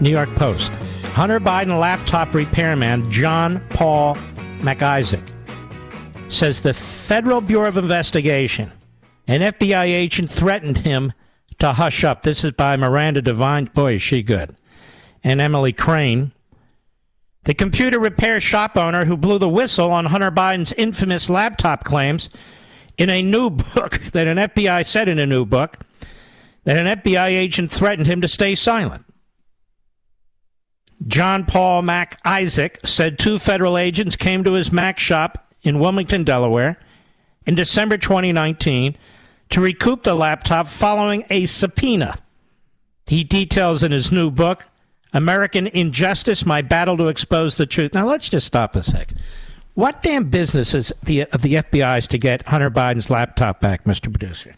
[0.00, 0.72] New York Post.
[1.14, 4.16] Hunter Biden laptop repairman John Paul
[4.62, 5.22] Mac Isaac
[6.28, 8.72] says the Federal Bureau of Investigation,
[9.28, 11.12] an FBI agent, threatened him
[11.60, 12.24] to hush up.
[12.24, 13.66] This is by Miranda Devine.
[13.66, 14.56] Boy, is she good.
[15.22, 16.32] And Emily Crane.
[17.44, 22.28] The computer repair shop owner who blew the whistle on Hunter Biden's infamous laptop claims
[22.98, 25.78] in a new book that an FBI said in a new book
[26.64, 29.04] that an FBI agent threatened him to stay silent.
[31.06, 36.24] John Paul Mac Isaac said two federal agents came to his Mac shop in Wilmington,
[36.24, 36.78] Delaware
[37.46, 38.96] in December 2019
[39.50, 42.18] to recoup the laptop following a subpoena.
[43.06, 44.64] He details in his new book
[45.12, 47.94] American Injustice, My Battle to Expose the Truth.
[47.94, 49.20] Now, let's just stop a second.
[49.74, 54.12] What damn business is the, of the FBI's to get Hunter Biden's laptop back, Mr.
[54.12, 54.54] Producer?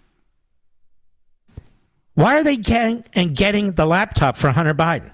[2.14, 5.10] Why are they getting and getting the laptop for Hunter Biden?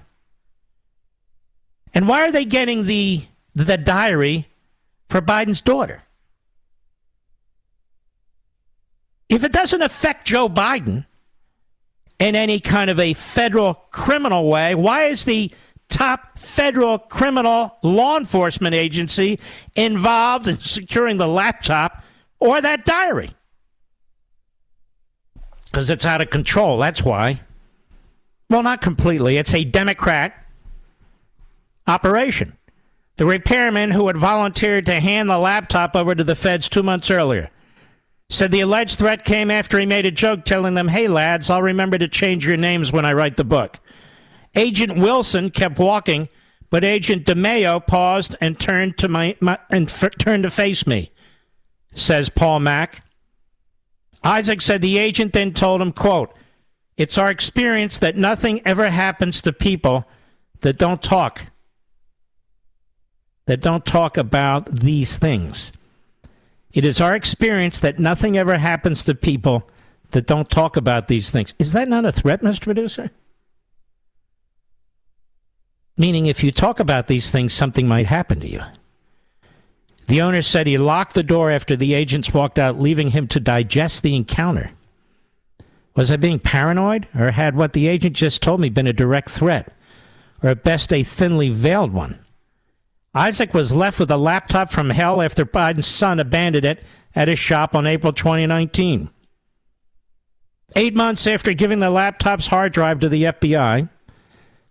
[1.93, 3.25] And why are they getting the
[3.55, 4.47] the diary
[5.09, 6.01] for Biden's daughter?
[9.29, 11.05] If it doesn't affect Joe Biden,
[12.19, 14.75] in any kind of a federal criminal way.
[14.75, 15.51] Why is the
[15.89, 19.39] top federal criminal law enforcement agency
[19.75, 22.03] involved in securing the laptop
[22.39, 23.31] or that diary.
[25.65, 27.41] Because it's out of control, that's why.
[28.49, 29.37] Well, not completely.
[29.37, 30.42] It's a Democrat
[31.87, 32.57] operation.
[33.17, 37.11] The repairman who had volunteered to hand the laptop over to the feds two months
[37.11, 37.51] earlier
[38.29, 41.61] said the alleged threat came after he made a joke telling them, Hey, lads, I'll
[41.61, 43.79] remember to change your names when I write the book.
[44.55, 46.29] Agent Wilson kept walking,
[46.71, 51.11] but Agent DeMeo paused and turned to my, my and f- turned to face me,
[51.93, 53.03] says Paul Mack.
[54.23, 56.33] Isaac said the agent then told him, quote,
[56.97, 60.05] It's our experience that nothing ever happens to people
[60.61, 61.47] that don't talk.
[63.45, 65.73] That don't talk about these things.
[66.71, 69.69] It is our experience that nothing ever happens to people
[70.11, 71.53] that don't talk about these things.
[71.59, 72.61] Is that not a threat, Mr.
[72.61, 73.11] Producer?
[75.97, 78.61] Meaning, if you talk about these things, something might happen to you.
[80.07, 83.39] The owner said he locked the door after the agents walked out, leaving him to
[83.39, 84.71] digest the encounter.
[85.95, 89.29] Was I being paranoid, or had what the agent just told me been a direct
[89.29, 89.71] threat,
[90.41, 92.17] or at best a thinly veiled one?
[93.15, 96.83] Isaac was left with a laptop from hell after Biden's son abandoned it
[97.15, 99.09] at his shop on April 2019.
[100.75, 103.89] Eight months after giving the laptop's hard drive to the FBI,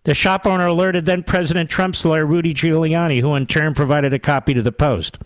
[0.05, 4.19] the shop owner alerted then President Trump's lawyer, Rudy Giuliani, who in turn provided a
[4.19, 5.19] copy to the Post.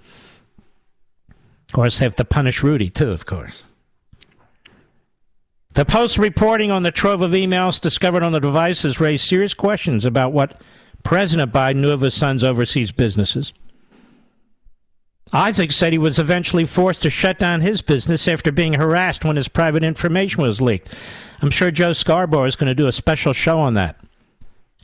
[1.68, 3.62] Of course, they have to punish Rudy, too, of course.
[5.72, 10.05] The Post reporting on the trove of emails discovered on the devices raised serious questions
[10.05, 10.60] about what
[11.07, 13.53] President Biden knew of his son's overseas businesses.
[15.33, 19.37] Isaac said he was eventually forced to shut down his business after being harassed when
[19.37, 20.93] his private information was leaked.
[21.41, 24.01] I'm sure Joe Scarborough is going to do a special show on that.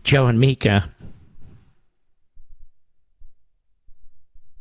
[0.04, 0.90] Joe and Mika.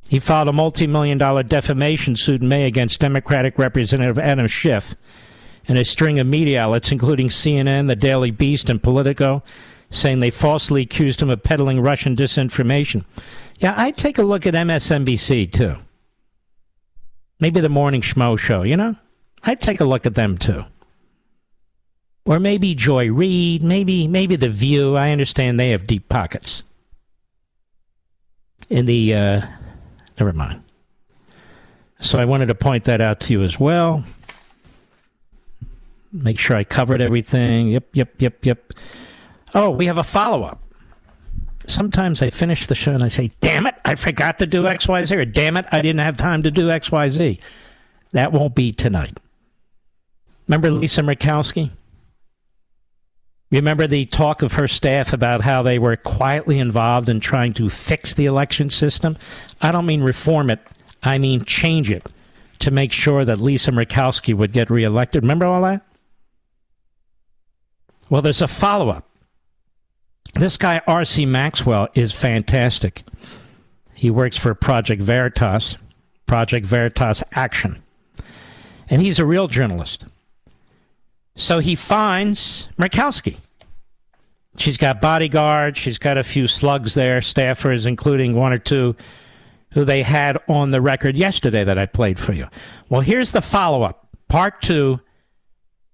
[0.09, 4.95] He filed a multi million dollar defamation suit in May against Democratic Representative Adam Schiff
[5.67, 9.43] and a string of media outlets, including CNN, The Daily Beast, and Politico,
[9.91, 13.05] saying they falsely accused him of peddling Russian disinformation.
[13.59, 15.75] Yeah, I'd take a look at MSNBC too.
[17.39, 18.95] Maybe the Morning Schmo Show, you know?
[19.43, 20.65] I'd take a look at them too.
[22.25, 24.95] Or maybe Joy Reid, maybe maybe The View.
[24.95, 26.63] I understand they have deep pockets.
[28.69, 29.41] In the uh
[30.19, 30.63] never mind.
[31.99, 34.03] So I wanted to point that out to you as well.
[36.11, 37.69] Make sure I covered everything.
[37.69, 38.73] Yep, yep, yep, yep.
[39.53, 40.61] Oh, we have a follow up.
[41.67, 45.15] Sometimes I finish the show and I say, damn it, I forgot to do XYZ,
[45.15, 47.39] or damn it, I didn't have time to do XYZ.
[48.13, 49.17] That won't be tonight.
[50.47, 51.69] Remember Lisa Murkowski?
[53.51, 57.69] Remember the talk of her staff about how they were quietly involved in trying to
[57.69, 59.17] fix the election system?
[59.61, 60.59] I don't mean reform it,
[61.03, 62.07] I mean change it
[62.59, 65.23] to make sure that Lisa Murkowski would get reelected.
[65.23, 65.81] Remember all that?
[68.09, 69.07] Well, there's a follow up.
[70.33, 71.25] This guy, R.C.
[71.25, 73.03] Maxwell, is fantastic.
[73.95, 75.77] He works for Project Veritas,
[76.25, 77.83] Project Veritas Action.
[78.89, 80.05] And he's a real journalist.
[81.35, 83.37] So he finds Murkowski.
[84.57, 88.95] She's got bodyguards, she's got a few slugs there, staffers, including one or two
[89.71, 92.47] who they had on the record yesterday that I played for you.
[92.89, 94.99] Well, here's the follow up, part two,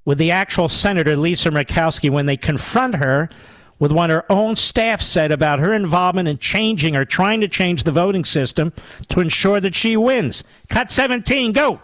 [0.05, 3.30] with the actual Senator Lisa Murkowski when they confront her
[3.79, 7.83] with what her own staff said about her involvement in changing or trying to change
[7.83, 8.73] the voting system
[9.09, 10.43] to ensure that she wins.
[10.69, 11.81] Cut 17, go.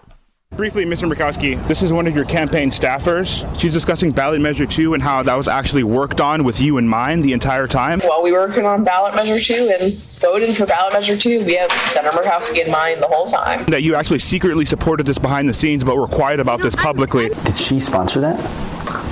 [0.56, 1.12] Briefly, Mr.
[1.12, 3.44] Murkowski, this is one of your campaign staffers.
[3.60, 6.88] She's discussing ballot measure two and how that was actually worked on with you in
[6.88, 8.00] mind the entire time.
[8.02, 11.56] While we were working on ballot measure two and voting for ballot measure two, we
[11.56, 13.66] have Senator Murkowski in mind the whole time.
[13.66, 17.30] That you actually secretly supported this behind the scenes, but were quiet about this publicly.
[17.30, 18.40] Did she sponsor that?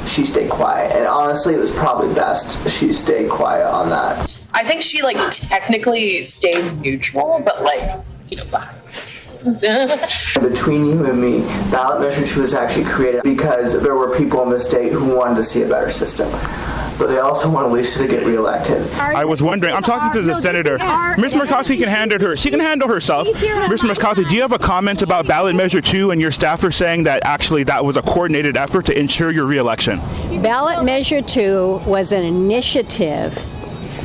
[0.07, 4.39] She stayed quiet, and honestly, it was probably best she stayed quiet on that.
[4.53, 7.99] I think she like technically stayed neutral, but like
[8.31, 9.63] you know behind the scenes.
[10.39, 14.49] Between you and me, ballot measure two was actually created because there were people in
[14.49, 16.29] the state who wanted to see a better system.
[16.97, 18.89] But they also wanted Lisa to get reelected.
[18.93, 20.77] I was wondering, I'm talking to the senator.
[21.17, 22.37] Miss Murkowski can handle her.
[22.37, 23.27] She can handle herself.
[23.27, 27.03] Miss Murkowski, do you have a comment about ballot measure two and your staffer saying
[27.03, 29.97] that actually that was a coordinated effort to ensure your reelection?
[30.43, 33.35] Ballot measure two was an initiative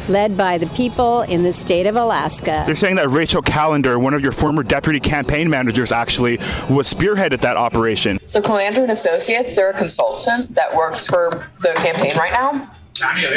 [0.08, 2.62] led by the people in the state of Alaska.
[2.66, 6.38] They're saying that Rachel Callender, one of your former deputy campaign managers, actually
[6.70, 8.18] was spearheaded that operation.
[8.26, 12.72] So Calander and Associates, they're a consultant that works for the campaign right now.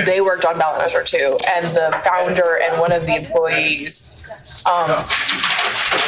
[0.05, 4.11] they worked on ballot measure two, and the founder and one of the employees,
[4.65, 4.89] um,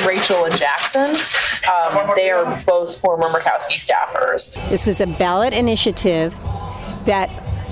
[0.08, 1.18] Rachel and Jackson,
[1.72, 4.54] um, they are both former Murkowski staffers.
[4.70, 6.34] This was a ballot initiative
[7.06, 7.30] that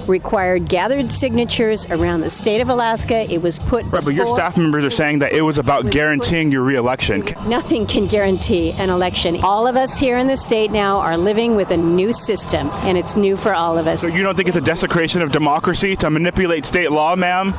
[0.10, 3.32] required gathered signatures around the state of Alaska.
[3.32, 3.86] It was put.
[3.86, 7.24] Right, but your staff members are saying that it was about guaranteeing your reelection.
[7.48, 9.38] Nothing can guarantee an election.
[9.44, 12.98] All of us here in the state now are living with a new system, and
[12.98, 14.02] it's new for all of us.
[14.02, 17.54] So you don't think it's a desecration of democracy to manipulate state law, ma'am,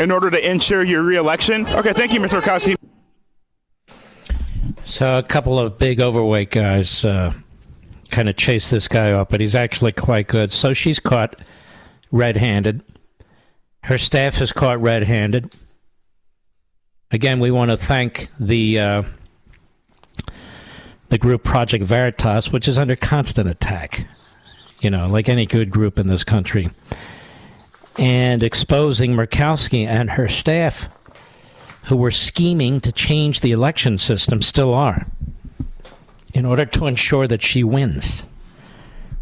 [0.00, 1.66] in order to ensure your reelection?
[1.68, 2.40] Okay, thank you, Mr.
[2.40, 2.76] Murkowski.
[4.84, 7.32] So a couple of big overweight guys uh,
[8.10, 10.52] kind of chase this guy off, but he's actually quite good.
[10.52, 11.36] So she's caught
[12.12, 12.84] red-handed.
[13.82, 15.52] Her staff is caught red-handed.
[17.10, 19.02] Again, we want to thank the uh,
[21.08, 24.06] the group Project Veritas, which is under constant attack.
[24.80, 26.70] You know, like any good group in this country,
[27.98, 30.86] and exposing Murkowski and her staff
[31.86, 35.06] who were scheming to change the election system still are
[36.32, 38.26] in order to ensure that she wins.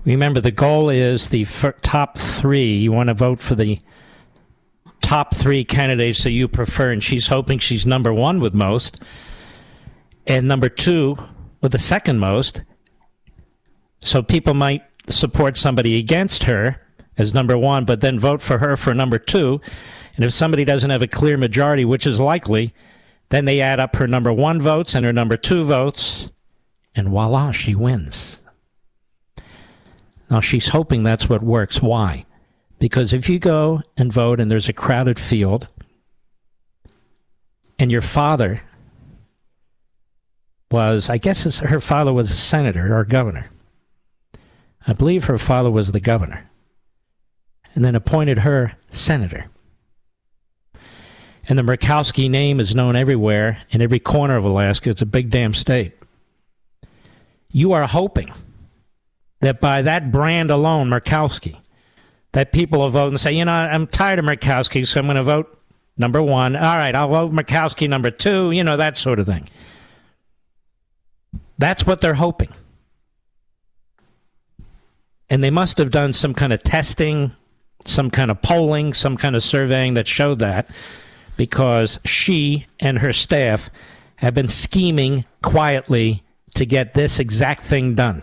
[0.04, 1.44] Remember, the goal is the
[1.82, 2.76] top three.
[2.76, 3.80] You want to vote for the
[5.02, 9.00] top three candidates that you prefer, and she's hoping she's number one with most,
[10.26, 11.16] and number two
[11.60, 12.62] with the second most.
[14.02, 16.80] So people might support somebody against her
[17.18, 19.60] as number one, but then vote for her for number two.
[20.16, 22.72] And if somebody doesn't have a clear majority, which is likely,
[23.28, 26.32] then they add up her number one votes and her number two votes,
[26.94, 28.38] and voila, she wins.
[30.30, 31.82] Now she's hoping that's what works.
[31.82, 32.24] Why?
[32.78, 35.66] Because if you go and vote and there's a crowded field,
[37.78, 38.62] and your father
[40.70, 43.50] was, I guess her father was a senator or governor.
[44.86, 46.48] I believe her father was the governor,
[47.74, 49.46] and then appointed her senator.
[51.48, 54.90] And the Murkowski name is known everywhere in every corner of Alaska.
[54.90, 55.92] It's a big damn state.
[57.50, 58.32] You are hoping
[59.40, 61.56] that by that brand alone, Murkowski,
[62.32, 65.16] that people will vote and say, you know, I'm tired of Murkowski, so I'm going
[65.16, 65.58] to vote
[65.96, 66.56] number one.
[66.56, 69.48] All right, I'll vote Murkowski number two, you know, that sort of thing.
[71.58, 72.52] That's what they're hoping.
[75.28, 77.32] And they must have done some kind of testing,
[77.84, 80.68] some kind of polling, some kind of surveying that showed that
[81.36, 83.70] because she and her staff
[84.16, 86.22] have been scheming quietly
[86.54, 88.22] to get this exact thing done.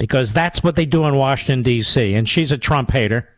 [0.00, 3.28] Because that's what they do in Washington, D.C., and she's a Trump hater.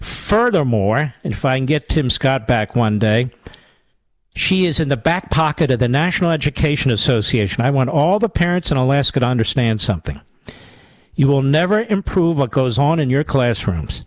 [0.00, 3.30] Furthermore, if I can get Tim Scott back one day,
[4.34, 7.64] she is in the back pocket of the National Education Association.
[7.64, 10.20] I want all the parents in Alaska to understand something.
[11.14, 14.04] You will never improve what goes on in your classrooms.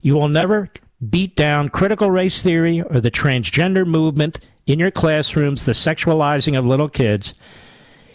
[0.00, 0.70] You will never
[1.08, 6.66] beat down critical race theory or the transgender movement in your classrooms, the sexualizing of
[6.66, 7.34] little kids.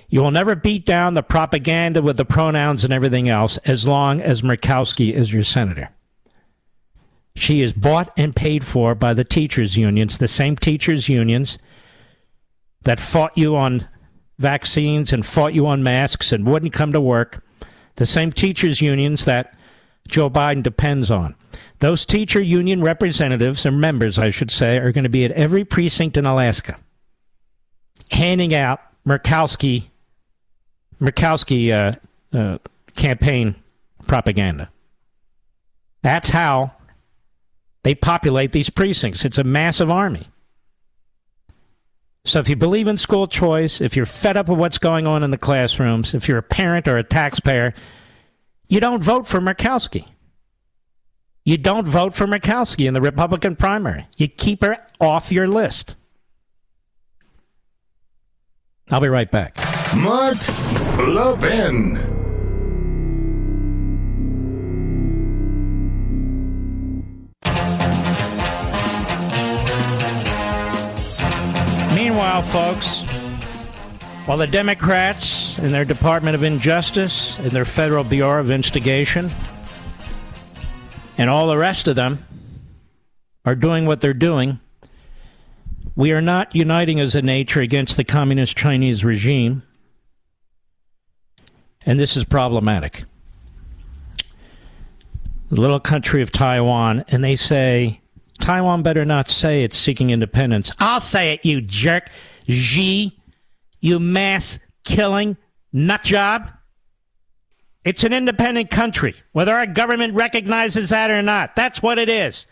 [0.09, 4.21] You will never beat down the propaganda with the pronouns and everything else as long
[4.21, 5.89] as Murkowski is your senator.
[7.35, 11.59] She is bought and paid for by the teachers' unions, the same teachers' unions
[12.83, 13.87] that fought you on
[14.39, 17.43] vaccines and fought you on masks and wouldn't come to work,
[17.97, 19.57] the same teachers' unions that
[20.07, 21.35] Joe Biden depends on.
[21.79, 25.63] Those teacher union representatives, or members, I should say, are going to be at every
[25.63, 26.77] precinct in Alaska
[28.11, 29.89] handing out Murkowski,
[31.01, 32.57] Murkowski uh, uh,
[32.95, 33.55] campaign
[34.07, 34.69] propaganda.
[36.01, 36.71] That's how
[37.83, 39.25] they populate these precincts.
[39.25, 40.27] It's a massive army.
[42.25, 45.23] So if you believe in school choice, if you're fed up with what's going on
[45.23, 47.73] in the classrooms, if you're a parent or a taxpayer,
[48.67, 50.05] you don't vote for Murkowski.
[51.45, 54.05] You don't vote for Murkowski in the Republican primary.
[54.17, 55.95] You keep her off your list.
[58.91, 59.68] I'll be right back.
[59.95, 60.37] Mark
[60.99, 61.93] Levin.
[71.95, 73.03] Meanwhile, folks,
[74.25, 79.31] while the Democrats in their Department of Injustice, in their Federal Bureau of Instigation,
[81.17, 82.25] and all the rest of them
[83.43, 84.59] are doing what they're doing,
[85.95, 89.63] we are not uniting as a nature against the communist Chinese regime.
[91.85, 93.05] And this is problematic.
[95.49, 98.01] The little country of Taiwan, and they say
[98.39, 100.71] Taiwan better not say it's seeking independence.
[100.79, 102.09] I'll say it, you jerk.
[102.47, 103.17] Xi,
[103.79, 105.37] you mass killing
[105.71, 106.49] nut job.
[107.85, 111.55] It's an independent country, whether our government recognizes that or not.
[111.55, 112.45] That's what it is.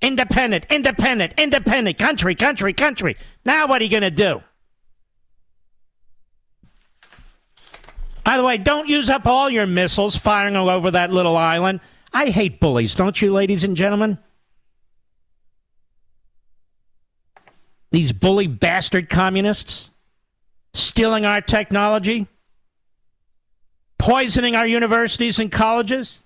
[0.00, 3.16] Independent, independent, independent country, country, country.
[3.44, 4.42] Now, what are you going to do?
[8.24, 11.80] By the way, don't use up all your missiles firing all over that little island.
[12.12, 14.18] I hate bullies, don't you, ladies and gentlemen?
[17.90, 19.88] These bully bastard communists
[20.74, 22.28] stealing our technology,
[23.98, 26.20] poisoning our universities and colleges,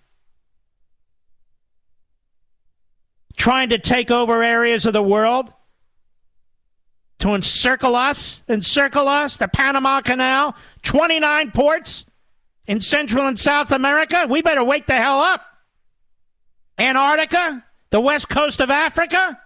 [3.37, 5.53] trying to take over areas of the world
[7.21, 10.55] to encircle us, encircle us, the Panama Canal,
[10.85, 12.05] 29 ports
[12.67, 14.27] in Central and South America.
[14.29, 15.45] We better wake the hell up.
[16.79, 19.41] Antarctica, the west coast of Africa.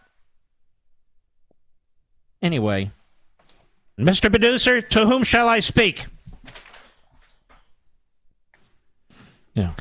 [2.41, 2.91] Anyway,
[3.99, 4.31] Mr.
[4.31, 6.07] Producer, to whom shall I speak?
[9.55, 9.73] Yeah.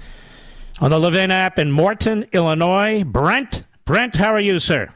[0.79, 3.63] On the Levin app in Morton, Illinois, Brent.
[3.85, 4.89] Brent, how are you, sir?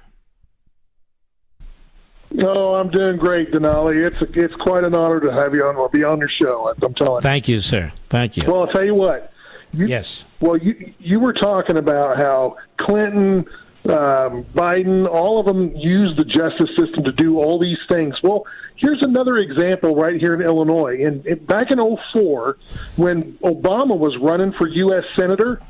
[2.33, 4.07] No, I'm doing great, Denali.
[4.07, 5.75] It's a, it's quite an honor to have you on.
[5.75, 6.73] I'll be on your show.
[6.81, 7.21] I'm telling you.
[7.21, 7.91] Thank you, sir.
[8.09, 8.43] Thank you.
[8.45, 9.33] Well, I'll tell you what.
[9.73, 10.23] You, yes.
[10.39, 13.45] Well, you you were talking about how Clinton,
[13.85, 18.15] um, Biden, all of them use the justice system to do all these things.
[18.23, 18.45] Well,
[18.75, 20.97] here's another example right here in Illinois.
[20.99, 21.79] In, in back in
[22.13, 22.57] 04,
[22.95, 25.03] when Obama was running for U.S.
[25.17, 25.61] senator,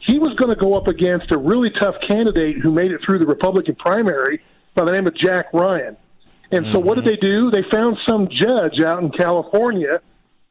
[0.00, 3.18] he was going to go up against a really tough candidate who made it through
[3.18, 4.42] the Republican primary
[4.74, 5.96] by the name of Jack Ryan.
[6.50, 7.50] And so, what did they do?
[7.50, 10.00] They found some judge out in California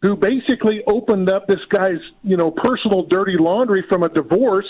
[0.01, 4.67] who basically opened up this guy's, you know, personal dirty laundry from a divorce.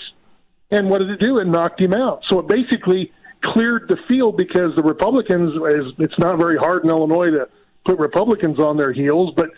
[0.72, 1.40] And what did it do?
[1.40, 2.22] It knocked him out.
[2.30, 3.12] So it basically
[3.44, 7.50] cleared the field because the Republicans, is, it's not very hard in Illinois to
[7.86, 9.50] put Republicans on their heels, but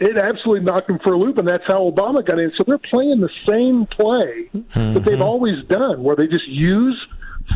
[0.00, 2.50] it absolutely knocked them for a loop, and that's how Obama got in.
[2.52, 4.94] So they're playing the same play Mm-hmm.
[4.94, 7.00] that they've always done, where they just use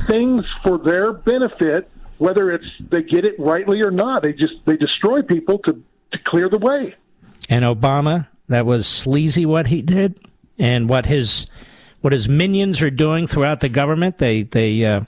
[0.09, 4.23] things for their benefit, whether it's they get it rightly or not.
[4.23, 5.83] They just they destroy people to
[6.13, 6.95] to clear the way.
[7.49, 10.19] And Obama, that was sleazy what he did,
[10.59, 11.47] and what his
[12.01, 14.19] what his minions are doing throughout the government.
[14.19, 15.03] They they uh,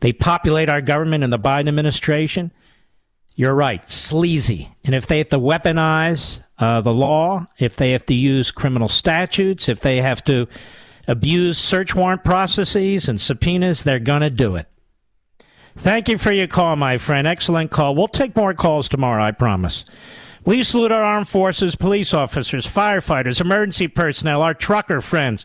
[0.00, 2.52] they populate our government in the Biden administration.
[3.34, 4.68] You're right, sleazy.
[4.84, 8.88] And if they have to weaponize uh, the law, if they have to use criminal
[8.88, 10.48] statutes, if they have to
[11.06, 14.66] abuse search warrant processes and subpoenas, they're going to do it.
[15.80, 17.26] Thank you for your call, my friend.
[17.26, 17.94] Excellent call.
[17.94, 19.84] We'll take more calls tomorrow, I promise.
[20.44, 25.44] We salute our armed forces, police officers, firefighters, emergency personnel, our trucker friends,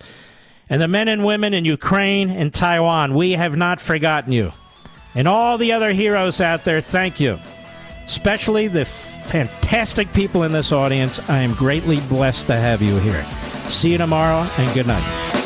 [0.69, 3.13] and the men and women in Ukraine and Taiwan.
[3.13, 4.51] We have not forgotten you.
[5.13, 7.39] And all the other heroes out there, thank you.
[8.05, 11.19] Especially the fantastic people in this audience.
[11.29, 13.25] I am greatly blessed to have you here.
[13.67, 15.42] See you tomorrow, and good night.